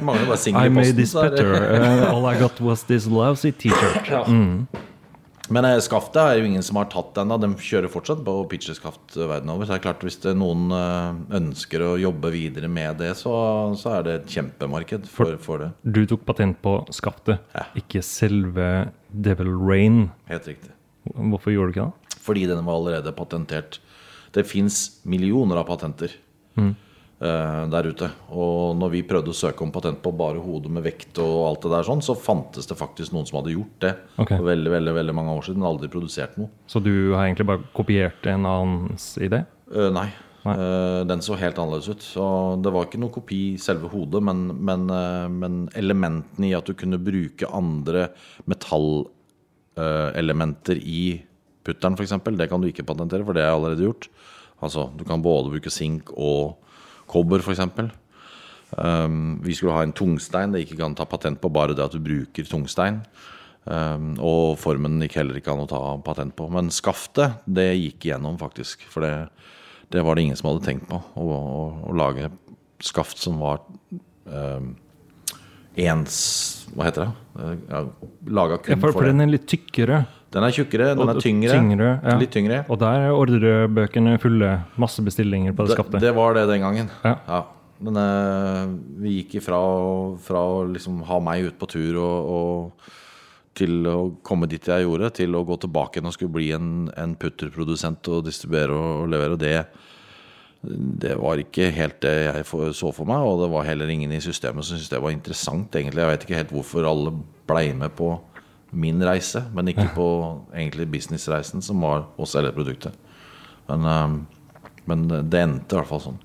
Mangler 0.04 0.26
bare 0.28 0.36
I 0.36 0.44
posten. 0.44 0.56
i 0.60 0.68
made 0.74 0.96
this 0.98 1.14
er 1.16 1.30
better. 1.30 1.54
Uh, 1.56 2.12
all 2.12 2.26
I 2.28 2.36
got 2.40 2.60
was 2.60 2.84
this 2.84 3.08
lousy 3.08 3.52
t-shirt. 3.52 4.10
Men 5.50 5.66
eh, 5.66 5.80
skaftet 5.82 6.20
er 6.22 6.38
jo 6.40 6.46
ingen 6.50 6.64
som 6.66 6.78
har 6.78 6.88
tatt 6.92 7.18
ennå. 7.22 7.38
De 7.42 7.50
kjører 7.58 7.90
fortsatt 7.92 8.20
på 8.26 8.34
pitcheskaft 8.52 9.16
verden 9.18 9.50
over. 9.54 9.66
Så 9.66 9.74
det 9.74 9.80
er 9.80 9.86
klart 9.88 10.04
hvis 10.06 10.20
det 10.24 10.36
noen 10.38 10.68
eh, 10.76 11.38
ønsker 11.40 11.86
å 11.88 11.92
jobbe 12.02 12.32
videre 12.36 12.70
med 12.72 13.00
det, 13.02 13.16
så, 13.18 13.34
så 13.80 13.96
er 13.98 14.06
det 14.06 14.16
et 14.20 14.34
kjempemarked 14.36 15.08
for, 15.10 15.36
for 15.42 15.64
det. 15.66 15.72
Du 15.84 16.04
tok 16.10 16.26
patent 16.30 16.60
på 16.66 16.76
skaftet, 16.96 17.42
Ja. 17.58 17.66
ikke 17.82 18.04
selve 18.06 18.70
Devil 19.10 19.50
Rain. 19.58 20.04
Helt 20.30 20.48
riktig. 20.52 20.74
Hvorfor 21.16 21.56
gjorde 21.56 21.72
du 21.72 21.78
ikke 21.80 21.88
det? 21.90 22.20
Fordi 22.30 22.44
den 22.52 22.66
var 22.68 22.78
allerede 22.78 23.16
patentert. 23.18 23.80
Det 24.36 24.44
fins 24.46 25.00
millioner 25.10 25.58
av 25.64 25.66
patenter 25.72 26.12
eh, 26.60 26.74
der 27.20 27.90
ute. 27.92 28.08
Og 28.32 28.78
når 28.80 28.90
vi 28.94 29.02
prøvde 29.08 29.34
å 29.34 29.36
søke 29.36 29.64
om 29.66 29.74
patent 29.76 30.00
på 30.00 30.14
bare 30.16 30.40
hodet 30.40 30.72
med 30.72 30.86
vekt 30.86 31.20
og 31.20 31.48
alt 31.50 31.66
det 31.66 31.72
der 31.74 31.88
sånn, 31.90 32.04
så 32.06 32.14
fantes 32.16 32.70
det 32.70 32.78
faktisk 32.80 33.12
noen 33.12 33.28
som 33.28 33.38
hadde 33.42 33.58
gjort 33.58 33.78
det 33.84 33.92
okay. 34.16 34.38
for 34.38 34.46
veldig, 34.48 34.72
veldig, 34.72 34.94
veldig 34.96 35.16
mange 35.18 35.34
år 35.36 35.44
siden, 35.48 35.60
men 35.60 35.72
aldri 35.74 35.88
produsert 35.92 36.38
noe. 36.40 36.48
Så 36.72 36.78
du 36.84 36.94
har 37.18 37.26
egentlig 37.26 37.50
bare 37.52 37.64
kopiert 37.76 38.22
en 38.32 38.44
annens 38.48 39.06
idé? 39.20 39.40
Uh, 39.68 39.92
nei. 39.92 40.08
Nei. 40.46 40.54
Uh, 40.56 41.02
Den 41.10 41.22
så 41.26 41.34
helt 41.40 41.58
annerledes 41.60 41.90
ut. 41.92 42.04
Så 42.06 42.24
det 42.64 42.72
var 42.74 42.84
ikke 42.88 43.04
noe 43.04 43.14
kopi 43.14 43.42
selve 43.62 43.88
hodet, 43.92 44.22
men, 44.24 44.38
men, 44.56 44.82
uh, 44.88 45.28
men 45.28 45.70
elementene 45.80 46.48
i 46.50 46.58
at 46.58 46.68
du 46.70 46.74
kunne 46.80 47.04
bruke 47.04 47.46
andre 47.52 48.02
metallelementer 48.50 50.78
i 50.80 51.24
putteren, 51.68 51.96
f.eks., 52.00 52.14
det 52.40 52.50
kan 52.50 52.62
du 52.64 52.68
ikke 52.70 52.88
patentere, 52.88 53.26
for 53.28 53.34
det 53.36 53.44
er 53.44 53.54
allerede 53.54 53.86
gjort. 53.86 54.04
Altså, 54.64 54.82
du 54.96 55.04
kan 55.08 55.24
både 55.24 55.52
bruke 55.54 55.70
sink 55.72 56.12
og 56.16 56.58
kobber, 57.10 57.44
f.eks. 57.44 57.66
Um, 58.78 59.40
vi 59.42 59.56
skulle 59.58 59.74
ha 59.74 59.82
en 59.86 59.96
tungstein 59.98 60.54
det 60.54 60.62
ikke 60.68 60.78
kan 60.84 60.94
ta 60.98 61.08
patent 61.10 61.40
på, 61.42 61.50
bare 61.50 61.74
det 61.74 61.88
at 61.88 61.96
du 61.96 62.02
bruker 62.04 62.48
tungstein. 62.50 63.02
Um, 63.70 64.14
og 64.24 64.58
formen 64.62 65.02
gikk 65.04 65.20
heller 65.20 65.38
ikke 65.38 65.54
an 65.54 65.66
å 65.66 65.70
ta 65.70 65.82
patent 66.06 66.36
på. 66.38 66.48
Men 66.54 66.72
skaftet, 66.74 67.42
det 67.46 67.72
gikk 67.78 68.10
igjennom, 68.10 68.38
faktisk. 68.42 68.86
For 68.90 69.06
det, 69.06 69.14
det 69.94 70.06
var 70.06 70.18
det 70.18 70.28
ingen 70.28 70.40
som 70.40 70.52
hadde 70.52 70.66
tenkt 70.68 70.88
på. 70.90 71.02
Å, 71.02 71.26
å, 71.26 71.66
å 71.90 71.98
lage 71.98 72.32
skaft 72.86 73.20
som 73.20 73.42
var 73.42 73.60
um, 74.30 74.72
ens 75.80 76.16
Hva 76.72 76.88
heter 76.88 77.08
det? 77.08 77.12
Uh, 77.36 77.56
Ja, 77.70 77.84
Laga 78.30 78.62
kun 78.62 78.80
for, 78.80 78.94
for, 78.94 79.02
for 79.02 79.10
den 79.10 79.26
er 79.26 79.34
litt 79.34 79.50
tykkere. 79.50 80.04
Den 80.32 80.44
er 80.46 80.52
tjukkere, 80.54 80.92
den 80.96 81.10
er 81.10 81.20
tyngre. 81.20 82.02
ja. 82.06 82.18
Litt 82.20 82.30
tyngre. 82.36 82.60
Og 82.70 82.78
der 82.80 83.08
er 83.08 83.16
ordrebøkene 83.18 84.20
fulle. 84.22 84.52
Masse 84.78 85.02
bestillinger 85.02 85.56
på 85.58 85.66
det 85.66 85.72
Det, 85.74 85.78
skapet. 85.80 86.02
det 86.02 86.12
var 86.16 86.34
det 86.38 86.48
den 86.52 86.62
gangen. 86.62 86.90
Ja. 87.04 87.44
Men 87.82 87.96
eh, 87.98 88.68
vi 89.02 89.24
gikk 89.24 89.40
ifra 89.42 89.58
å- 89.58 90.68
liksom 90.74 91.02
ha 91.08 91.20
meg 91.20 91.46
ut 91.46 91.58
på 91.58 91.68
tur 91.68 91.96
og, 91.98 92.30
og 92.30 92.72
til 93.56 93.84
å 93.88 94.16
komme 94.24 94.48
dit 94.48 94.62
jeg 94.64 94.84
gjorde, 94.86 95.10
til 95.14 95.34
å 95.36 95.46
gå 95.48 95.58
tilbake 95.60 95.98
igjen 95.98 96.06
og 96.08 96.14
skulle 96.14 96.32
bli 96.36 96.52
en, 96.52 96.90
en 96.96 97.16
putterprodusent 97.16 98.08
og 98.14 98.26
distribuere 98.26 98.72
og, 98.76 99.04
og 99.04 99.10
levere. 99.10 99.38
Det, 99.40 99.66
det 101.00 101.16
var 101.18 101.40
ikke 101.42 101.72
helt 101.72 102.00
det 102.04 102.14
jeg 102.28 102.46
så 102.76 102.92
for 102.94 103.06
meg, 103.08 103.18
og 103.24 103.42
det 103.46 103.50
var 103.54 103.64
heller 103.66 103.88
ingen 103.90 104.12
i 104.12 104.20
systemet 104.22 104.64
som 104.68 104.76
syntes 104.78 104.92
det 104.92 105.02
var 105.02 105.12
interessant, 105.16 105.72
egentlig. 105.76 106.04
Jeg 106.04 106.12
vet 106.14 106.26
ikke 106.28 106.40
helt 106.44 106.52
hvorfor 106.54 106.86
alle 106.88 107.14
blei 107.48 107.74
med 107.74 107.96
på 107.96 108.14
min 108.72 109.02
reise, 109.02 109.42
men 109.56 109.72
ikke 109.72 109.88
på 109.96 110.08
egentlig 110.54 110.88
businessreisen, 110.92 111.64
som 111.66 111.82
var 111.82 112.06
å 112.18 112.28
selge 112.30 112.52
produktet. 112.56 112.94
Men, 113.70 113.86
eh, 113.86 114.84
men 114.90 115.08
det 115.30 115.42
endte 115.42 115.76
i 115.76 115.80
hvert 115.80 115.90
fall 115.90 116.04
sånn. 116.04 116.20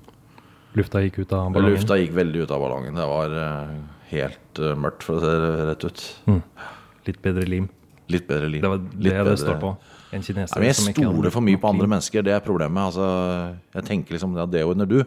Lufta 0.75 0.99
gikk 1.05 1.21
ut 1.23 1.31
av 1.33 1.51
ballongen. 1.53 1.77
Lufta 1.77 1.95
gikk 2.01 2.13
veldig 2.17 2.43
ut 2.43 2.51
av 2.51 2.59
ballongen. 2.59 2.95
Det 2.99 3.07
var 3.07 3.35
eh, 3.39 3.75
helt 4.11 4.59
eh, 4.59 4.75
mørkt, 4.75 5.05
for 5.07 5.17
å 5.17 5.23
se 5.23 5.33
det 5.41 5.67
rett 5.71 5.85
ut. 5.87 6.05
Litt 7.07 7.21
bedre 7.23 7.45
lim. 7.47 7.69
Litt 8.11 8.27
bedre 8.27 8.49
lim. 8.51 8.61
Det 8.61 8.71
var 8.73 8.81
det 8.83 9.03
det 9.05 9.13
bedre- 9.15 9.37
står 9.39 9.61
på. 9.61 9.75
En 10.15 10.21
kineser 10.23 10.61
Ja, 10.61 10.69
jeg 10.69 10.95
stoler 10.95 11.31
for 11.33 11.43
mye 11.43 11.59
på 11.59 11.67
andre 11.71 11.87
mennesker. 11.91 12.23
Det 12.23 12.31
er 12.35 12.43
problemet. 12.43 12.77
Altså, 12.91 13.05
jeg 13.73 13.83
tenker 13.87 14.15
liksom 14.15 14.35
ja, 14.37 14.45
det 14.45 14.61
ordner 14.63 14.87
du, 14.87 14.99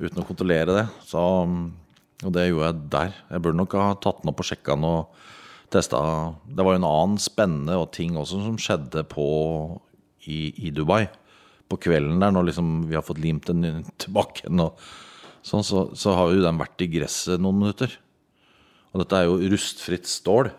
uten 0.00 0.20
å 0.20 0.26
kontrollere 0.26 0.74
det. 0.74 0.86
Så, 1.06 1.20
og 1.20 2.32
det 2.34 2.48
gjorde 2.48 2.66
jeg 2.72 2.80
der. 2.92 3.14
Jeg 3.30 3.44
burde 3.44 3.60
nok 3.60 3.76
ha 3.78 3.92
tatt 3.94 4.20
den 4.22 4.32
opp 4.32 4.42
og 4.42 4.48
sjekka 4.48 4.74
den 4.76 4.84
og 4.88 5.22
testa. 5.72 5.98
Det 6.46 6.64
var 6.64 6.76
jo 6.76 6.82
en 6.82 6.88
annen 6.88 7.18
spennende 7.22 7.78
og 7.80 7.90
ting 7.96 8.16
også 8.18 8.42
som 8.44 8.60
skjedde 8.60 9.04
på 9.10 9.26
i, 10.28 10.52
i 10.68 10.72
Dubai. 10.74 11.06
På 11.72 11.78
kvelden 11.80 12.20
der, 12.20 12.34
når 12.34 12.50
liksom 12.50 12.72
vi 12.90 12.98
har 12.98 13.04
fått 13.06 13.22
limt 13.22 13.48
den 13.48 13.84
tilbake 14.02 14.44
igjen, 14.44 14.60
og 14.60 14.80
sånn, 15.46 15.64
så, 15.64 15.86
så 15.96 16.16
har 16.18 16.34
jo 16.34 16.44
den 16.44 16.60
vært 16.60 16.84
i 16.84 16.90
gresset 16.92 17.40
noen 17.42 17.62
minutter. 17.62 17.96
Og 18.92 19.00
dette 19.00 19.18
er 19.18 19.28
jo 19.28 19.40
rustfritt 19.54 20.08
stål. 20.10 20.52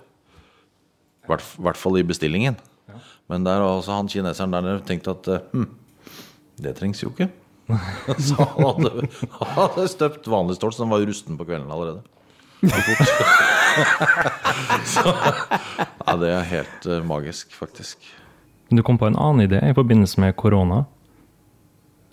I 1.24 1.30
hvert, 1.30 1.46
hvert 1.62 1.80
fall 1.80 2.02
i 2.02 2.08
bestillingen. 2.08 2.58
Men 3.32 3.46
der 3.46 3.62
også 3.62 3.78
altså 3.78 3.96
han 3.96 4.10
kineseren 4.12 4.54
der 4.54 4.66
nede 4.66 4.84
tenkt 4.88 5.08
at 5.08 5.30
eh, 5.32 5.46
hm, 5.54 5.70
det 6.64 6.76
trengs 6.80 7.04
jo 7.04 7.14
ikke. 7.14 7.30
Så 8.28 8.36
han 8.36 8.66
hadde, 8.84 9.08
hadde 9.56 9.86
støpt 9.88 10.28
vanlig 10.28 10.58
stål 10.58 10.74
så 10.76 10.84
den 10.84 10.92
var 10.92 11.06
rusten 11.08 11.38
på 11.40 11.48
kvelden 11.48 11.72
allerede. 11.72 12.04
Så 14.94 15.04
ja, 16.06 16.16
det 16.20 16.30
er 16.30 16.50
helt 16.50 16.86
eh, 16.86 17.04
magisk, 17.06 17.54
faktisk. 17.56 18.04
Du 18.70 18.84
kom 18.84 18.98
på 18.98 19.08
en 19.08 19.18
annen 19.20 19.46
idé 19.46 19.62
i 19.70 19.76
forbindelse 19.76 20.22
med 20.22 20.36
korona. 20.36 20.84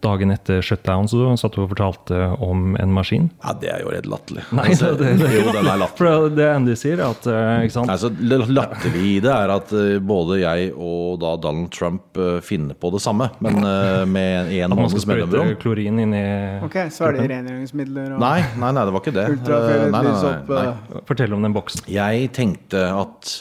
Dagen 0.00 0.30
etter 0.32 0.62
shutdown 0.64 1.08
så 1.10 1.26
satt 1.36 1.52
du 1.56 1.60
og 1.64 1.70
fortalte 1.74 2.16
om 2.40 2.74
en 2.80 2.92
maskin. 2.96 3.26
Ja, 3.44 3.52
det 3.60 3.68
er 3.68 3.82
jo 3.84 3.90
redd 3.92 4.06
latterlig. 4.08 4.46
Nei, 4.56 4.64
Altså, 4.70 4.94
det, 5.00 5.10
det, 5.20 5.28
jo, 5.34 5.50
den 5.52 5.68
er 5.68 5.80
latterlig. 5.82 5.98
For 5.98 6.30
det 6.38 6.46
Andy 6.54 6.76
sier, 6.80 7.02
er 7.02 7.12
at 7.12 7.28
eh, 7.28 7.64
ikke 7.66 7.74
sant? 7.76 7.92
Altså, 7.92 8.10
latterlig 8.48 9.02
i 9.10 9.12
det 9.24 9.34
er 9.34 9.52
at 9.52 9.74
eh, 9.76 9.98
både 10.00 10.38
jeg 10.40 10.70
og 10.72 11.18
da 11.20 11.34
Donald 11.44 11.68
Trump 11.76 12.16
eh, 12.16 12.38
finner 12.46 12.78
på 12.80 12.92
det 12.94 13.02
samme, 13.04 13.28
men 13.44 13.60
med 13.60 14.54
en 14.56 14.72
At 14.72 14.78
man 14.78 14.88
skal 14.88 14.96
måneds 14.96 15.04
sprøyte 15.04 15.26
mellomrom. 15.28 15.52
klorin 15.60 16.00
inn 16.06 16.16
i 16.16 16.24
Ok, 16.64 16.78
Svelge 16.96 17.28
rengjøringsmidler 17.30 18.16
og 18.16 18.24
Nei, 18.24 18.38
nei, 18.56 18.72
nei, 18.76 18.86
det 18.88 18.94
var 18.96 19.04
ikke 19.04 19.16
det. 19.18 19.26
Nei, 19.44 19.92
nei, 19.92 20.02
nei, 20.08 20.34
nei. 20.48 21.04
Fortell 21.08 21.36
om 21.36 21.44
den 21.44 21.54
boksen. 21.56 21.84
Jeg 21.92 22.30
tenkte 22.36 22.86
at 22.96 23.34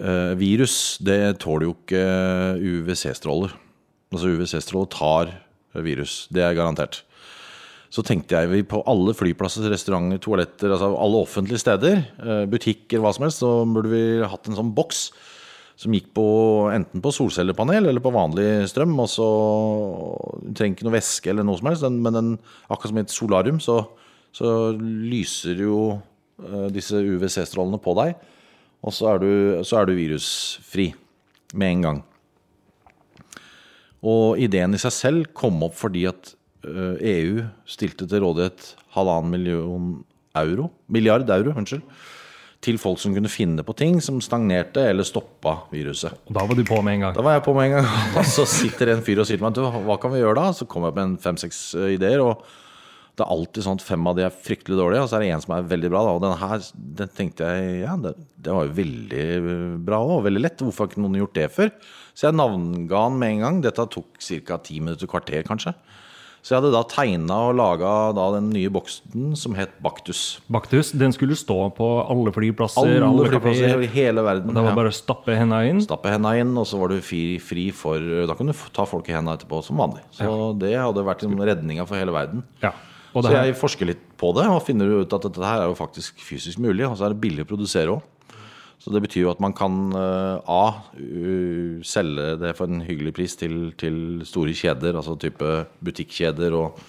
eh, 0.00 0.32
virus, 0.40 0.78
det 1.04 1.20
tåler 1.44 1.68
jo 1.68 1.76
ikke 1.76 2.02
UVC-stråler. 2.64 3.52
Altså 4.10 4.32
UVC-stråler 4.34 4.90
tar 4.96 5.32
virus, 5.74 6.24
det 6.34 6.42
er 6.44 6.56
garantert. 6.58 7.02
Så 7.90 8.04
tenkte 8.06 8.38
jeg 8.38 8.68
på 8.70 8.84
alle 8.86 9.14
flyplasser, 9.18 9.66
restauranter, 9.72 10.20
toaletter, 10.22 10.70
altså 10.70 10.92
alle 10.94 11.22
offentlige 11.24 11.58
steder, 11.62 12.04
eh, 12.22 12.44
butikker, 12.50 13.02
hva 13.02 13.10
som 13.14 13.26
helst, 13.26 13.42
så 13.42 13.64
burde 13.66 13.90
vi 13.90 14.04
hatt 14.22 14.46
en 14.46 14.58
sånn 14.58 14.74
boks 14.76 15.08
som 15.80 15.94
gikk 15.96 16.10
på 16.14 16.26
enten 16.74 17.00
på 17.02 17.12
solcellepanel 17.16 17.88
eller 17.88 18.04
på 18.04 18.12
vanlig 18.12 18.68
strøm. 18.70 18.92
Og 19.00 19.08
så 19.08 19.28
Du 20.44 20.52
trenger 20.54 20.76
ikke 20.76 20.86
noe 20.86 20.98
væske 20.98 21.30
eller 21.32 21.46
noe 21.46 21.58
som 21.58 21.70
helst, 21.70 21.86
men 21.88 22.14
den, 22.14 22.30
akkurat 22.68 22.92
som 22.92 23.00
i 23.00 23.04
et 23.06 23.14
solarium, 23.14 23.60
så, 23.60 23.78
så 24.32 24.76
lyser 24.76 25.62
jo 25.64 26.00
eh, 26.44 26.68
disse 26.70 26.94
UVC-strålene 26.94 27.80
på 27.82 27.96
deg. 27.98 28.14
Og 28.86 28.94
så 28.94 29.14
er, 29.14 29.18
du, 29.18 29.32
så 29.66 29.80
er 29.80 29.88
du 29.88 29.96
virusfri 29.98 30.92
med 31.54 31.74
en 31.74 31.82
gang. 31.88 32.02
Og 34.06 34.40
ideen 34.40 34.76
i 34.76 34.80
seg 34.80 34.94
selv 34.96 35.32
kom 35.36 35.60
opp 35.66 35.76
fordi 35.76 36.06
at 36.08 36.32
eh, 36.64 36.96
EU 37.18 37.42
stilte 37.68 38.08
til 38.08 38.24
rådighet 38.24 38.74
halvannen 38.96 39.34
million 39.34 39.90
euro, 40.40 40.70
milliard 40.88 41.28
euro, 41.30 41.52
unnskyld, 41.58 41.82
til 42.60 42.76
folk 42.80 43.00
som 43.00 43.14
kunne 43.16 43.30
finne 43.32 43.64
på 43.64 43.74
ting 43.76 44.00
som 44.04 44.18
stagnerte 44.24 44.82
eller 44.90 45.06
stoppa 45.08 45.56
viruset. 45.72 46.12
Og 46.28 46.36
da 46.36 46.44
var 46.44 46.58
du 46.58 46.64
på 46.68 46.80
med 46.84 46.98
en 46.98 47.06
gang. 47.06 47.14
Da 47.16 47.24
var 47.24 47.38
jeg 47.38 47.44
på 47.46 47.54
med 47.56 47.70
en 47.70 47.76
gang. 47.78 47.92
Og 48.20 48.26
så 48.28 48.44
sitter 48.48 48.92
en 48.92 49.04
fyr 49.04 49.22
og 49.22 49.28
sier 49.28 49.40
til 49.40 49.46
meg 49.46 49.56
«Du, 49.56 49.62
hva 49.64 49.96
kan 50.00 50.12
vi 50.12 50.20
gjøre 50.20 50.36
da? 50.36 50.50
Så 50.56 50.68
kommer 50.68 50.92
jeg 50.92 51.00
med 51.00 51.22
fem-seks 51.24 51.62
eh, 51.80 51.94
ideer. 51.96 52.24
og 52.24 52.44
det 53.20 53.26
er 53.26 53.34
alltid 53.36 53.66
sånn 53.66 53.78
at 53.78 53.84
fem 53.84 54.08
av 54.08 54.16
de 54.16 54.24
er 54.24 54.32
fryktelig 54.34 54.78
dårlige, 54.80 55.04
og 55.04 55.10
så 55.10 55.18
er 55.18 55.24
det 55.24 55.30
en 55.34 55.44
som 55.44 55.54
er 55.56 55.70
veldig 55.70 55.92
bra. 55.92 56.04
Da. 56.06 56.16
Og 56.16 56.22
den 56.24 56.36
her 56.40 56.66
den 57.00 57.14
tenkte 57.16 57.48
jeg 57.52 57.80
ja, 57.82 57.96
det, 58.00 58.14
det 58.40 58.54
var 58.56 58.68
jo 58.68 58.76
veldig 58.80 59.24
bra 59.86 60.00
og 60.16 60.24
veldig 60.26 60.44
lett. 60.46 60.64
Hvorfor 60.64 60.86
har 60.86 60.92
ikke 60.92 61.04
noen 61.04 61.20
gjort 61.20 61.36
det 61.36 61.48
før? 61.52 61.72
Så 62.16 62.28
jeg 62.28 62.38
navnga 62.40 63.04
den 63.06 63.18
med 63.20 63.34
en 63.36 63.44
gang. 63.44 63.64
Dette 63.66 63.86
tok 63.92 64.16
ca. 64.20 64.60
ti 64.64 64.80
minutter, 64.80 65.10
kvarter 65.10 65.44
kanskje. 65.46 65.76
Så 66.40 66.54
jeg 66.54 66.62
hadde 66.62 66.70
da 66.72 66.80
tegna 66.88 67.36
og 67.50 67.58
laga 67.58 67.90
den 68.16 68.46
nye 68.54 68.70
boksen 68.72 69.34
som 69.36 69.52
het 69.58 69.74
Baktus. 69.84 70.40
Baktus, 70.48 70.94
den 70.96 71.12
skulle 71.12 71.36
stå 71.36 71.58
på 71.76 71.88
alle 72.00 72.32
flyplasser, 72.32 72.80
Alle 72.96 73.10
alle, 73.10 73.26
flyplasser 73.28 73.84
i 73.84 73.90
hele 73.92 74.24
verden. 74.24 74.54
Det 74.56 74.62
var 74.64 74.72
ja. 74.72 74.78
bare 74.78 74.92
å 74.92 74.96
stappe 74.96 75.36
hendene 75.36 75.74
inn. 75.74 75.82
Stappe 75.84 76.12
henda 76.12 76.32
inn, 76.40 76.54
og 76.56 76.64
så 76.68 76.80
var 76.80 76.94
du 76.94 77.04
fri, 77.04 77.36
fri 77.44 77.68
for 77.76 78.24
Da 78.30 78.36
kan 78.38 78.48
du 78.48 78.56
ta 78.72 78.88
folk 78.88 79.12
i 79.12 79.18
henda 79.18 79.36
etterpå 79.36 79.60
som 79.66 79.84
vanlig. 79.84 80.00
Så 80.16 80.54
det 80.60 80.72
hadde 80.78 81.04
vært 81.04 81.26
redninga 81.28 81.84
for 81.84 82.00
hele 82.00 82.16
verden. 82.16 82.46
Ja. 82.64 82.72
Og 83.14 83.26
Så 83.26 83.32
jeg 83.34 83.56
forsker 83.58 83.88
litt 83.90 84.02
på 84.20 84.30
det 84.36 84.46
og 84.46 84.62
finner 84.62 85.00
ut 85.00 85.12
at 85.16 85.24
dette 85.26 85.42
her 85.42 85.64
er 85.64 85.70
jo 85.70 85.78
faktisk 85.78 86.20
fysisk 86.22 86.60
mulig. 86.62 86.86
Og 86.86 86.96
så 86.98 87.08
er 87.08 87.14
det 87.14 87.22
billig 87.24 87.46
å 87.46 87.50
produsere 87.50 87.96
òg. 87.96 88.04
Så 88.80 88.92
det 88.94 89.02
betyr 89.04 89.26
jo 89.26 89.32
at 89.32 89.40
man 89.44 89.52
kan 89.52 89.74
eh, 89.92 90.38
A. 90.48 90.62
selge 91.84 92.30
det 92.40 92.54
for 92.56 92.70
en 92.70 92.80
hyggelig 92.86 93.12
pris 93.18 93.36
til, 93.36 93.74
til 93.76 94.22
store 94.24 94.54
kjeder, 94.56 94.96
altså 94.96 95.18
type 95.20 95.50
butikkjeder 95.84 96.56
og 96.56 96.80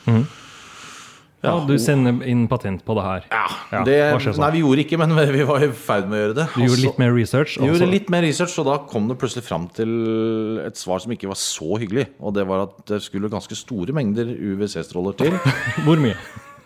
ja, 1.42 1.54
du 1.66 1.74
sender 1.82 2.22
inn 2.30 2.44
patent 2.52 2.84
på 2.86 2.96
det 2.98 3.06
her. 3.06 3.26
Ja, 3.34 3.82
det? 3.88 3.98
Nei, 4.38 4.52
vi 4.54 4.62
gjorde 4.62 4.84
ikke, 4.86 5.00
men 5.02 5.16
vi 5.38 5.48
var 5.50 5.66
i 5.66 5.72
ferd 5.74 6.10
med 6.12 6.18
å 6.18 6.22
gjøre 6.22 6.38
det. 6.42 6.48
Du 6.54 6.62
gjorde 6.66 6.84
litt 6.86 7.02
mer 7.02 7.16
research. 7.16 7.58
Vi 7.58 7.66
gjorde 7.70 7.80
altså- 7.82 7.96
litt 7.96 8.14
mer 8.14 8.26
research, 8.28 8.60
og 8.62 8.70
da 8.70 8.78
kom 8.92 9.10
det 9.10 9.18
plutselig 9.22 9.48
fram 9.48 9.68
til 9.74 9.92
et 10.66 10.78
svar 10.78 11.02
som 11.02 11.16
ikke 11.16 11.32
var 11.32 11.40
så 11.42 11.82
hyggelig. 11.82 12.08
Og 12.22 12.36
det 12.38 12.46
var 12.50 12.68
at 12.68 12.78
det 12.94 13.02
skulle 13.06 13.32
ganske 13.32 13.58
store 13.58 13.96
mengder 13.98 14.30
UVC-stråler 14.30 15.18
til. 15.18 15.38
Hvor 15.88 16.02
mye? 16.02 16.18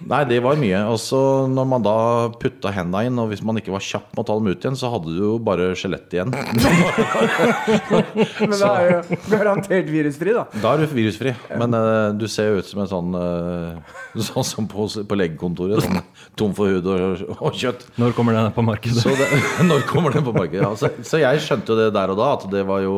Nei, 0.03 0.25
det 0.27 0.41
var 0.43 0.57
mye. 0.59 0.81
Og 0.91 0.97
så 0.99 1.17
når 1.47 1.67
man 1.71 1.83
da 1.85 1.93
putta 2.41 2.71
henda 2.75 3.03
inn, 3.07 3.19
og 3.21 3.29
hvis 3.31 3.43
man 3.45 3.57
ikke 3.59 3.73
var 3.73 3.83
kjapp 3.83 4.09
med 4.11 4.21
å 4.21 4.25
ta 4.27 4.33
dem 4.37 4.49
ut 4.51 4.65
igjen, 4.65 4.77
så 4.79 4.91
hadde 4.91 5.13
du 5.13 5.19
jo 5.21 5.31
bare 5.41 5.75
skjelettet 5.79 6.13
igjen. 6.17 6.31
Men 8.51 8.57
da 8.59 8.71
er 8.81 8.91
jo 8.91 9.19
garantert 9.31 9.87
virusfri, 9.91 10.31
da. 10.35 10.43
Da 10.61 10.73
er 10.73 10.83
du 10.83 10.95
virusfri. 10.97 11.31
Men 11.55 11.77
uh, 11.77 12.11
du 12.17 12.27
ser 12.31 12.51
jo 12.51 12.59
ut 12.59 12.69
som 12.69 12.83
en 12.83 12.91
sånn 12.91 13.09
uh, 13.15 13.95
Sånn 14.27 14.47
som 14.47 14.67
på, 14.69 14.85
på 14.85 15.19
legekontoret. 15.19 15.83
Sånn, 15.85 16.01
tom 16.39 16.51
for 16.57 16.65
hud 16.71 16.85
og, 16.91 17.23
og 17.39 17.55
kjøtt. 17.55 17.87
Når 18.01 18.15
kommer 18.17 18.33
den 18.37 18.51
på 18.55 18.65
markedet? 18.65 19.03
Så 19.03 19.09
det, 19.15 19.27
når 19.69 19.79
kommer 19.89 20.09
den 20.15 20.25
på 20.27 20.35
markedet? 20.35 20.63
Ja, 20.65 20.71
så, 20.79 20.91
så 21.07 21.15
jeg 21.23 21.43
skjønte 21.45 21.73
jo 21.73 21.79
det 21.79 21.89
der 21.95 22.13
og 22.13 22.19
da, 22.19 22.27
at 22.35 22.43
det 22.51 22.63
var 22.67 22.83
jo 22.83 22.95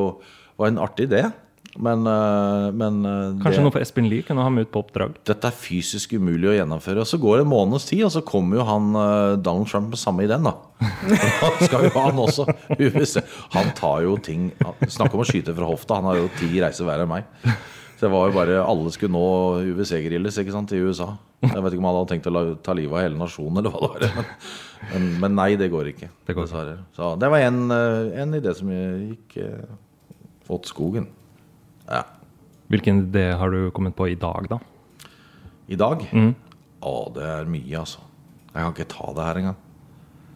var 0.58 0.72
en 0.72 0.82
artig 0.82 1.06
idé. 1.12 1.22
Men, 1.78 2.08
eh, 2.08 2.72
men 2.74 3.06
eh, 3.06 3.42
Kanskje 3.42 3.60
det, 3.60 3.66
noe 3.68 3.74
for 3.76 3.84
Espen 3.84 4.08
Lie? 4.10 4.26
Kunne 4.26 4.46
ha 4.46 4.52
med 4.54 4.66
ut 4.66 4.72
på 4.74 4.82
oppdrag? 4.82 5.18
dette 5.28 5.50
er 5.50 5.56
fysisk 5.56 6.16
umulig 6.18 6.50
å 6.50 6.56
gjennomføre. 6.56 7.04
Og 7.04 7.10
så 7.10 7.20
går 7.22 7.38
det 7.38 7.46
en 7.46 7.52
måneds 7.52 7.86
tid, 7.90 8.04
og 8.08 8.14
så 8.16 8.24
kommer 8.26 8.60
jo 8.60 8.68
han 8.68 8.90
eh, 8.98 9.38
Donald 9.46 9.70
Trump 9.70 9.92
med 9.94 10.02
samme 10.02 10.26
ideen, 10.26 10.48
da. 10.48 10.56
Skal 11.66 11.88
jo 11.88 11.94
han 11.96 12.20
også 12.22 12.46
Han 13.56 13.72
tar 13.74 14.04
jo 14.06 14.12
ting 14.22 14.52
Snakk 14.86 15.16
om 15.16 15.24
å 15.24 15.26
skyte 15.26 15.56
fra 15.58 15.70
hofta. 15.70 15.98
Han 15.98 16.12
har 16.12 16.20
jo 16.22 16.30
ti 16.38 16.50
reiser 16.62 16.86
hver 16.86 17.02
enn 17.02 17.10
meg. 17.10 17.26
Så 17.98 18.06
det 18.06 18.12
var 18.14 18.28
jo 18.30 18.36
bare 18.36 18.60
Alle 18.62 18.94
skulle 18.94 19.14
nå 19.16 19.74
sant, 20.54 20.74
i 20.74 20.82
USA. 20.82 21.10
Jeg 21.42 21.62
vet 21.62 21.74
ikke 21.74 21.82
om 21.82 21.90
han 21.90 21.98
hadde 21.98 22.12
tenkt 22.14 22.30
å 22.30 22.46
ta 22.62 22.74
livet 22.78 22.94
av 22.94 23.06
hele 23.06 23.18
nasjonen, 23.18 23.62
eller 23.62 23.74
hva 23.74 23.90
det 23.98 24.10
var. 24.14 24.32
Men, 24.94 25.08
men, 25.22 25.38
nei, 25.38 25.52
det 25.58 25.72
går 25.74 25.90
ikke. 25.94 26.10
Det 26.26 26.38
går. 26.38 26.50
Så 26.94 27.14
det 27.18 27.30
var 27.34 27.46
en, 27.46 27.64
en 27.74 28.38
idé 28.38 28.54
som 28.58 28.70
gikk 28.74 29.38
Fått 30.48 30.64
åt 30.64 30.70
skogen. 30.70 31.10
Ja. 31.88 32.04
Hvilken 32.72 33.06
idé 33.08 33.30
har 33.40 33.50
du 33.54 33.70
kommet 33.72 33.96
på 33.96 34.10
i 34.12 34.16
dag, 34.20 34.48
da? 34.52 34.58
I 35.72 35.76
dag? 35.80 36.04
Mm. 36.12 36.34
Å, 36.84 36.96
det 37.16 37.24
er 37.24 37.48
mye, 37.50 37.80
altså. 37.80 38.04
Jeg 38.52 38.60
kan 38.64 38.74
ikke 38.76 38.90
ta 38.92 39.14
det 39.16 39.26
her 39.28 39.40
engang. 39.42 39.58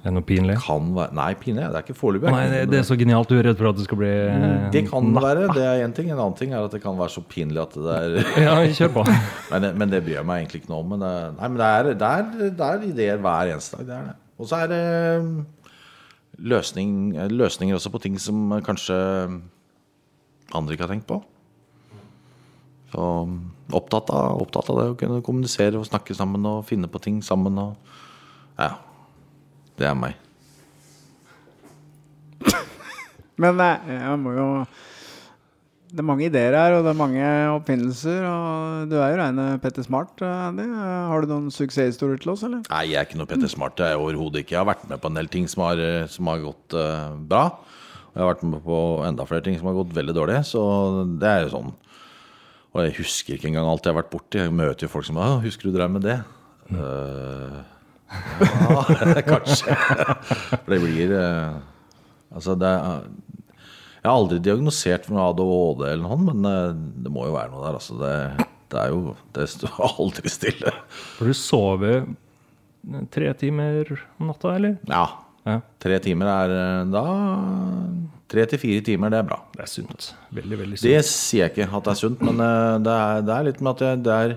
Er 0.02 0.08
det 0.10 0.14
noe 0.16 0.26
pinlig? 0.26 0.56
Kan 0.64 0.88
være 0.96 1.14
Nei, 1.14 1.28
pinlig. 1.38 1.62
Det 1.70 1.78
er 1.78 1.84
ikke 1.86 1.94
foreløpig. 2.00 2.32
Det, 2.50 2.62
det 2.72 2.78
er 2.80 2.86
så 2.88 2.96
genialt. 2.98 3.30
Du 3.30 3.36
er 3.38 3.44
redd 3.46 3.60
for 3.60 3.70
at 3.70 3.78
det 3.78 3.84
skal 3.86 4.00
bli 4.00 4.10
eh, 4.10 4.64
Det 4.74 4.82
kan 4.90 5.12
det 5.14 5.22
være. 5.22 5.44
Det 5.54 5.66
er 5.68 5.84
én 5.86 5.94
ting. 5.94 6.08
En 6.10 6.18
annen 6.24 6.38
ting 6.40 6.56
er 6.56 6.64
at 6.66 6.74
det 6.74 6.80
kan 6.82 6.98
være 6.98 7.14
så 7.14 7.22
pinlig 7.30 7.62
at 7.62 7.76
det 7.78 7.98
er 8.00 8.16
Ja, 8.48 8.56
kjør 8.80 8.96
på. 8.96 9.04
Men, 9.52 9.62
det- 9.68 9.74
men 9.78 9.92
det 9.94 10.00
bryr 10.08 10.16
jeg 10.18 10.26
meg 10.32 10.42
egentlig 10.42 10.64
ikke 10.64 10.72
noe 10.74 10.82
om. 10.82 10.90
Men 10.96 11.04
det, 11.06 11.12
nei, 11.38 11.50
men 11.52 11.60
det, 11.62 11.68
er, 11.70 11.92
det, 11.92 12.10
er, 12.10 12.52
det 12.58 12.70
er 12.72 12.88
ideer 12.90 13.22
hver 13.28 13.52
eneste 13.54 13.82
dag. 13.84 13.92
Er. 14.00 14.16
Og 14.42 14.50
så 14.50 14.64
er 14.64 14.72
det 14.72 14.82
mm, 15.22 15.36
løsning, 16.50 16.96
løsninger 17.38 17.78
også 17.78 17.92
på 17.94 18.02
ting 18.08 18.18
som 18.24 18.48
kanskje 18.66 18.98
andre 20.58 20.74
ikke 20.76 20.88
har 20.88 20.94
tenkt 20.96 21.08
på. 21.14 21.20
Så 22.92 23.08
mm, 23.28 23.40
opptatt 23.78 24.12
av, 24.12 24.42
opptatt 24.44 24.70
av 24.72 24.82
det 24.82 24.88
å 24.92 24.98
kunne 25.00 25.24
kommunisere 25.26 25.80
og 25.80 25.88
snakke 25.88 26.16
sammen 26.18 26.46
og 26.48 26.66
finne 26.68 26.92
på 26.92 27.02
ting 27.04 27.22
sammen. 27.24 27.60
Og, 27.62 28.00
ja. 28.60 28.74
Det 29.80 29.88
er 29.88 29.98
meg. 29.98 30.18
Men 33.42 33.58
jeg 33.58 34.18
må 34.22 34.34
jo 34.36 34.48
Det 35.92 36.00
er 36.00 36.06
mange 36.06 36.28
ideer 36.28 36.54
her, 36.56 36.76
og 36.78 36.86
det 36.86 36.92
er 36.92 37.00
mange 37.00 37.30
oppfinnelser. 37.52 38.22
Og 38.28 38.92
du 38.92 38.96
er 39.00 39.12
jo 39.12 39.20
reine 39.20 39.48
Petter 39.64 39.84
Smart, 39.84 40.22
Andy. 40.24 40.68
Har 41.10 41.24
du 41.24 41.34
noen 41.34 41.50
suksesshistorier 41.52 42.22
til 42.22 42.32
oss, 42.36 42.46
eller? 42.48 42.62
Nei, 42.70 42.86
jeg 42.92 43.00
er 43.02 43.10
ikke 43.10 43.20
noe 43.20 43.28
Petter 43.32 43.52
Smart. 43.52 43.76
Det 43.80 43.88
er 43.88 43.96
jeg 43.96 44.04
overhodet 44.04 44.46
ikke. 44.46 44.56
Jeg 44.56 44.62
har 44.62 44.70
vært 44.72 44.86
med 44.88 45.02
på 45.04 45.12
en 45.12 45.20
del 45.20 45.32
ting 45.34 45.50
som 45.52 45.66
har, 45.66 45.82
som 46.12 46.32
har 46.32 46.46
gått 46.46 46.78
uh, 46.80 47.18
bra. 47.28 47.44
Og 48.12 48.16
jeg 48.16 48.24
har 48.24 48.32
vært 48.34 48.46
med 48.54 48.64
på 48.64 48.78
enda 49.08 49.28
flere 49.28 49.44
ting 49.48 49.60
som 49.60 49.68
har 49.72 49.80
gått 49.82 49.96
veldig 49.98 50.16
dårlig. 50.16 50.40
Så 50.48 50.62
det 51.20 51.32
er 51.32 51.48
jo 51.48 51.54
sånn. 51.58 51.74
Og 52.72 52.86
jeg 52.86 52.96
husker 53.02 53.36
ikke 53.36 53.50
engang 53.50 53.68
alt 53.68 53.84
jeg 53.84 53.92
har 53.92 54.00
vært 54.00 54.14
borti. 54.14 54.40
Jeg 54.40 54.54
møter 54.56 54.88
jo 54.88 54.92
folk 54.94 55.08
som 55.08 55.20
«Å, 55.20 55.42
'Husker 55.44 55.68
du 55.68 55.76
drev 55.76 55.92
med 55.92 56.06
det?' 56.08 56.22
Eh, 56.72 57.58
ja, 58.12 59.22
kanskje. 59.34 59.76
For 59.76 60.72
det 60.72 60.80
blir 60.84 61.12
uh, 61.12 61.60
Altså, 62.32 62.56
det 62.56 62.70
er 62.70 63.02
Jeg 64.00 64.08
har 64.08 64.16
aldri 64.16 64.40
diagnosert 64.40 65.10
med 65.12 65.20
ADHD 65.20 65.84
eller 65.90 66.06
noe, 66.06 66.20
men 66.30 66.48
uh, 66.48 66.72
det 66.72 67.12
må 67.12 67.28
jo 67.28 67.36
være 67.36 67.52
noe 67.52 67.66
der. 67.66 67.76
Altså, 67.76 67.98
det, 68.00 68.48
det 68.72 68.80
er 68.80 68.94
jo 68.96 69.18
Det 69.36 69.50
står 69.52 69.84
aldri 69.92 70.32
stille. 70.32 70.76
For 71.18 71.28
du 71.28 71.36
sover 71.36 72.08
tre 73.12 73.34
timer 73.38 73.92
om 74.18 74.32
natta, 74.32 74.56
eller? 74.56 74.80
Ja. 74.88 75.04
Ja. 75.44 75.60
Tre 75.82 76.00
timer 76.00 76.30
er 76.32 76.88
da 76.88 77.04
Tre 78.32 78.46
til 78.48 78.62
fire 78.62 78.84
timer, 78.88 79.12
det 79.12 79.20
er 79.20 79.28
bra. 79.28 79.42
Det 79.52 79.66
er 79.66 79.70
sunt. 79.70 80.12
Veldig, 80.32 80.58
veldig 80.62 80.80
sunt. 80.80 80.88
Det 80.88 81.04
sier 81.08 81.46
jeg 81.46 81.52
ikke 81.52 81.68
at 81.68 81.88
det 81.88 81.94
er 81.94 82.00
sunt, 82.00 82.22
men 82.24 82.40
eh, 82.46 82.76
det 82.86 82.96
er, 82.96 83.24
det 83.28 83.36
er 83.36 83.48
litt 83.50 83.64
med 83.64 83.74
at 83.74 83.86
jeg, 83.88 84.04
det 84.08 84.18
er 84.18 84.36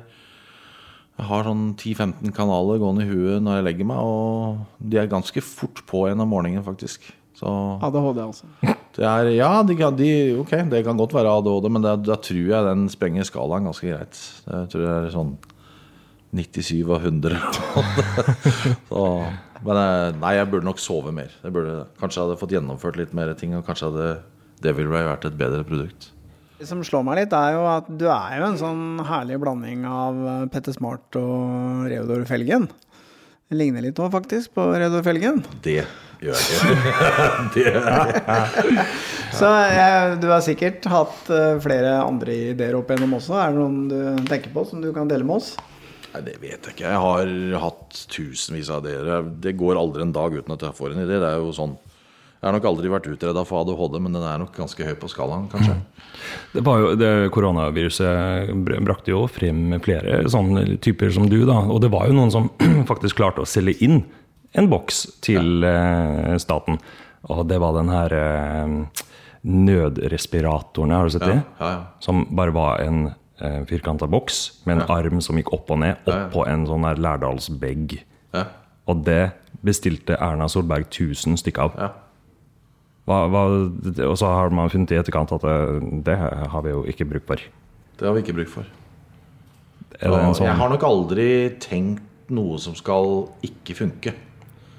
Jeg 1.15 1.27
har 1.29 1.45
sånn 1.47 1.67
10-15 1.79 2.33
kanaler 2.35 2.81
gående 2.83 3.05
i 3.05 3.11
huet 3.13 3.45
når 3.45 3.61
jeg 3.61 3.67
legger 3.69 3.87
meg, 3.87 4.01
og 4.03 4.65
de 4.83 4.99
er 4.99 5.13
ganske 5.13 5.45
fort 5.47 5.85
på 5.87 6.09
igjen 6.09 6.25
om 6.25 6.33
morgenen, 6.35 6.65
faktisk. 6.67 7.07
Så 7.39 7.51
ADHD, 7.83 8.19
altså. 8.23 8.47
det 8.97 9.07
er 9.07 9.31
Ja, 9.35 9.63
de, 9.67 9.75
de, 9.99 10.11
ok, 10.43 10.53
det 10.71 10.85
kan 10.87 10.99
godt 10.99 11.15
være 11.15 11.31
ADHD, 11.39 11.71
men 11.71 11.87
det, 11.87 11.95
da 12.07 12.19
tror 12.19 12.51
jeg 12.51 12.67
den 12.69 12.87
sprenger 12.91 13.27
skalaen 13.27 13.71
ganske 13.71 13.91
greit. 13.91 14.21
Jeg 14.47 14.71
tror 14.73 14.85
det 14.85 14.93
er 14.95 15.11
sånn 15.15 15.35
97 16.35 16.83
av 16.91 17.07
100. 17.07 17.39
Så, 18.91 19.03
men 19.65 19.81
eh, 19.81 20.17
nei, 20.21 20.35
jeg 20.39 20.51
burde 20.53 20.69
nok 20.69 20.83
sove 20.83 21.13
mer. 21.15 21.33
Jeg 21.43 21.55
burde, 21.55 21.85
kanskje 22.01 22.21
jeg 22.21 22.29
hadde 22.29 22.41
fått 22.41 22.55
gjennomført 22.55 22.99
litt 23.01 23.15
mer 23.17 23.33
ting, 23.39 23.55
og 23.57 23.65
kanskje 23.67 23.91
hadde 23.91 24.11
Devil 24.65 24.91
Ray 24.93 25.07
vært 25.09 25.27
et 25.29 25.39
bedre 25.41 25.65
produkt. 25.67 26.11
Det 26.61 26.69
som 26.69 26.85
slår 26.87 27.03
meg 27.07 27.19
litt, 27.19 27.35
er 27.35 27.57
jo 27.57 27.65
at 27.67 27.89
du 27.91 28.07
er 28.13 28.39
jo 28.39 28.47
en 28.47 28.61
sånn 28.61 28.85
herlig 29.09 29.41
blanding 29.43 29.85
av 29.89 30.21
eh, 30.21 30.47
Petter 30.53 30.77
Smart 30.77 31.19
og 31.21 31.89
Reodor 31.91 32.25
Felgen. 32.29 32.69
Det 33.51 33.59
ligner 33.59 33.85
litt 33.85 33.99
òg, 34.01 34.13
faktisk, 34.15 34.55
på 34.57 34.69
Reodor 34.73 35.05
Felgen. 35.05 35.43
Det 35.65 35.81
gjør 36.25 36.39
jeg 36.39 36.57
ikke. 36.57 36.95
det 37.57 37.67
gjør 37.67 37.91
jeg. 37.91 38.87
Så 39.39 39.51
jeg, 39.51 40.17
du 40.23 40.29
har 40.31 40.45
sikkert 40.47 40.89
hatt 40.93 41.31
eh, 41.35 41.57
flere 41.65 41.99
andre 42.05 42.37
ideer 42.53 42.77
opp 42.79 42.93
igjennom 42.93 43.17
også. 43.19 43.37
Er 43.41 43.53
det 43.53 43.61
noen 43.61 43.81
du 43.91 44.29
tenker 44.31 44.53
på 44.55 44.65
som 44.69 44.85
du 44.85 44.93
kan 44.95 45.11
dele 45.11 45.27
med 45.27 45.41
oss? 45.41 45.55
Nei, 46.15 46.23
Det 46.23 46.37
vet 46.39 46.69
jeg 46.69 46.77
ikke. 46.77 46.87
Jeg 46.87 47.03
har 47.03 47.33
hatt 47.65 48.05
tusenvis 48.13 48.71
av 48.71 48.87
ideer. 48.87 49.27
Det 49.43 49.57
går 49.59 49.81
aldri 49.81 50.05
en 50.05 50.15
dag 50.15 50.37
uten 50.37 50.55
at 50.55 50.63
jeg 50.63 50.79
får 50.79 50.95
en 50.95 51.03
idé. 51.03 51.19
Det 51.19 51.33
er 51.33 51.43
jo 51.43 51.51
sånn 51.57 51.75
Jeg 52.45 52.51
har 52.51 52.59
nok 52.59 52.67
aldri 52.69 52.91
vært 52.93 53.07
utreda 53.09 53.41
for 53.49 53.65
ADHD, 53.65 53.95
men 54.05 54.13
den 54.13 54.25
er 54.29 54.41
nok 54.43 54.53
ganske 54.53 54.85
høy 54.85 54.99
på 55.01 55.09
skalaen, 55.09 55.47
kanskje. 55.49 55.79
Det 56.53 56.61
var 56.65 56.83
jo, 56.83 56.91
det 57.01 57.31
Koronaviruset 57.33 58.51
brakte 58.85 59.15
jo 59.15 59.23
frem 59.33 59.79
flere 59.85 60.19
sånne 60.29 60.77
typer 60.85 61.09
som 61.15 61.25
du. 61.33 61.39
da, 61.49 61.57
Og 61.73 61.81
det 61.81 61.89
var 61.95 62.11
jo 62.11 62.19
noen 62.19 62.33
som 62.35 62.51
faktisk 62.91 63.17
klarte 63.17 63.41
å 63.41 63.49
selge 63.49 63.79
inn 63.85 64.03
en 64.53 64.69
boks 64.69 65.07
til 65.25 65.65
ja. 65.65 66.37
staten. 66.39 66.79
Og 67.33 67.47
det 67.49 67.59
var 67.65 67.79
den 67.79 67.89
her 67.89 68.13
eh, 68.21 69.05
nødrespiratoren, 69.45 70.93
har 70.93 71.09
du 71.09 71.17
sett 71.17 71.25
det? 71.25 71.41
ja, 71.41 71.71
ja. 71.73 71.83
Som 72.05 72.27
bare 72.37 72.53
var 72.55 72.85
en 72.85 73.07
eh, 73.41 73.65
firkanta 73.67 74.07
boks 74.11 74.63
med 74.67 74.79
en 74.83 74.89
arm 74.91 75.21
som 75.21 75.37
gikk 75.37 75.53
opp 75.53 75.71
og 75.71 75.79
ned, 75.79 75.97
Ja, 76.07 76.13
ja. 76.17 76.27
oppå 76.29 76.47
en 76.49 76.67
sånn 76.67 76.85
her 76.85 76.97
Lærdalsbegg. 76.97 78.01
Ja, 78.35 78.45
Og 78.87 79.05
det 79.05 79.33
bestilte 79.65 80.17
Erna 80.21 80.47
Solberg 80.49 80.87
1000 80.91 81.37
stykker 81.41 81.63
av. 81.63 81.73
ja. 81.79 81.91
Hva, 83.07 83.27
hva, 83.29 83.41
og 84.09 84.17
så 84.17 84.27
har 84.33 84.49
man 84.49 84.71
funnet 84.73 84.91
i 84.93 84.97
etterkant 84.97 85.31
at 85.37 85.43
det, 85.43 86.05
det 86.07 86.15
har 86.17 86.63
vi 86.65 86.71
jo 86.71 86.85
ikke 86.89 87.05
bruk 87.05 87.27
for. 87.27 87.37
Det 88.01 88.07
har 88.07 88.15
vi 88.17 88.23
ikke 88.23 88.33
bruk 88.39 88.49
for. 88.49 88.65
Sånn 90.01 90.47
Jeg 90.47 90.57
har 90.57 90.71
nok 90.73 90.83
aldri 90.89 91.27
tenkt 91.61 92.31
noe 92.33 92.57
som 92.59 92.75
skal 92.75 93.29
ikke 93.45 93.77
funke. 93.77 94.15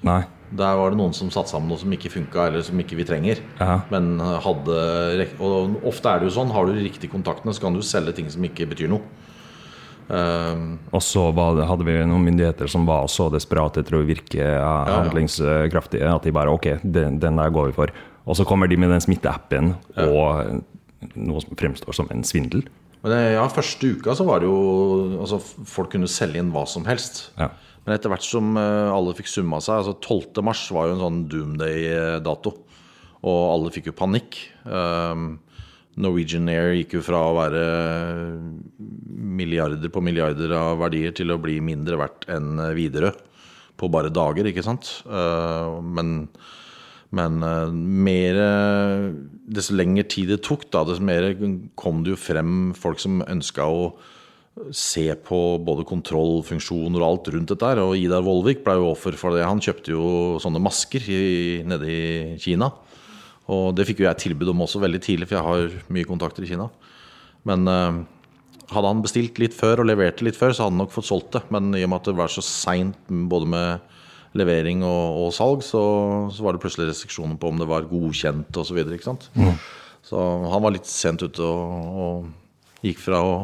Nei. 0.05 0.23
Der 0.55 0.79
var 0.79 0.93
det 0.93 0.99
noen 0.99 1.13
som 1.17 1.31
satte 1.33 1.51
sammen 1.51 1.71
noe 1.71 1.81
som 1.81 1.91
ikke 1.91 2.11
funka, 2.13 2.47
eller 2.49 2.63
som 2.65 2.79
ikke 2.79 2.97
vi 2.99 3.07
trenger. 3.07 3.41
Ja. 3.59 3.81
Men 3.91 4.17
hadde 4.19 5.27
Og 5.43 5.77
ofte 5.91 6.11
er 6.11 6.21
det 6.21 6.29
jo 6.29 6.35
sånn, 6.37 6.53
har 6.55 6.65
du 6.65 6.75
de 6.75 6.85
riktige 6.87 7.11
kontaktene, 7.11 7.53
så 7.55 7.65
kan 7.65 7.75
du 7.75 7.83
selge 7.85 8.15
ting 8.15 8.29
som 8.31 8.43
ikke 8.47 8.69
betyr 8.71 8.91
noe. 8.91 9.03
Um, 10.05 10.77
Og 10.93 11.01
så 11.01 11.31
det, 11.33 11.65
hadde 11.65 11.85
vi 11.87 11.95
noen 12.05 12.27
myndigheter 12.27 12.69
som 12.69 12.83
var 12.85 13.07
så 13.09 13.25
desperate 13.33 13.81
etter 13.81 13.97
å 13.97 14.03
virke 14.05 14.37
ja, 14.37 14.73
ja. 14.85 14.99
handlingskraftige 14.99 16.11
at 16.11 16.27
de 16.27 16.33
bare 16.35 16.53
Ok, 16.53 16.67
den, 16.83 17.17
den 17.21 17.41
der 17.41 17.53
går 17.53 17.71
vi 17.71 17.77
for. 17.79 17.93
Og 18.25 18.37
så 18.37 18.45
kommer 18.45 18.69
de 18.69 18.77
med 18.77 18.93
den 18.93 19.01
smitteappen 19.01 19.73
og 20.05 20.61
noe 21.13 21.41
som 21.43 21.57
fremstår 21.57 21.97
som 21.97 22.09
en 22.13 22.25
svindel. 22.25 22.65
Men 23.03 23.13
det, 23.13 23.19
ja, 23.35 23.45
første 23.53 23.91
uka 23.97 24.15
så 24.17 24.25
var 24.25 24.41
det 24.41 24.49
jo 24.49 24.61
Altså, 25.19 25.37
folk 25.69 25.91
kunne 25.93 26.09
selge 26.09 26.41
inn 26.41 26.53
hva 26.53 26.65
som 26.69 26.85
helst. 26.89 27.27
Ja. 27.37 27.51
Men 27.85 27.95
etter 27.95 28.09
hvert 28.09 28.25
som 28.25 28.55
eh, 28.57 28.89
alle 28.89 29.13
fikk 29.17 29.29
summa 29.29 29.61
seg 29.61 29.83
altså 29.83 29.95
12. 29.99 30.41
mars 30.45 30.63
var 30.73 30.89
jo 30.89 30.95
en 30.95 31.03
sånn 31.03 31.19
doomday-dato. 31.29 32.55
Og 33.25 33.41
alle 33.51 33.73
fikk 33.73 33.91
jo 33.91 33.97
panikk. 33.97 34.39
Um, 34.65 35.37
Norwegian 36.01 36.49
Air 36.51 36.73
gikk 36.75 36.97
jo 36.97 37.03
fra 37.05 37.21
å 37.29 37.37
være 37.37 37.61
milliarder 39.35 39.89
på 39.93 40.03
milliarder 40.03 40.51
av 40.57 40.81
verdier 40.81 41.13
til 41.15 41.31
å 41.33 41.39
bli 41.41 41.59
mindre 41.63 41.97
verdt 42.01 42.27
enn 42.33 42.59
Widerøe 42.75 43.13
på 43.79 43.89
bare 43.91 44.11
dager, 44.13 44.47
ikke 44.49 44.65
sant? 44.65 44.91
Uh, 45.05 45.81
men 45.81 46.29
men 47.15 47.37
mer 48.03 48.35
Desto 49.55 49.75
lengre 49.77 50.03
tid 50.09 50.33
det 50.33 50.39
tok, 50.43 50.65
da, 50.73 50.81
desto 50.83 51.05
mer 51.05 51.29
kom 51.79 52.01
det 52.03 52.11
jo 52.11 52.17
frem 52.19 52.73
folk 52.75 52.99
som 52.99 53.21
ønska 53.23 53.63
å 53.69 53.85
se 54.71 55.09
på 55.27 55.39
både 55.67 55.83
kontrollfunksjoner 55.87 57.01
og 57.01 57.07
alt 57.07 57.29
rundt 57.33 57.51
dette. 57.51 57.71
Og 57.83 57.99
Idar 57.99 58.23
Vollvik 58.23 58.63
ble 58.63 58.77
jo 58.79 58.91
offer 58.93 59.17
for 59.19 59.35
det. 59.35 59.43
Han 59.43 59.61
kjøpte 59.63 59.91
jo 59.91 60.05
sånne 60.41 60.61
masker 60.63 61.03
i, 61.11 61.23
nede 61.67 61.89
i 61.91 62.03
Kina. 62.41 62.71
Og 63.51 63.73
det 63.77 63.85
fikk 63.89 64.01
jo 64.01 64.07
jeg 64.07 64.21
tilbud 64.23 64.53
om 64.53 64.63
også 64.65 64.81
veldig 64.81 65.01
tidlig, 65.03 65.29
for 65.29 65.37
jeg 65.37 65.47
har 65.49 65.91
mye 65.93 66.07
kontakter 66.07 66.45
i 66.45 66.49
Kina. 66.49 66.69
Men 67.45 67.67
eh, 67.69 67.99
hadde 68.71 68.93
han 68.93 69.03
bestilt 69.03 69.37
litt 69.41 69.53
før 69.53 69.83
og 69.83 69.89
leverte 69.91 70.25
litt 70.25 70.39
før, 70.39 70.55
så 70.55 70.65
hadde 70.65 70.77
han 70.77 70.81
nok 70.85 70.95
fått 70.95 71.09
solgt 71.11 71.35
det. 71.35 71.43
Men 71.53 71.75
i 71.75 71.83
og 71.85 71.91
med 71.91 71.99
at 71.99 72.09
det 72.09 72.17
var 72.17 72.31
så 72.33 72.43
seint 72.45 73.11
både 73.11 73.51
med 73.51 73.91
levering 74.35 74.81
og, 74.83 75.19
og 75.25 75.35
salg, 75.35 75.61
så, 75.63 75.81
så 76.33 76.43
var 76.43 76.55
det 76.55 76.63
plutselig 76.63 76.89
restriksjoner 76.89 77.37
på 77.39 77.51
om 77.51 77.59
det 77.59 77.67
var 77.69 77.87
godkjent 77.91 78.55
osv. 78.55 78.71
Så, 78.71 78.77
videre, 78.77 78.97
ikke 78.97 79.11
sant? 79.11 79.29
Så 80.05 80.21
han 80.51 80.63
var 80.63 80.73
litt 80.75 80.89
sent 80.89 81.23
ute 81.23 81.43
og, 81.43 82.01
og 82.05 82.85
gikk 82.85 82.99
fra 83.03 83.21
å 83.25 83.35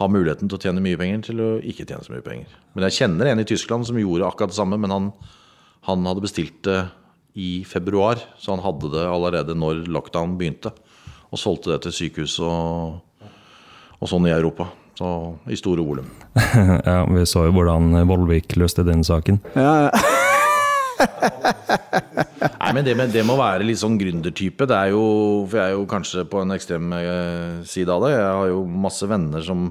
ha 0.00 0.08
muligheten 0.10 0.50
til 0.50 0.58
å 0.58 0.62
tjene 0.62 0.82
mye 0.82 0.98
penger 0.98 1.24
til 1.28 1.42
å 1.42 1.48
ikke 1.62 1.86
tjene 1.86 2.02
så 2.02 2.14
mye 2.14 2.24
penger. 2.24 2.50
Men 2.74 2.88
jeg 2.88 2.98
kjenner 2.98 3.30
en 3.30 3.42
i 3.42 3.46
Tyskland 3.46 3.86
som 3.86 3.98
gjorde 3.98 4.26
akkurat 4.26 4.50
det 4.50 4.58
samme, 4.58 4.78
men 4.80 4.94
han, 4.94 5.10
han 5.86 6.06
hadde 6.08 6.24
bestilt 6.24 6.58
det 6.66 6.80
i 7.38 7.64
februar, 7.66 8.20
så 8.38 8.54
han 8.54 8.62
hadde 8.64 8.90
det 8.94 9.04
allerede 9.10 9.56
når 9.58 9.84
lockdown 9.90 10.36
begynte. 10.38 10.74
Og 11.30 11.40
solgte 11.40 11.72
det 11.72 11.80
til 11.86 11.94
sykehus 11.96 12.38
og, 12.46 13.28
og 13.98 14.10
sånn 14.10 14.28
i 14.30 14.34
Europa. 14.34 14.68
Så 14.94 15.08
i 15.50 15.58
store 15.58 15.82
volum. 15.82 16.06
ja, 16.86 17.00
vi 17.10 17.24
så 17.26 17.48
jo 17.48 17.54
hvordan 17.56 17.96
Vollvik 18.06 18.54
løste 18.60 18.86
den 18.86 19.02
saken. 19.06 19.42
Ja, 19.58 19.90
Ja, 19.90 20.13
Nei, 22.64 22.70
men 22.72 22.84
det, 22.86 22.94
det 23.12 23.24
må 23.26 23.36
være 23.38 23.66
litt 23.66 23.80
sånn 23.80 23.98
gründertype. 24.00 24.66
Det 24.68 24.76
er 24.76 24.92
jo, 24.94 25.02
for 25.48 25.60
jeg 25.60 25.72
er 25.72 25.76
jo 25.76 25.88
kanskje 25.90 26.24
på 26.30 26.40
en 26.42 26.54
ekstrem 26.54 26.94
eh, 26.96 27.64
side 27.68 27.92
av 27.92 28.06
det. 28.06 28.14
Jeg 28.14 28.30
har 28.40 28.52
jo 28.52 28.62
masse 28.86 29.08
venner 29.10 29.44
som 29.44 29.68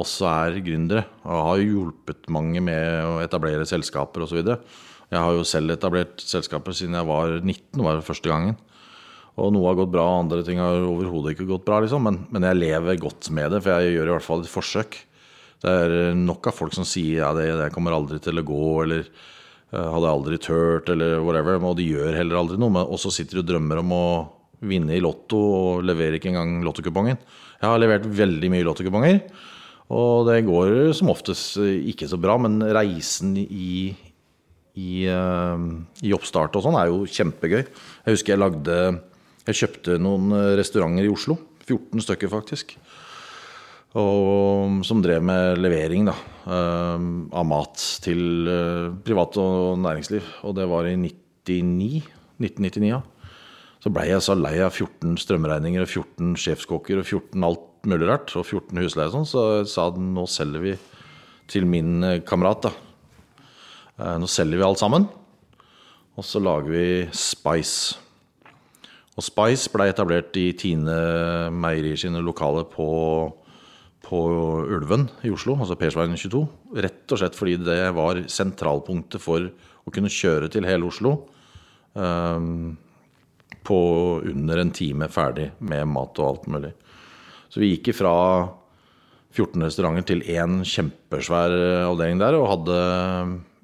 også 0.00 0.26
er 0.30 0.58
gründere. 0.64 1.04
Og 1.22 1.48
har 1.48 1.62
hjulpet 1.62 2.28
mange 2.34 2.62
med 2.64 3.06
å 3.06 3.18
etablere 3.22 3.66
selskaper 3.68 4.26
osv. 4.26 4.40
Jeg 4.44 5.20
har 5.20 5.36
jo 5.36 5.46
selv 5.46 5.74
etablert 5.76 6.22
selskaper 6.22 6.74
siden 6.74 6.96
jeg 6.98 7.08
var 7.08 7.36
19, 7.38 7.84
var 7.84 8.00
det 8.00 8.06
første 8.06 8.30
gangen. 8.30 8.56
Og 9.34 9.50
noe 9.54 9.66
har 9.66 9.78
gått 9.78 9.92
bra, 9.94 10.04
andre 10.20 10.44
ting 10.46 10.60
har 10.62 10.84
overhodet 10.86 11.34
ikke 11.34 11.48
gått 11.48 11.66
bra. 11.66 11.80
Liksom. 11.82 12.06
Men, 12.06 12.20
men, 12.34 12.46
jeg 12.50 12.60
lever 12.60 13.02
godt 13.02 13.30
med 13.34 13.54
det, 13.54 13.62
for 13.64 13.74
jeg 13.74 13.96
gjør 13.96 14.10
i 14.10 14.14
hvert 14.16 14.26
fall 14.26 14.44
et 14.44 14.50
forsøk. 14.52 14.98
Det 15.64 15.70
er 15.70 16.18
nok 16.18 16.50
av 16.50 16.58
folk 16.58 16.74
som 16.76 16.86
sier 16.86 17.22
ja, 17.22 17.30
det, 17.36 17.48
det 17.58 17.72
kommer 17.74 17.96
aldri 17.96 18.20
til 18.22 18.38
å 18.38 18.46
gå, 18.46 18.66
eller 18.84 19.06
hadde 19.74 20.10
aldri 20.10 20.38
turt, 20.42 20.88
eller 20.92 21.18
whatever. 21.24 21.58
Og 21.60 21.76
de 21.78 21.88
gjør 21.90 22.16
heller 22.16 22.40
aldri 22.40 22.58
noe. 22.60 22.84
Og 22.86 23.00
så 23.00 23.12
sitter 23.14 23.40
de 23.40 23.44
og 23.44 23.50
drømmer 23.52 23.82
om 23.82 23.94
å 23.94 24.06
vinne 24.64 24.96
i 24.96 25.02
Lotto 25.02 25.38
og 25.38 25.84
leverer 25.86 26.18
ikke 26.18 26.30
engang 26.32 26.62
lottokupongen. 26.64 27.18
Jeg 27.60 27.68
har 27.68 27.80
levert 27.80 28.06
veldig 28.06 28.50
mye 28.52 28.64
lottokuponger, 28.66 29.18
og 29.94 30.28
det 30.28 30.38
går 30.46 30.92
som 30.96 31.10
oftest 31.12 31.58
ikke 31.60 32.08
så 32.10 32.18
bra. 32.20 32.36
Men 32.40 32.58
reisen 32.76 33.34
i, 33.40 33.92
i, 34.80 34.90
eh, 35.10 35.66
i 36.04 36.14
oppstart 36.16 36.56
og 36.56 36.64
sånn 36.64 36.78
er 36.80 36.92
jo 36.92 37.04
kjempegøy. 37.08 37.62
Jeg 37.64 38.18
husker 38.18 38.34
jeg 38.34 38.44
lagde 38.44 38.78
Jeg 39.44 39.58
kjøpte 39.58 39.98
noen 40.00 40.32
restauranter 40.56 41.04
i 41.04 41.12
Oslo. 41.12 41.36
14 41.68 42.00
stykker, 42.00 42.30
faktisk 42.32 42.78
og 43.94 44.80
som 44.86 45.02
drev 45.02 45.22
med 45.22 45.60
levering 45.62 46.08
da, 46.08 46.14
eh, 46.50 47.04
av 47.30 47.46
mat 47.46 47.78
til 48.02 48.48
eh, 48.50 48.88
privat 49.06 49.36
og 49.38 49.78
næringsliv. 49.78 50.22
Og 50.42 50.56
det 50.58 50.66
var 50.70 50.88
i 50.90 50.96
99, 50.98 52.02
1999. 52.42 52.88
ja. 52.90 53.02
Så 53.84 53.92
blei 53.92 54.08
jeg 54.08 54.24
så 54.24 54.34
lei 54.34 54.56
av 54.64 54.72
14 54.72 55.14
strømregninger 55.20 55.84
og 55.84 55.90
14 55.90 56.34
sjefskokker 56.40 56.98
og 56.98 57.06
14 57.06 57.44
alt 57.46 57.86
mulig 57.86 58.08
rart, 58.08 58.32
og 58.34 58.46
14 58.48 58.80
husleie 58.80 59.10
og 59.10 59.12
sånn, 59.12 59.28
så 59.28 59.42
sa 59.68 59.90
at 59.90 59.98
nå 60.00 60.24
selger 60.26 60.64
vi 60.64 60.72
til 61.52 61.68
min 61.68 62.02
eh, 62.02 62.22
kamerat. 62.26 62.66
da. 62.66 62.74
Nå 64.18 64.26
selger 64.26 64.58
vi 64.58 64.64
alt 64.66 64.80
sammen, 64.80 65.04
og 66.18 66.24
så 66.26 66.40
lager 66.42 66.72
vi 66.72 66.86
Spice. 67.14 68.00
Og 69.14 69.22
Spice 69.22 69.70
blei 69.70 69.86
etablert 69.92 70.34
i 70.34 70.48
Tine 70.58 70.96
Meierier 71.54 72.00
sine 72.00 72.18
lokaler 72.18 72.66
på 72.66 72.88
på 74.04 74.20
Ulven 74.68 75.08
i 75.24 75.32
Oslo, 75.32 75.56
altså 75.58 75.76
Persveien 75.80 76.16
22. 76.18 76.42
Rett 76.84 77.14
og 77.14 77.20
slett 77.20 77.38
fordi 77.38 77.56
det 77.64 77.80
var 77.96 78.20
sentralpunktet 78.30 79.22
for 79.22 79.48
å 79.84 79.92
kunne 79.94 80.12
kjøre 80.12 80.50
til 80.52 80.66
hele 80.68 80.88
Oslo 80.88 81.16
um, 81.92 82.74
på 83.64 83.78
under 84.30 84.60
en 84.60 84.72
time 84.76 85.08
ferdig 85.12 85.50
med 85.64 85.88
mat 85.90 86.20
og 86.20 86.28
alt 86.28 86.46
mulig. 86.52 86.74
Så 87.48 87.62
vi 87.62 87.72
gikk 87.72 87.92
ifra 87.94 88.14
14 89.34 89.66
restauranter 89.66 90.06
til 90.12 90.22
én 90.30 90.60
kjempesvær 90.68 91.54
avdeling 91.88 92.20
der, 92.22 92.36
og 92.38 92.50
hadde 92.52 92.78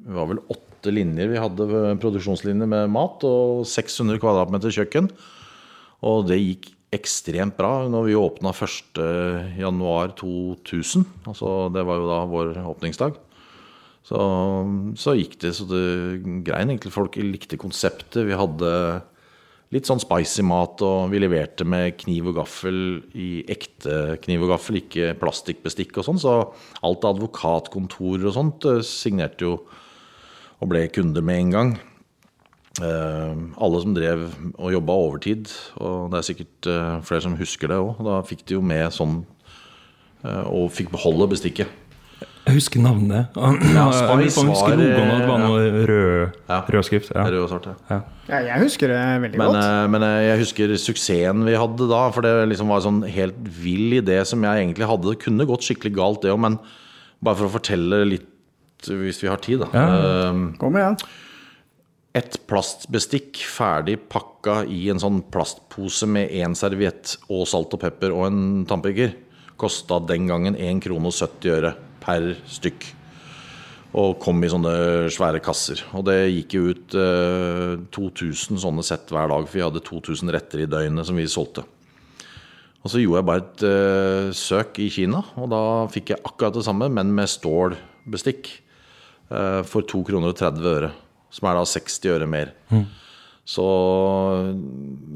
Det 0.01 0.17
var 0.17 0.29
vel 0.31 0.43
åtte 0.51 0.93
linjer 0.95 1.29
vi 1.29 1.41
hadde, 1.41 1.67
produksjonslinjer 2.01 2.69
med 2.71 2.91
mat, 2.91 3.23
og 3.29 3.67
600 3.69 4.19
kvadratmeter 4.23 4.73
kjøkken. 4.73 5.11
Og 6.09 6.25
det 6.31 6.41
gikk 6.41 6.71
ekstremt 6.95 7.57
bra 7.59 7.89
når 7.91 8.03
vi 8.09 8.15
åpna 8.19 8.51
1.1.2000. 8.55 11.05
Altså, 11.31 11.49
det 11.75 11.83
var 11.87 11.97
jo 12.01 12.07
da 12.11 12.19
vår 12.31 12.49
åpningsdag. 12.73 13.13
Så, 14.07 14.19
så 14.99 15.11
gikk 15.15 15.35
det 15.45 15.53
så 15.55 15.65
det 15.71 15.85
grein 16.47 16.71
egentlig. 16.73 16.93
Folk 16.95 17.17
likte 17.21 17.57
konseptet. 17.61 18.27
Vi 18.27 18.35
hadde 18.35 18.71
litt 19.71 19.87
sånn 19.87 20.03
spicy 20.03 20.43
mat, 20.47 20.83
og 20.83 21.11
vi 21.13 21.19
leverte 21.23 21.65
med 21.69 21.97
kniv 22.01 22.27
og 22.33 22.37
gaffel 22.41 22.79
i 23.15 23.45
ekte 23.51 24.19
kniv 24.25 24.43
og 24.47 24.51
gaffel, 24.57 24.75
ikke 24.81 25.19
plastikkbestikk 25.21 25.91
og 26.01 26.05
sånn. 26.09 26.23
Så 26.23 26.33
alt 26.87 27.05
advokatkontorer 27.07 28.27
og 28.27 28.35
sånt 28.35 28.65
eh, 28.67 28.87
signerte 28.87 29.45
jo 29.47 29.53
og 30.61 30.69
ble 30.69 30.83
kunder 30.93 31.25
med 31.25 31.39
en 31.45 31.55
gang. 31.55 31.71
Uh, 32.79 33.51
alle 33.59 33.81
som 33.83 33.95
drev 33.97 34.29
og 34.55 34.71
jobba 34.71 34.95
overtid, 34.95 35.51
og 35.83 36.13
det 36.13 36.21
er 36.21 36.27
sikkert 36.29 36.67
uh, 36.71 37.01
flere 37.03 37.25
som 37.25 37.35
husker 37.35 37.73
det 37.73 37.79
òg, 37.83 37.99
da 38.07 38.21
fikk 38.23 38.45
de 38.47 38.55
jo 38.55 38.61
med 38.63 38.95
sånn 38.95 39.25
uh, 40.23 40.45
Og 40.47 40.69
fikk 40.71 40.93
beholde 40.93 41.27
bestikket. 41.33 41.73
Jeg 42.47 42.55
husker 42.55 42.83
navnet. 42.85 43.35
Ja, 43.75 43.89
Spice 43.91 44.45
jeg 44.45 44.53
husker 44.53 44.79
logoen, 44.79 45.11
det 45.11 45.27
var 45.27 45.43
noe 45.43 45.65
rød, 45.91 46.37
ja. 46.47 46.59
rød 46.71 46.87
skrift. 46.87 47.11
Ja. 47.11 47.25
Rød 47.27 47.41
og 47.43 47.51
svart, 47.51 47.67
ja. 47.91 47.99
ja. 48.31 48.39
jeg 48.53 48.63
husker 48.63 48.93
det 48.95 49.01
veldig 49.25 49.41
men, 49.43 49.51
godt. 49.51 49.91
Men 49.97 50.07
jeg 50.29 50.43
husker 50.45 50.75
suksessen 50.79 51.43
vi 51.49 51.57
hadde 51.59 51.89
da, 51.91 52.05
for 52.15 52.27
det 52.27 52.37
liksom 52.53 52.71
var 52.71 52.85
en 52.85 52.87
sånn 52.87 53.01
helt 53.11 53.41
vill 53.65 53.99
idé 53.99 54.21
som 54.29 54.47
jeg 54.47 54.63
egentlig 54.63 54.89
hadde. 54.93 55.11
Det 55.11 55.25
kunne 55.25 55.49
gått 55.51 55.67
skikkelig 55.67 55.97
galt, 55.99 56.23
det 56.23 56.31
òg, 56.31 56.39
men 56.47 56.61
bare 57.19 57.43
for 57.43 57.51
å 57.51 57.57
fortelle 57.59 58.05
litt, 58.15 58.31
hvis 58.87 59.19
vi 59.25 59.29
har 59.29 59.43
tid, 59.43 59.67
da. 59.67 59.91
Kom 60.63 60.79
igjen 60.79 60.97
et 62.17 62.37
plastbestikk 62.51 63.39
ferdig 63.47 63.97
pakka 64.11 64.65
i 64.67 64.89
en 64.91 64.99
sånn 64.99 65.21
plastpose 65.31 66.09
med 66.11 66.33
én 66.35 66.57
serviett 66.59 67.15
og 67.31 67.45
salt 67.47 67.77
og 67.77 67.83
pepper 67.85 68.15
og 68.15 68.25
en 68.27 68.41
tannpirker 68.69 69.15
kosta 69.61 70.01
den 70.09 70.27
gangen 70.31 70.57
1 70.57 70.81
krone 70.83 71.11
og 71.11 71.15
70 71.15 71.53
øre 71.55 71.75
per 72.03 72.33
stykk. 72.49 72.87
Og 74.01 74.15
kom 74.23 74.39
i 74.43 74.51
sånne 74.51 74.73
svære 75.11 75.41
kasser. 75.43 75.83
Og 75.99 76.05
det 76.07 76.31
gikk 76.31 76.55
jo 76.55 76.71
ut 76.71 76.95
eh, 76.95 77.75
2000 77.93 78.61
sånne 78.63 78.85
sett 78.87 79.11
hver 79.11 79.31
dag, 79.33 79.47
for 79.49 79.59
vi 79.59 79.65
hadde 79.65 79.83
2000 79.83 80.31
retter 80.35 80.63
i 80.63 80.69
døgnet 80.71 81.09
som 81.09 81.19
vi 81.19 81.27
solgte. 81.31 81.67
Og 82.81 82.93
så 82.93 83.03
gjorde 83.03 83.19
jeg 83.21 83.29
bare 83.29 83.43
et 83.45 83.65
eh, 83.67 84.31
søk 84.39 84.79
i 84.81 84.89
Kina, 84.95 85.25
og 85.37 85.51
da 85.53 85.63
fikk 85.93 86.15
jeg 86.15 86.23
akkurat 86.23 86.55
det 86.55 86.65
samme, 86.65 86.87
men 86.89 87.11
med 87.19 87.29
stålbestikk. 87.29 88.53
Eh, 89.31 89.61
for 89.67 89.87
2 89.91 90.05
kroner 90.07 90.33
og 90.33 90.39
30 90.39 90.71
øre 90.71 90.95
som 91.35 91.49
er 91.49 91.59
da 91.59 91.67
60 91.69 92.11
øre 92.15 92.29
mer. 92.31 92.55
Mm. 92.71 92.87
Så 93.51 93.67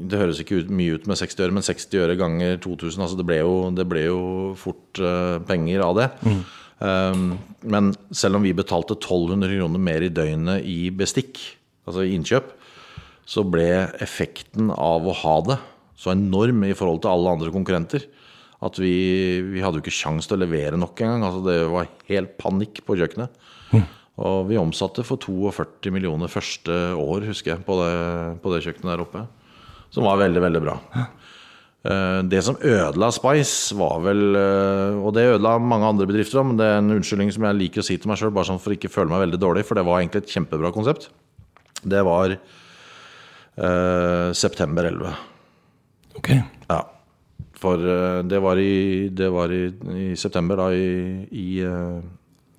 det 0.09 0.19
høres 0.19 0.41
ikke 0.41 0.59
ut, 0.63 0.71
mye 0.73 0.97
ut 0.97 1.07
med 1.07 1.19
60 1.19 1.45
øre, 1.45 1.55
men 1.55 1.65
60 1.65 2.01
øre 2.01 2.17
ganger 2.19 2.57
2000 2.63 3.05
altså 3.05 3.19
det, 3.19 3.27
ble 3.29 3.39
jo, 3.39 3.53
det 3.75 3.85
ble 3.87 4.07
jo 4.07 4.19
fort 4.59 4.99
uh, 5.03 5.37
penger 5.47 5.85
av 5.85 5.99
det. 5.99 6.09
Mm. 6.25 6.41
Um, 6.75 7.27
men 7.63 7.93
selv 8.11 8.39
om 8.39 8.43
vi 8.43 8.55
betalte 8.57 8.97
1200 8.97 9.55
kroner 9.55 9.85
mer 9.87 10.03
i 10.03 10.11
døgnet 10.11 10.67
i 10.67 10.89
bestikk, 10.91 11.39
altså 11.87 12.03
i 12.03 12.15
innkjøp, 12.17 12.51
så 13.25 13.45
ble 13.47 13.69
effekten 14.03 14.67
av 14.73 15.07
å 15.07 15.15
ha 15.23 15.37
det 15.47 15.61
så 15.97 16.11
enorm 16.11 16.65
i 16.67 16.75
forhold 16.75 17.01
til 17.05 17.13
alle 17.13 17.37
andre 17.37 17.53
konkurrenter 17.53 18.03
at 18.65 18.79
vi, 18.81 18.95
vi 19.45 19.61
hadde 19.63 19.79
jo 19.79 19.85
ikke 19.85 19.93
kjangs 19.93 20.27
til 20.29 20.37
å 20.37 20.43
levere 20.43 20.79
nok 20.79 21.01
engang. 21.03 21.25
Altså 21.27 21.41
det 21.45 21.57
var 21.71 21.89
helt 22.09 22.35
panikk 22.41 22.81
på 22.87 22.97
kjøkkenet. 22.99 23.41
Mm. 23.73 23.85
Og 24.23 24.45
vi 24.47 24.59
omsatte 24.59 25.03
for 25.03 25.19
42 25.19 25.91
millioner 25.91 26.31
første 26.31 26.71
år, 26.95 27.25
husker 27.27 27.55
jeg, 27.55 27.65
på 27.67 27.75
det, 27.81 27.95
på 28.43 28.53
det 28.53 28.61
kjøkkenet 28.63 28.93
der 28.93 29.03
oppe. 29.03 29.25
Som 29.91 30.07
var 30.07 30.21
veldig, 30.21 30.41
veldig 30.43 30.61
bra. 30.63 30.75
Eh, 31.85 32.21
det 32.31 32.41
som 32.45 32.55
ødela 32.63 33.11
Spice, 33.13 33.75
var 33.77 33.99
vel 34.01 34.39
eh, 34.39 34.95
Og 34.97 35.11
det 35.13 35.27
ødela 35.35 35.51
mange 35.61 35.85
andre 35.85 36.07
bedrifter 36.09 36.41
men 36.41 36.57
det 36.57 36.65
er 36.65 36.79
en 36.79 36.95
unnskyldning 36.95 37.29
som 37.35 37.45
jeg 37.45 37.59
liker 37.59 37.83
å 37.83 37.85
si 37.85 37.99
til 37.99 38.09
meg 38.09 38.17
sjøl, 38.17 38.33
bare 38.33 38.49
sånn 38.49 38.63
for 38.63 38.73
ikke 38.73 38.89
føle 38.89 39.11
meg 39.11 39.21
veldig 39.27 39.41
dårlig, 39.43 39.67
for 39.67 39.77
det 39.77 39.85
var 39.85 39.99
egentlig 39.99 40.23
et 40.23 40.33
kjempebra 40.33 40.71
konsept. 40.75 41.11
Det 41.85 42.01
var 42.07 42.33
eh, 42.33 44.29
september 44.33 44.89
11. 44.89 45.15
Ok. 46.17 46.29
Ja. 46.71 46.81
For 47.59 47.83
eh, 47.83 48.21
det 48.31 48.39
var 48.47 48.63
i, 48.63 49.09
det 49.11 49.29
var 49.35 49.51
i, 49.53 49.65
i 50.07 50.13
september, 50.19 50.63
da, 50.63 50.71
i, 50.71 51.27
i 51.35 51.59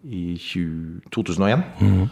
i 0.06 0.24
20, 0.38 1.02
2001. 1.14 1.66
Mm. 1.82 2.06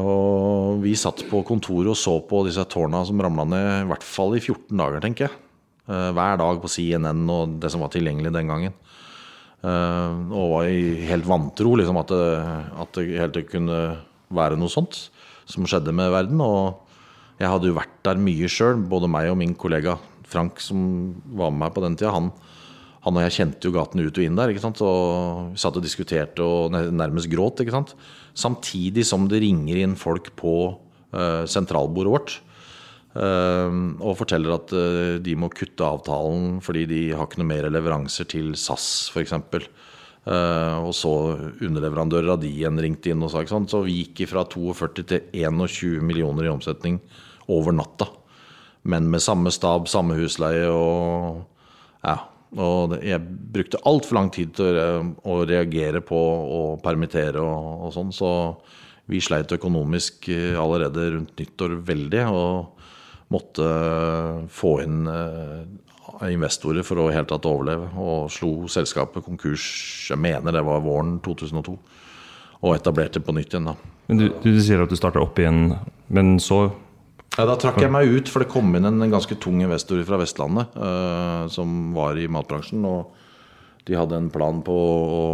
Og 0.00 0.80
vi 0.80 0.94
satt 0.96 1.26
på 1.28 1.42
kontoret 1.46 1.92
og 1.92 1.98
så 1.98 2.16
på 2.24 2.40
disse 2.46 2.64
tårna 2.72 3.02
som 3.04 3.20
ramla 3.20 3.44
ned 3.48 3.66
i 3.82 3.88
hvert 3.90 4.06
fall 4.06 4.36
i 4.36 4.42
14 4.42 4.72
dager, 4.80 5.02
tenker 5.04 5.28
jeg. 5.28 5.40
Eh, 5.84 6.10
hver 6.16 6.38
dag 6.40 6.60
på 6.62 6.70
CNN 6.72 7.26
og 7.28 7.58
det 7.60 7.70
som 7.72 7.84
var 7.84 7.92
tilgjengelig 7.92 8.32
den 8.32 8.48
gangen. 8.48 8.78
Eh, 9.64 10.14
og 10.32 10.54
var 10.54 10.70
helt 11.10 11.28
vantro 11.28 11.74
liksom, 11.80 12.00
at, 12.00 12.12
det, 12.12 12.30
at 12.84 12.96
det 12.96 13.20
helt 13.20 13.42
kunne 13.52 13.82
være 14.34 14.56
noe 14.60 14.72
sånt 14.72 15.06
som 15.44 15.68
skjedde 15.68 15.92
med 15.92 16.12
verden. 16.14 16.40
Og 16.40 16.80
jeg 17.40 17.50
hadde 17.52 17.68
jo 17.68 17.76
vært 17.76 18.00
der 18.06 18.20
mye 18.20 18.48
sjøl, 18.48 18.80
både 18.88 19.10
meg 19.12 19.30
og 19.32 19.38
min 19.40 19.54
kollega 19.58 19.98
Frank 20.24 20.62
som 20.64 20.80
var 21.36 21.52
med 21.52 21.66
meg 21.66 21.74
på 21.76 21.84
den 21.84 21.96
tida, 22.00 22.14
han, 22.14 22.32
han 23.04 23.18
og 23.18 23.24
jeg 23.26 23.34
kjente 23.36 23.68
jo 23.68 23.74
gaten 23.74 24.00
ut 24.00 24.16
og 24.16 24.24
inn 24.24 24.38
der. 24.38 24.50
ikke 24.52 24.64
sant? 24.64 24.80
Og 24.80 25.52
vi 25.52 25.60
satt 25.60 25.76
og 25.76 25.84
diskuterte 25.84 26.44
og 26.44 26.72
nærmest 26.72 27.28
gråt. 27.32 27.60
ikke 27.60 27.74
sant? 27.74 27.92
Samtidig 28.32 29.04
som 29.04 29.28
det 29.28 29.42
ringer 29.44 29.82
inn 29.82 29.96
folk 30.00 30.32
på 30.40 30.56
uh, 30.72 31.44
sentralbordet 31.44 32.14
vårt. 32.14 32.36
uh, 33.14 33.68
og 34.00 34.16
forteller 34.18 34.56
at 34.56 34.72
uh, 34.72 35.20
de 35.20 35.36
må 35.36 35.52
kutte 35.52 35.84
avtalen 35.84 36.62
fordi 36.64 36.86
de 36.90 37.02
har 37.12 37.28
ikke 37.28 37.42
noe 37.42 37.52
mer 37.52 37.68
leveranser 37.68 38.26
til 38.26 38.54
SAS 38.56 39.12
f.eks. 39.12 39.36
Uh, 40.24 40.80
og 40.80 40.94
så 40.96 41.12
underleverandører 41.60 42.32
av 42.32 42.40
de 42.40 42.48
igjen 42.48 42.80
ringte 42.80 43.12
inn 43.12 43.22
og 43.22 43.34
sa 43.34 43.44
ikke 43.44 43.58
sant? 43.58 43.68
Så 43.68 43.84
vi 43.84 44.00
gikk 44.00 44.30
fra 44.32 44.48
42 44.48 45.04
til 45.04 45.26
21 45.44 46.00
millioner 46.00 46.48
i 46.48 46.54
omsetning 46.56 47.02
over 47.52 47.76
natta. 47.76 48.08
Men 48.88 49.12
med 49.12 49.20
samme 49.20 49.52
stab, 49.52 49.92
samme 49.92 50.16
husleie 50.16 50.72
og 50.72 51.44
Ja. 52.04 52.33
Og 52.60 52.94
jeg 53.02 53.18
brukte 53.54 53.82
altfor 53.88 54.18
lang 54.18 54.30
tid 54.34 54.54
til 54.54 54.78
å, 54.78 55.40
reagere 55.48 56.02
på 56.04 56.18
å 56.18 56.60
permittere 56.82 57.42
og, 57.42 57.88
og 57.88 57.94
sånn, 57.94 58.12
så 58.14 58.30
vi 59.10 59.20
sleit 59.20 59.52
økonomisk 59.52 60.30
eh, 60.32 60.54
allerede 60.56 61.10
rundt 61.16 61.34
nyttår 61.40 61.74
veldig. 61.84 62.22
Og 62.30 62.84
måtte 63.34 63.66
få 64.52 64.76
inn 64.84 65.08
eh, 65.10 66.30
investorer 66.30 66.86
for 66.86 67.02
å 67.02 67.10
helt 67.12 67.28
tatt 67.32 67.48
overleve. 67.48 67.90
Og 68.00 68.30
slo 68.32 68.68
selskapet 68.70 69.26
konkurs, 69.26 69.66
jeg 70.10 70.20
mener 70.20 70.54
det 70.54 70.64
var 70.64 70.84
våren 70.84 71.18
2002. 71.24 71.76
Og 72.64 72.72
etablerte 72.76 73.20
på 73.20 73.34
nytt 73.36 73.52
igjen, 73.52 73.68
da. 73.72 73.76
Men 74.08 74.20
du, 74.20 74.28
du 74.44 74.50
sier 74.60 74.84
at 74.84 74.92
du 74.92 74.96
starta 74.96 75.20
opp 75.20 75.38
igjen, 75.40 75.74
men 76.12 76.36
så 76.42 76.66
Ja, 77.34 77.44
Da 77.48 77.56
trakk 77.58 77.80
jeg 77.82 77.90
meg 77.90 78.08
ut, 78.14 78.28
for 78.30 78.44
det 78.44 78.50
kom 78.52 78.68
inn 78.78 78.86
en 78.86 79.00
ganske 79.10 79.34
tung 79.42 79.58
investor 79.64 79.98
fra 80.06 80.18
Vestlandet 80.20 80.76
eh, 80.78 81.46
som 81.50 81.92
var 81.96 82.14
i 82.20 82.28
matbransjen. 82.30 82.84
Og 82.86 83.10
de 83.88 83.96
hadde 83.98 84.16
en 84.20 84.30
plan 84.30 84.60
på 84.64 84.74
å, 84.74 85.24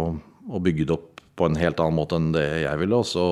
å 0.49 0.61
bygge 0.65 0.87
det 0.89 0.95
opp 0.97 1.21
på 1.37 1.45
en 1.47 1.55
helt 1.61 1.79
annen 1.79 1.95
måte 1.99 2.17
enn 2.17 2.31
det 2.33 2.47
jeg 2.65 2.81
ville. 2.81 2.97
Og 2.97 3.05
så 3.05 3.25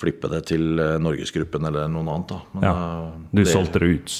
flippe 0.00 0.30
det 0.32 0.46
til 0.48 0.80
eh, 0.80 0.96
Norgesgruppen 1.02 1.68
eller 1.68 1.90
noen 1.92 2.08
annet. 2.14 2.32
da. 2.32 2.40
Men, 2.54 2.64
Ja, 2.64 2.72
eh, 2.72 3.18
du 3.36 3.42
det- 3.44 3.52
solgte 3.52 3.82
det 3.84 3.90
ut. 3.98 4.16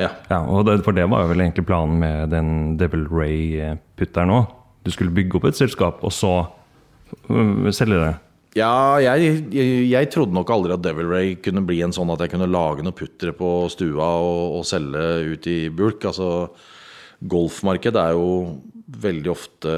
Ja. 0.00 0.08
Ja, 0.30 0.40
og 0.48 0.64
det, 0.66 0.78
For 0.86 0.92
det 0.96 1.04
var 1.12 1.22
jo 1.22 1.28
vel 1.34 1.42
egentlig 1.44 1.66
planen 1.68 1.98
med 2.00 2.30
den 2.32 2.76
Devil 2.80 3.06
Ray-putteren 3.12 4.30
òg. 4.32 4.46
Du 4.84 4.90
skulle 4.90 5.12
bygge 5.14 5.36
opp 5.38 5.44
et 5.44 5.54
selskap, 5.54 6.02
og 6.02 6.10
så 6.10 6.48
øh, 7.30 7.68
selge 7.70 8.00
det. 8.00 8.14
Ja, 8.52 9.00
jeg, 9.00 9.46
jeg, 9.54 9.84
jeg 9.88 10.08
trodde 10.12 10.36
nok 10.36 10.50
aldri 10.52 10.74
at 10.74 10.82
Devil 10.84 11.08
Ray 11.08 11.36
kunne 11.40 11.62
bli 11.64 11.78
en 11.84 11.94
sånn 11.96 12.10
at 12.12 12.20
jeg 12.20 12.34
kunne 12.34 12.50
lage 12.50 12.84
noe 12.84 12.96
puttere 12.96 13.32
på 13.36 13.48
stua 13.72 14.10
og, 14.20 14.58
og 14.58 14.66
selge 14.68 15.04
ut 15.32 15.48
i 15.48 15.56
bulk. 15.72 16.04
Altså, 16.10 16.50
golfmarkedet 17.32 18.02
er 18.02 18.18
jo 18.18 18.26
veldig 19.02 19.30
ofte 19.32 19.72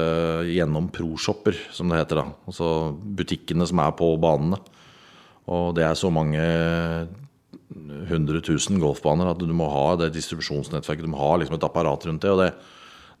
gjennom 0.49 0.89
pro-shopper, 0.91 1.55
som 1.71 1.87
det 1.87 2.01
heter. 2.01 2.19
da. 2.19 2.33
Altså 2.51 2.67
butikkene 2.91 3.67
som 3.69 3.79
er 3.79 3.95
på 3.95 4.09
banene. 4.19 4.59
Og 5.45 5.71
det 5.77 5.85
er 5.87 5.95
så 5.95 6.11
mange 6.11 6.43
hundre 8.09 8.41
tusen 8.43 8.79
golfbaner 8.81 9.31
at 9.31 9.39
du 9.39 9.55
må 9.55 9.69
ha 9.71 9.87
det 10.01 10.11
distribusjonsnettverket. 10.17 11.05
Du 11.05 11.11
må 11.13 11.21
ha 11.21 11.31
liksom 11.39 11.55
et 11.55 11.67
apparat 11.67 12.07
rundt 12.09 12.25
det, 12.25 12.33
og 12.33 12.43
det, 12.43 12.51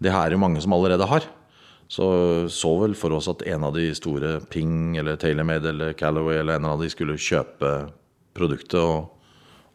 det 0.03 0.11
er 0.11 0.35
jo 0.35 0.41
mange 0.41 0.59
som 0.63 0.75
allerede 0.75 1.07
har. 1.09 1.31
Så 1.91 2.05
så 2.49 2.71
vel 2.81 2.95
for 2.97 3.13
oss 3.13 3.27
at 3.29 3.43
en 3.45 3.65
av 3.67 3.75
de 3.75 3.91
store, 3.95 4.39
Ping 4.49 4.97
eller 4.97 5.19
TaylorMade 5.21 5.69
eller 5.69 5.93
Callaway 5.97 6.39
eller 6.41 6.57
en 6.57 6.71
av 6.71 6.81
de 6.81 6.89
skulle 6.89 7.17
kjøpe 7.21 7.75
produktet 8.35 8.79
og, 8.81 9.11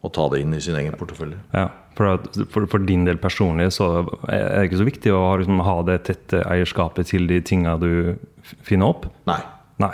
og 0.03 0.13
ta 0.13 0.27
det 0.33 0.41
inn 0.43 0.53
i 0.57 0.61
sin 0.63 0.75
egen 0.75 0.97
portefølje. 0.99 1.39
Ja, 1.55 1.69
for, 1.97 2.17
at, 2.17 2.27
for, 2.51 2.67
for 2.69 2.83
din 2.83 3.07
del 3.07 3.19
personlig 3.21 3.71
så 3.77 3.89
er 4.27 4.43
det 4.59 4.67
ikke 4.69 4.81
så 4.83 4.87
viktig 4.87 5.15
å 5.15 5.23
liksom, 5.41 5.63
ha 5.65 5.77
det 5.87 5.97
tette 6.09 6.43
eierskapet 6.51 7.09
til 7.13 7.27
de 7.31 7.39
tinga 7.47 7.77
du 7.81 8.17
finner 8.43 8.91
opp. 8.91 9.07
Nei. 9.29 9.39
Nei. 9.81 9.93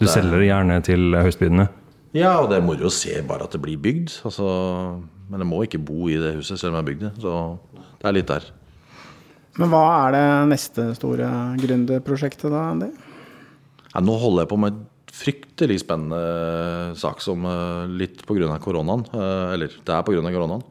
Du 0.00 0.06
selger 0.08 0.40
det 0.40 0.48
gjerne 0.48 0.78
til 0.84 1.16
høystbydende. 1.16 1.66
Ja, 2.16 2.40
og 2.40 2.48
det 2.50 2.58
er 2.58 2.64
moro 2.66 2.88
å 2.88 2.92
se 2.94 3.20
bare 3.26 3.46
at 3.46 3.52
det 3.54 3.60
blir 3.62 3.80
bygd. 3.80 4.16
Altså, 4.26 4.46
men 5.30 5.44
jeg 5.44 5.50
må 5.50 5.60
ikke 5.66 5.82
bo 5.90 6.08
i 6.10 6.16
det 6.18 6.32
huset 6.38 6.58
selv 6.58 6.72
om 6.72 6.78
jeg 6.78 6.82
har 6.82 6.88
bygd 6.88 7.04
det. 7.04 7.12
Så 7.22 7.34
det 8.00 8.08
er 8.08 8.16
litt 8.16 8.30
der. 8.30 8.48
Men 9.58 9.72
hva 9.72 9.82
er 10.06 10.14
det 10.14 10.24
neste 10.52 10.84
store 10.94 11.26
gründerprosjektet 11.60 12.52
da, 12.52 12.68
Andy? 12.70 12.90
Ja, 13.90 14.00
nå 14.06 14.14
holder 14.22 14.44
jeg 14.46 14.52
på 14.52 14.58
med 14.62 14.76
et 14.76 15.14
fryktelig 15.20 15.80
spennende 15.82 16.94
sak 16.96 17.18
som 17.24 17.42
eh, 17.50 17.88
litt 17.98 18.22
pga. 18.28 18.54
koronaen. 18.62 19.02
eh, 19.10 19.54
Eller 19.56 19.72
det 19.74 19.90
er 19.96 20.04
pga. 20.06 20.22
koronaen. 20.30 20.62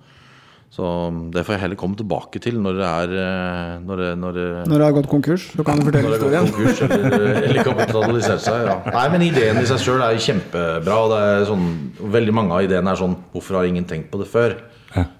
Så 0.70 0.86
det 1.34 1.42
får 1.48 1.56
jeg 1.56 1.62
heller 1.64 1.78
komme 1.82 1.98
tilbake 1.98 2.38
til 2.46 2.60
når 2.62 2.76
det 2.78 2.86
er 2.88 3.14
eh, 3.18 3.80
Når 3.82 3.98
det, 4.04 4.10
når 4.22 4.34
det, 4.38 4.44
Når 4.70 4.78
det 4.78 4.86
har 4.86 4.94
gått 5.00 5.10
konkurs, 5.10 5.48
så 5.58 5.66
kan 5.66 5.80
du 5.82 5.86
fortelle 5.88 6.12
når 6.14 6.20
det 6.22 6.30
har 6.38 6.46
historien. 6.46 6.54
konkurs 6.54 6.82
eller, 6.86 7.40
eller 7.50 7.64
kapitalisert 7.68 8.44
seg. 8.46 8.68
Ja. 8.70 8.76
Nei, 8.96 9.06
men 9.16 9.26
ideen 9.28 9.60
i 9.60 9.66
seg 9.68 9.82
sjøl 9.84 10.04
er 10.06 10.22
kjempebra. 10.22 11.00
og 11.04 11.10
Det 11.16 11.22
er 11.26 11.48
sånn, 11.50 11.66
veldig 12.16 12.36
mange 12.38 12.54
av 12.56 12.64
ideene 12.70 12.94
er 12.94 13.02
sånn 13.02 13.18
Hvorfor 13.34 13.60
har 13.60 13.68
ingen 13.70 13.90
tenkt 13.90 14.12
på 14.14 14.22
det 14.22 14.30
før? 14.32 14.56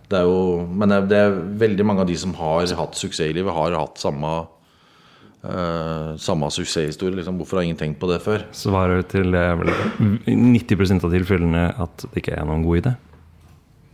Det 0.10 0.18
er 0.18 0.26
jo, 0.26 0.40
men 0.66 0.90
det 1.10 1.18
er 1.22 1.36
veldig 1.62 1.86
mange 1.86 2.02
av 2.02 2.08
de 2.10 2.16
som 2.18 2.32
har 2.40 2.66
hatt 2.80 2.98
suksess 2.98 3.30
i 3.30 3.36
livet, 3.38 3.54
har 3.54 3.76
hatt 3.78 4.00
samme 4.02 4.32
uh, 5.44 6.16
samme 6.18 6.50
suksesshistorie. 6.54 7.16
Liksom. 7.20 7.38
Hvorfor 7.38 7.60
har 7.60 7.68
ingen 7.68 7.78
tenkt 7.80 8.00
på 8.02 8.10
det 8.10 8.18
før? 8.24 8.46
Svaret 8.58 9.12
til 9.14 9.30
det 9.36 9.44
er 9.52 9.62
90% 10.26 11.06
av 11.06 11.14
tilfellene 11.14 11.68
at 11.86 12.08
det 12.08 12.24
ikke 12.24 12.40
er 12.40 12.48
noen 12.50 12.66
god 12.66 12.82
idé. 12.82 12.96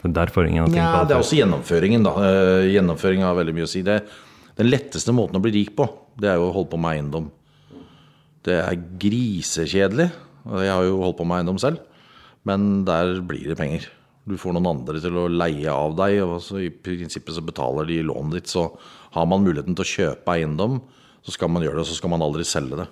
Det 0.05 0.11
er 0.11 0.15
derfor 0.21 0.45
ingen 0.47 0.63
har 0.63 0.69
tenkt 0.71 0.79
Ja, 0.79 0.91
på 0.93 1.01
det 1.03 1.09
det. 1.09 1.17
er 1.17 1.23
også 1.25 1.39
gjennomføringen, 1.41 2.05
da. 2.05 2.13
Uh, 2.15 2.67
Gjennomføring 2.71 3.25
har 3.25 3.35
veldig 3.39 3.55
mye 3.57 3.67
å 3.67 3.71
si. 3.71 3.81
Det, 3.85 3.99
den 4.59 4.69
letteste 4.71 5.15
måten 5.15 5.39
å 5.39 5.43
bli 5.43 5.51
rik 5.57 5.73
på, 5.77 5.89
det 6.21 6.31
er 6.31 6.39
jo 6.39 6.47
å 6.47 6.53
holde 6.55 6.71
på 6.71 6.79
med 6.79 6.95
eiendom. 6.95 7.27
Det 8.45 8.59
er 8.61 8.79
grisekjedelig. 9.01 10.11
Jeg 10.61 10.69
har 10.71 10.85
jo 10.85 10.99
holdt 11.01 11.17
på 11.17 11.25
med 11.27 11.41
eiendom 11.41 11.57
selv, 11.59 11.81
men 12.45 12.83
der 12.85 13.15
blir 13.25 13.49
det 13.49 13.57
penger. 13.59 13.87
Du 14.25 14.35
får 14.41 14.55
noen 14.55 14.71
andre 14.71 14.99
til 15.01 15.17
å 15.21 15.27
leie 15.29 15.69
av 15.69 15.93
deg, 15.99 16.19
og 16.25 16.39
så 16.41 16.59
i 16.63 16.71
prinsippet 16.73 17.35
så 17.35 17.43
betaler 17.45 17.85
de 17.89 18.01
lånet 18.07 18.39
ditt. 18.39 18.51
Så 18.51 18.67
har 19.13 19.27
man 19.29 19.43
muligheten 19.45 19.77
til 19.77 19.85
å 19.85 19.91
kjøpe 19.91 20.33
eiendom, 20.33 20.79
så 21.25 21.33
skal 21.35 21.51
man 21.53 21.65
gjøre 21.65 21.77
det, 21.77 21.85
og 21.85 21.91
så 21.91 21.97
skal 21.99 22.13
man 22.13 22.25
aldri 22.25 22.45
selge 22.47 22.81
det. 22.81 22.87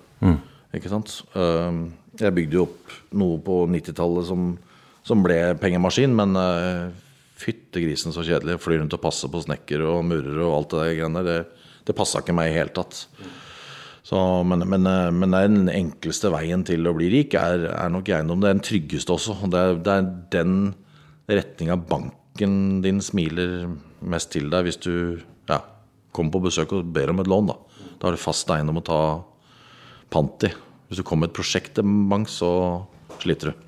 Ikke 0.74 0.90
sant? 0.90 1.20
Um, 1.34 1.92
Jeg 2.18 2.34
bygde 2.34 2.58
jo 2.58 2.68
opp 2.68 2.94
noe 3.18 3.40
på 3.42 3.64
90-tallet 3.70 4.28
som, 4.28 4.52
som 5.02 5.22
ble 5.26 5.38
pengemaskin, 5.58 6.14
men 6.14 6.38
uh, 6.38 6.94
fytte 7.38 7.82
grisen 7.82 8.14
så 8.14 8.22
kjedelig. 8.26 8.60
Fly 8.62 8.78
rundt 8.78 8.94
og 8.94 9.02
passe 9.02 9.30
på 9.30 9.42
snekker 9.42 9.82
og 9.82 10.04
murer 10.06 10.38
og 10.46 10.54
alt 10.58 10.74
det 10.74 10.82
der 10.84 10.98
greiene 11.00 11.24
der. 11.26 11.42
Det, 11.42 11.72
det 11.90 11.98
passa 11.98 12.22
ikke 12.22 12.36
meg 12.36 12.52
i 12.52 12.56
hele 12.56 12.74
tatt. 12.74 13.04
Så, 14.04 14.20
men, 14.44 14.60
men, 14.68 14.86
eh, 14.86 15.10
men 15.16 15.32
den 15.32 15.68
enkleste 15.72 16.28
veien 16.32 16.60
til 16.68 16.84
å 16.86 16.92
bli 16.96 17.08
rik 17.12 17.34
er, 17.40 17.62
er 17.72 17.92
nok 17.92 18.10
eiendom. 18.12 18.42
Det 18.42 18.50
er 18.50 18.58
den 18.58 18.66
tryggeste 18.66 19.14
også. 19.14 19.36
Det 19.48 19.60
er, 19.60 19.78
det 19.80 19.94
er 19.94 20.08
den 20.34 20.56
retninga 21.30 21.76
banken 21.88 22.82
din 22.84 23.00
smiler 23.04 23.68
mest 24.04 24.32
til 24.34 24.50
deg 24.52 24.66
hvis 24.66 24.80
du 24.84 24.94
ja, 25.48 25.60
kommer 26.12 26.36
på 26.36 26.44
besøk 26.48 26.74
og 26.76 26.90
ber 26.94 27.12
om 27.12 27.22
et 27.22 27.30
lån. 27.30 27.52
Da 27.52 27.56
Da 27.98 28.08
har 28.08 28.16
du 28.16 28.20
fast 28.20 28.50
eiendom 28.50 28.82
å 28.82 28.84
ta 28.84 29.00
pant 30.12 30.44
i. 30.44 30.50
Hvis 30.88 31.00
du 31.00 31.06
kommer 31.06 31.26
med 31.26 31.32
et 31.32 31.38
prosjekt 31.38 31.76
til 31.78 31.86
bank, 32.10 32.28
så 32.28 32.84
sliter 33.22 33.52
du. 33.52 33.64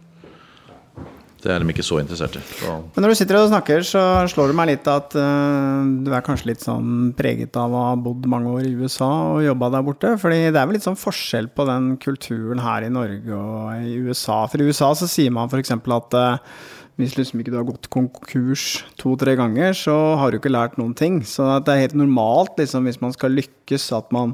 Det 1.46 1.52
er 1.52 1.62
de 1.62 1.70
ikke 1.70 1.84
så 1.84 2.00
interessert 2.00 2.38
i. 2.38 2.40
Så. 2.58 2.72
Men 2.94 3.04
når 3.04 3.12
du 3.12 3.16
sitter 3.20 3.36
og 3.38 3.50
snakker, 3.50 3.84
så 3.86 4.00
slår 4.32 4.50
det 4.50 4.56
meg 4.58 4.70
litt 4.72 4.88
at 4.90 5.14
uh, 5.14 5.84
du 6.02 6.08
er 6.10 6.24
kanskje 6.26 6.48
litt 6.50 6.64
sånn 6.64 7.12
preget 7.16 7.54
av 7.60 7.74
å 7.76 7.82
ha 7.90 7.92
bodd 8.00 8.26
mange 8.30 8.50
år 8.50 8.66
i 8.66 8.72
USA 8.74 9.10
og 9.36 9.44
jobba 9.44 9.68
der 9.76 9.84
borte. 9.86 10.14
Fordi 10.18 10.40
det 10.48 10.58
er 10.58 10.66
vel 10.66 10.74
litt 10.78 10.86
sånn 10.86 10.98
forskjell 10.98 11.50
på 11.54 11.68
den 11.68 11.92
kulturen 12.02 12.62
her 12.64 12.88
i 12.88 12.90
Norge 12.90 13.36
og 13.36 13.84
i 13.84 13.94
USA. 14.08 14.40
For 14.50 14.58
i 14.58 14.66
USA 14.66 14.90
så 14.98 15.10
sier 15.10 15.34
man 15.36 15.52
f.eks. 15.52 15.76
at 15.76 16.18
eh, 16.18 16.56
hvis 16.96 17.16
liksom 17.18 17.42
ikke 17.42 17.52
du 17.52 17.58
har 17.58 17.66
gått 17.68 17.90
konkurs 17.92 18.84
to-tre 19.00 19.34
ganger, 19.36 19.74
så 19.76 19.94
har 20.16 20.32
du 20.32 20.38
ikke 20.38 20.52
lært 20.52 20.78
noen 20.80 20.94
ting. 20.96 21.20
Så 21.28 21.44
det 21.60 21.74
er 21.74 21.84
helt 21.84 21.98
normalt 21.98 22.56
liksom, 22.60 22.88
hvis 22.88 23.02
man 23.02 23.12
skal 23.12 23.36
lykkes, 23.36 23.90
at 23.96 24.08
man, 24.16 24.32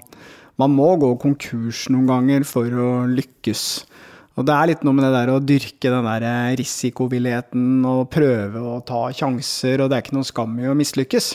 man 0.62 0.70
må 0.70 0.92
gå 1.02 1.10
konkurs 1.22 1.88
noen 1.90 2.06
ganger 2.10 2.46
for 2.46 2.70
å 2.70 2.90
lykkes. 3.10 3.64
Og 4.38 4.46
det 4.48 4.54
er 4.54 4.70
litt 4.70 4.84
noe 4.86 4.96
med 4.96 5.04
det 5.04 5.12
der 5.12 5.32
å 5.34 5.42
dyrke 5.42 5.90
den 5.92 6.06
der 6.08 6.54
risikovilligheten 6.56 7.82
og 7.84 8.06
prøve 8.14 8.62
å 8.62 8.78
ta 8.86 9.08
sjanser, 9.12 9.82
og 9.82 9.90
det 9.90 9.98
er 9.98 10.06
ikke 10.06 10.16
noe 10.16 10.30
skam 10.30 10.54
i 10.62 10.70
å 10.70 10.78
mislykkes. 10.78 11.34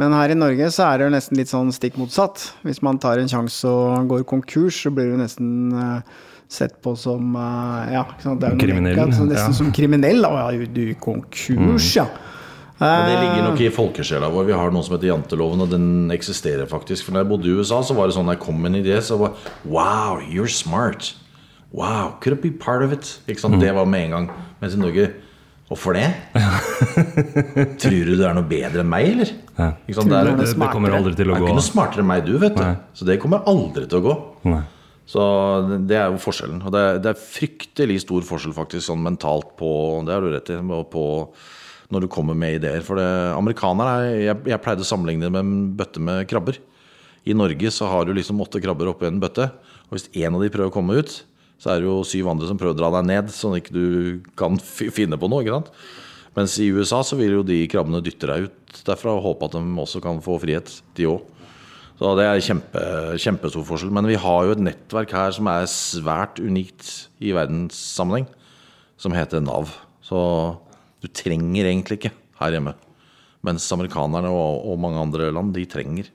Men 0.00 0.14
her 0.16 0.32
i 0.32 0.38
Norge 0.38 0.70
så 0.72 0.86
er 0.86 0.96
det 0.96 1.08
jo 1.08 1.12
nesten 1.12 1.36
litt 1.36 1.50
sånn 1.50 1.74
stikk 1.74 1.98
motsatt. 2.00 2.46
Hvis 2.64 2.80
man 2.86 3.02
tar 3.02 3.20
en 3.20 3.28
sjanse 3.28 3.68
og 3.68 4.08
går 4.08 4.22
konkurs, 4.30 4.78
så 4.86 4.94
blir 4.94 5.10
du 5.10 5.18
nesten 5.20 5.74
eh, 5.74 6.20
sett 6.50 6.80
på 6.82 6.96
som 6.98 7.36
eh, 7.38 7.94
ja, 7.94 8.02
ikke 8.08 8.26
sant? 8.26 8.42
Det 8.42 8.50
er 8.50 8.58
Kriminell, 8.58 8.98
nekket, 8.98 9.16
så 9.18 9.28
nesten 9.28 9.54
ja. 9.54 9.58
som 9.60 9.70
kriminell. 9.74 10.26
Å 10.26 10.32
ja, 10.40 10.66
du 10.66 10.82
konkurs, 11.00 11.88
ja. 11.96 12.08
Men 12.80 13.10
det 13.10 13.16
ligger 13.20 13.42
nok 13.44 13.58
i 13.60 13.68
folkesjela 13.76 14.30
vår. 14.32 14.46
Vi 14.48 14.56
har 14.56 14.70
noe 14.72 14.84
som 14.86 14.94
heter 14.96 15.10
janteloven, 15.10 15.66
og 15.66 15.72
den 15.72 15.88
eksisterer 16.14 16.68
faktisk. 16.68 17.04
For 17.04 17.12
når 17.12 17.26
jeg 17.26 17.30
bodde 17.34 17.50
i 17.50 17.56
USA, 17.58 17.82
så 17.84 17.96
var 17.96 18.08
det 18.08 18.16
sånn 18.16 18.24
når 18.30 18.38
jeg 18.38 18.44
kom 18.46 18.62
med 18.62 18.72
en 18.72 18.78
idé, 18.80 18.94
så 19.04 19.18
var 19.20 19.34
Wow, 19.68 20.22
you're 20.24 20.48
smart. 20.48 21.12
Wow, 21.76 22.16
could 22.24 22.38
it 22.38 22.42
be 22.42 22.50
part 22.50 22.82
of 22.82 22.94
it? 22.96 23.18
Ikke 23.28 23.44
sant? 23.44 23.60
Det 23.60 23.74
var 23.76 23.86
med 23.86 24.08
en 24.08 24.16
gang. 24.16 24.30
Mens 24.62 24.78
i 24.78 24.80
Norge 24.80 25.10
Hvorfor 25.70 25.94
det? 25.94 26.08
Tror 27.78 27.92
du 28.08 28.16
du 28.18 28.24
er 28.26 28.32
noe 28.34 28.42
bedre 28.42 28.82
enn 28.82 28.88
meg, 28.90 29.12
eller? 29.12 29.28
Ja. 29.54 29.68
Ikke 29.86 30.00
sant? 30.00 30.10
Det, 30.10 30.22
du 30.26 30.40
det, 30.40 30.48
Det, 30.50 30.70
kommer 30.72 30.96
aldri 30.96 31.12
til 31.14 31.30
er 31.30 31.38
ikke 31.38 31.54
noe 31.60 31.62
smartere 31.62 32.02
enn 32.02 32.08
meg, 32.10 32.24
du, 32.26 32.32
vet 32.42 32.56
du. 32.56 32.62
Nei. 32.64 32.72
Så 32.90 33.06
det 33.06 33.20
kommer 33.22 33.46
aldri 33.46 33.84
til 33.86 34.00
å 34.00 34.02
gå. 34.08 34.16
Nei. 34.50 34.64
Så 35.08 35.22
det 35.88 35.96
er 35.98 36.10
jo 36.10 36.20
forskjellen. 36.22 36.60
Og 36.66 36.74
det 36.74 36.82
er, 36.86 37.00
det 37.02 37.12
er 37.12 37.22
fryktelig 37.22 38.02
stor 38.04 38.26
forskjell 38.26 38.54
faktisk 38.54 38.86
sånn 38.86 39.02
mentalt 39.02 39.56
på 39.58 39.70
Det 40.06 40.14
har 40.14 40.22
du 40.22 40.30
rett 40.34 40.52
i. 40.54 40.58
På 40.92 41.04
når 41.90 42.04
du 42.04 42.10
kommer 42.12 42.36
med 42.38 42.60
ideer. 42.60 42.84
For 42.86 43.00
det, 43.00 43.06
amerikanere 43.34 43.94
er, 44.04 44.18
jeg, 44.28 44.42
jeg 44.52 44.62
pleide 44.62 44.84
å 44.84 44.90
sammenligne 44.90 45.26
det 45.26 45.32
med 45.34 45.42
en 45.42 45.72
bøtte 45.78 46.02
med 46.02 46.28
krabber. 46.30 46.60
I 47.26 47.34
Norge 47.36 47.72
så 47.74 47.88
har 47.90 48.06
du 48.06 48.14
liksom 48.16 48.40
åtte 48.44 48.62
krabber 48.62 48.92
oppi 48.92 49.08
en 49.08 49.20
bøtte. 49.22 49.50
Og 49.88 49.96
hvis 49.96 50.06
én 50.14 50.30
av 50.30 50.44
de 50.44 50.52
prøver 50.52 50.70
å 50.70 50.74
komme 50.74 51.00
ut, 51.02 51.16
så 51.60 51.72
er 51.72 51.82
det 51.82 51.90
jo 51.90 51.98
syv 52.06 52.30
andre 52.32 52.48
som 52.48 52.60
prøver 52.60 52.76
å 52.76 52.78
dra 52.78 52.92
deg 52.94 53.08
ned, 53.10 53.32
sånn 53.34 53.56
at 53.56 53.64
ikke 53.64 53.74
du 53.74 54.22
kan 54.38 54.56
finne 54.62 55.18
på 55.20 55.28
noe. 55.28 55.42
ikke 55.44 55.58
sant? 55.58 55.74
Mens 56.38 56.54
i 56.62 56.70
USA 56.70 57.02
så 57.04 57.18
vil 57.18 57.40
jo 57.40 57.42
de 57.44 57.58
krabbene 57.68 58.00
dytte 58.04 58.30
deg 58.30 58.46
ut 58.46 58.80
derfra 58.86 59.16
og 59.16 59.24
håpe 59.26 59.48
at 59.48 59.58
de 59.58 59.82
også 59.82 60.00
kan 60.04 60.22
få 60.24 60.38
frihet, 60.40 60.70
de 60.96 61.10
òg. 61.10 61.26
Så 62.00 62.14
det 62.16 62.24
er 62.24 62.38
kjempe, 62.40 62.82
kjempestor 63.20 63.64
forskjell. 63.68 63.90
Men 63.92 64.06
vi 64.08 64.16
har 64.16 64.46
jo 64.46 64.54
et 64.54 64.62
nettverk 64.64 65.10
her 65.12 65.34
som 65.36 65.50
er 65.52 65.66
svært 65.68 66.40
unikt 66.40 67.10
i 67.20 67.34
verdenssammenheng, 67.36 68.24
som 68.96 69.12
heter 69.12 69.44
Nav. 69.44 69.74
Så 70.00 70.20
du 71.04 71.10
trenger 71.12 71.68
egentlig 71.68 71.98
ikke 72.00 72.14
her 72.40 72.56
hjemme. 72.56 72.72
Mens 73.44 73.68
amerikanerne 73.76 74.32
og, 74.32 74.64
og 74.72 74.80
mange 74.80 75.02
andre 75.02 75.28
land, 75.28 75.52
de 75.52 75.66
trenger. 75.68 76.08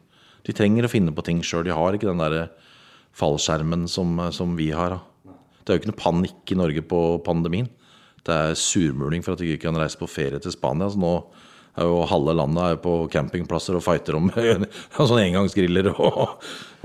De 0.45 0.57
trenger 0.57 0.87
å 0.87 0.89
finne 0.89 1.13
på 1.13 1.25
ting 1.25 1.45
sjøl. 1.45 1.67
De 1.69 1.77
har 1.77 1.93
ikke 1.93 2.09
den 2.09 2.21
derre 2.21 2.47
fallskjermen 3.15 3.85
som, 3.85 4.17
som 4.33 4.57
vi 4.57 4.71
har. 4.73 4.97
Det 5.61 5.69
er 5.69 5.77
jo 5.77 5.83
ikke 5.83 5.93
noe 5.93 6.01
panikk 6.01 6.53
i 6.53 6.57
Norge 6.57 6.81
på 6.89 7.01
pandemien. 7.25 7.69
Det 8.25 8.33
er 8.33 8.57
surmuling 8.57 9.21
for 9.21 9.37
at 9.37 9.41
de 9.41 9.53
ikke 9.53 9.67
kan 9.67 9.77
reise 9.77 10.01
på 10.01 10.09
ferie 10.09 10.41
til 10.41 10.53
Spania. 10.53 10.89
Så 10.89 10.97
nå 10.97 11.13
jo 11.83 12.05
halve 12.07 12.35
landet 12.37 12.63
er 12.63 12.77
på 12.79 12.93
campingplasser 13.11 13.75
og 13.75 13.83
fighter 13.83 14.15
om 14.15 14.29
sånne 14.95 15.25
engangsgriller 15.25 15.91
og, 15.91 16.21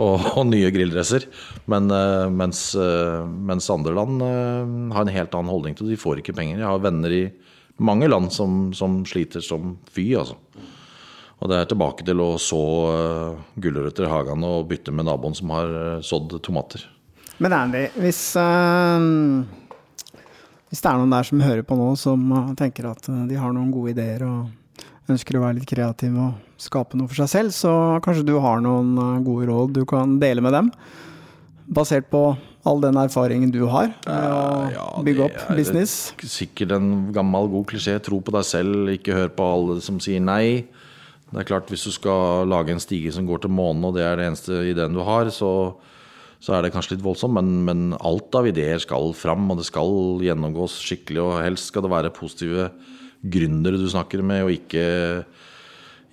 og, 0.02 0.26
og 0.34 0.42
nye 0.48 0.72
grilldresser. 0.74 1.28
Men, 1.70 1.86
eh, 1.94 2.26
mens, 2.34 2.64
eh, 2.74 3.22
mens 3.22 3.70
andre 3.70 3.94
land 3.94 4.26
eh, 4.26 4.74
har 4.96 5.06
en 5.06 5.14
helt 5.14 5.36
annen 5.38 5.52
holdning 5.52 5.78
til 5.78 5.86
det. 5.86 5.94
De 5.94 6.02
får 6.02 6.22
ikke 6.24 6.34
penger. 6.40 6.58
Jeg 6.58 6.66
har 6.66 6.82
venner 6.82 7.14
i 7.14 7.24
mange 7.80 8.10
land 8.10 8.34
som, 8.34 8.72
som 8.76 9.00
sliter 9.08 9.44
som 9.44 9.76
fy, 9.94 10.10
altså. 10.18 10.36
Og 11.40 11.48
det 11.48 11.56
er 11.56 11.70
tilbake 11.70 12.04
til 12.04 12.20
å 12.20 12.34
så 12.36 12.60
gulrøtter 13.56 14.04
i 14.04 14.10
hagen 14.12 14.42
og 14.44 14.66
bytte 14.68 14.92
med 14.92 15.06
naboen 15.08 15.32
som 15.38 15.54
har 15.54 15.70
sådd 16.04 16.34
tomater. 16.44 16.82
Men 17.40 17.54
Andy, 17.56 17.86
hvis, 17.96 18.20
øh, 18.36 18.98
hvis 20.68 20.84
det 20.84 20.90
er 20.90 21.00
noen 21.00 21.14
der 21.14 21.24
som 21.24 21.40
hører 21.40 21.64
på 21.64 21.78
nå, 21.80 21.94
som 21.96 22.26
tenker 22.60 22.90
at 22.90 23.08
de 23.08 23.38
har 23.40 23.54
noen 23.56 23.72
gode 23.72 23.94
ideer 23.94 24.26
og 24.28 24.50
ønsker 25.12 25.38
å 25.38 25.44
være 25.44 25.58
litt 25.60 25.70
kreativ 25.70 26.16
og 26.20 26.60
skape 26.60 26.98
noe 26.98 27.10
for 27.10 27.22
seg 27.22 27.30
selv, 27.32 27.54
så 27.56 27.72
kanskje 28.04 28.26
du 28.28 28.36
har 28.42 28.62
noen 28.64 28.94
eh, 29.00 29.22
gode 29.26 29.48
råd 29.50 29.74
du 29.78 29.84
kan 29.88 30.18
dele 30.22 30.44
med 30.44 30.56
dem? 30.56 30.70
Basert 31.70 32.08
på 32.10 32.32
all 32.66 32.82
den 32.82 32.98
erfaringen 33.00 33.52
du 33.54 33.62
har 33.70 33.92
med 34.04 34.34
å 34.34 34.42
Ja, 34.74 34.86
bygge 35.06 35.28
opp 35.28 35.38
business? 35.56 36.12
Sikkert 36.20 36.74
en 36.76 36.90
gammel, 37.14 37.48
god 37.52 37.68
klisjé. 37.70 37.96
Tro 38.04 38.18
på 38.24 38.34
deg 38.34 38.46
selv, 38.48 38.90
ikke 38.92 39.16
hør 39.16 39.30
på 39.32 39.46
alle 39.54 39.78
som 39.84 40.00
sier 40.02 40.20
nei. 40.20 40.66
Det 41.30 41.44
er 41.44 41.46
klart, 41.46 41.70
Hvis 41.70 41.86
du 41.86 41.94
skal 41.94 42.48
lage 42.50 42.74
en 42.74 42.82
stige 42.82 43.12
som 43.14 43.26
går 43.26 43.44
til 43.44 43.54
månen, 43.54 43.84
og 43.86 43.94
det 43.94 44.04
er 44.04 44.18
det 44.18 44.26
eneste 44.28 44.64
ideen 44.72 44.96
du 44.96 45.04
har, 45.06 45.30
så, 45.30 45.78
så 46.42 46.56
er 46.56 46.66
det 46.66 46.72
kanskje 46.74 46.96
litt 46.96 47.06
voldsomt. 47.06 47.36
Men, 47.38 47.62
men 47.64 47.98
alt 48.00 48.34
av 48.34 48.48
ideer 48.50 48.82
skal 48.82 49.14
fram, 49.14 49.46
og 49.50 49.62
det 49.62 49.68
skal 49.70 50.18
gjennomgås 50.26 50.80
skikkelig. 50.82 51.22
Og 51.22 51.38
helst 51.44 51.70
skal 51.70 51.86
det 51.86 51.94
være 51.94 52.12
positive 52.16 52.72
gründere 53.22 53.80
du 53.80 53.88
snakker 53.90 54.22
med, 54.24 54.44
og 54.46 54.54
ikke, 54.54 54.84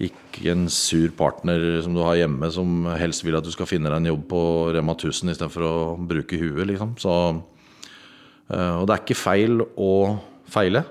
ikke 0.08 0.52
en 0.54 0.68
sur 0.72 1.10
partner 1.18 1.82
som 1.86 1.96
du 1.96 2.04
har 2.06 2.20
hjemme, 2.20 2.50
som 2.54 2.90
helst 3.00 3.26
vil 3.26 3.38
at 3.40 3.46
du 3.46 3.54
skal 3.54 3.70
finne 3.70 3.92
deg 3.92 4.02
en 4.02 4.12
jobb 4.12 4.28
på 4.34 4.42
Rema 4.76 4.98
1000 4.98 5.34
istedenfor 5.34 5.68
å 5.68 5.76
bruke 6.10 6.40
huet, 6.40 6.66
liksom. 6.70 6.96
Så, 7.02 7.14
eh, 8.52 8.74
og 8.76 8.88
det 8.88 8.96
er 8.96 9.06
ikke 9.06 9.20
feil 9.22 9.64
å 9.64 9.94
feile, 10.52 10.84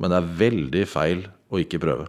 men 0.00 0.12
det 0.12 0.18
er 0.18 0.36
veldig 0.46 0.86
feil 0.90 1.26
å 1.52 1.60
ikke 1.60 1.82
prøve. 1.82 2.08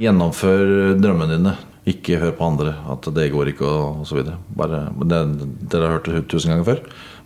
Gjennomfør 0.00 0.96
drømmene 1.00 1.38
dine. 1.38 1.56
Ikke 1.86 2.18
hør 2.18 2.32
på 2.34 2.46
andre. 2.50 2.72
At 2.90 3.06
det 3.14 3.30
går 3.30 3.52
ikke, 3.52 3.66
og 3.66 4.06
så 4.08 4.18
videre. 4.18 4.40
Dere 4.58 5.84
har 5.86 5.94
hørt 5.94 6.08
det 6.10 6.24
tusen 6.32 6.52
ganger 6.52 6.66
før, 6.66 6.80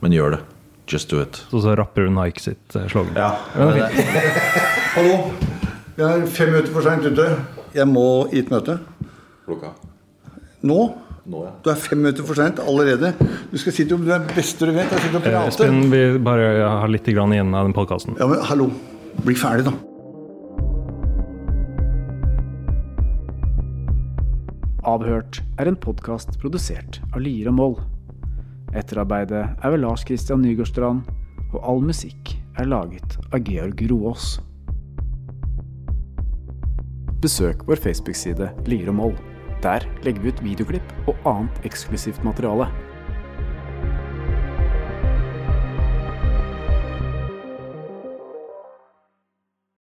men 0.05 0.15
gjør 0.15 0.37
det. 0.37 0.41
Just 0.91 1.11
do 1.11 1.21
it. 1.23 1.37
Så 1.51 1.61
så 1.63 1.75
rapper 1.79 2.03
hun 2.09 2.15
Nike 2.19 2.41
sitt 2.43 2.75
eh, 2.77 2.89
Ja. 3.15 3.29
Hallo. 4.97 5.13
Jeg 5.97 6.07
er 6.23 6.27
fem 6.27 6.49
minutter 6.51 6.73
for 6.75 6.83
seint 6.83 7.05
ute. 7.07 7.27
Jeg 7.77 7.87
må 7.87 8.07
i 8.35 8.41
et 8.43 8.51
møte. 8.51 8.79
Klokka. 9.47 9.71
Nå? 10.67 10.79
Nå, 11.31 11.43
ja. 11.45 11.53
Du 11.63 11.71
er 11.71 11.79
fem 11.79 12.01
minutter 12.03 12.27
for 12.27 12.35
seint 12.35 12.59
allerede. 12.65 13.13
Du 13.53 13.59
skal 13.61 13.77
sitte 13.77 13.95
og 13.95 14.03
Du 14.03 14.11
er 14.17 14.25
beste 14.35 14.67
du 14.67 14.73
vet. 14.75 14.91
Jeg 14.91 15.05
sitter 15.05 15.21
og 15.21 15.27
Eh, 15.29 15.31
prater. 15.37 15.53
Espen, 15.53 15.85
vi 15.93 16.03
bare 16.27 16.49
har 16.83 16.91
litt 16.91 17.07
grann 17.15 17.37
igjen 17.37 17.55
av 17.55 17.69
den 17.69 17.77
podkasten. 17.77 18.19
Ja, 18.19 18.27
men 18.27 18.43
hallo. 18.51 18.71
Bli 19.23 19.35
ferdig, 19.39 19.69
da. 19.71 19.77
Avhørt 24.91 25.43
er 25.61 25.69
en 25.69 25.77
podkast 25.77 26.39
produsert 26.41 26.99
av 27.13 27.21
Lier 27.23 27.51
og 27.53 27.55
Moll. 27.59 27.77
Etterarbeidet 28.77 29.49
er 29.63 29.73
ved 29.73 29.83
Lars 29.83 30.05
Christian 30.07 30.45
Nygårdstrand, 30.45 31.03
og 31.51 31.59
all 31.67 31.83
musikk 31.83 32.37
er 32.59 32.69
laget 32.71 33.17
av 33.35 33.43
Georg 33.47 33.83
Roaas. 33.91 34.37
Besøk 37.21 37.67
vår 37.69 37.83
Facebook-side 37.83 38.53
Lier 38.71 38.93
og 38.93 38.97
Moll. 39.01 39.17
Der 39.61 39.85
legger 40.07 40.23
vi 40.23 40.33
ut 40.33 40.45
videoklipp 40.45 40.95
og 41.11 41.19
annet 41.29 41.67
eksklusivt 41.69 42.23
materiale. 42.25 42.71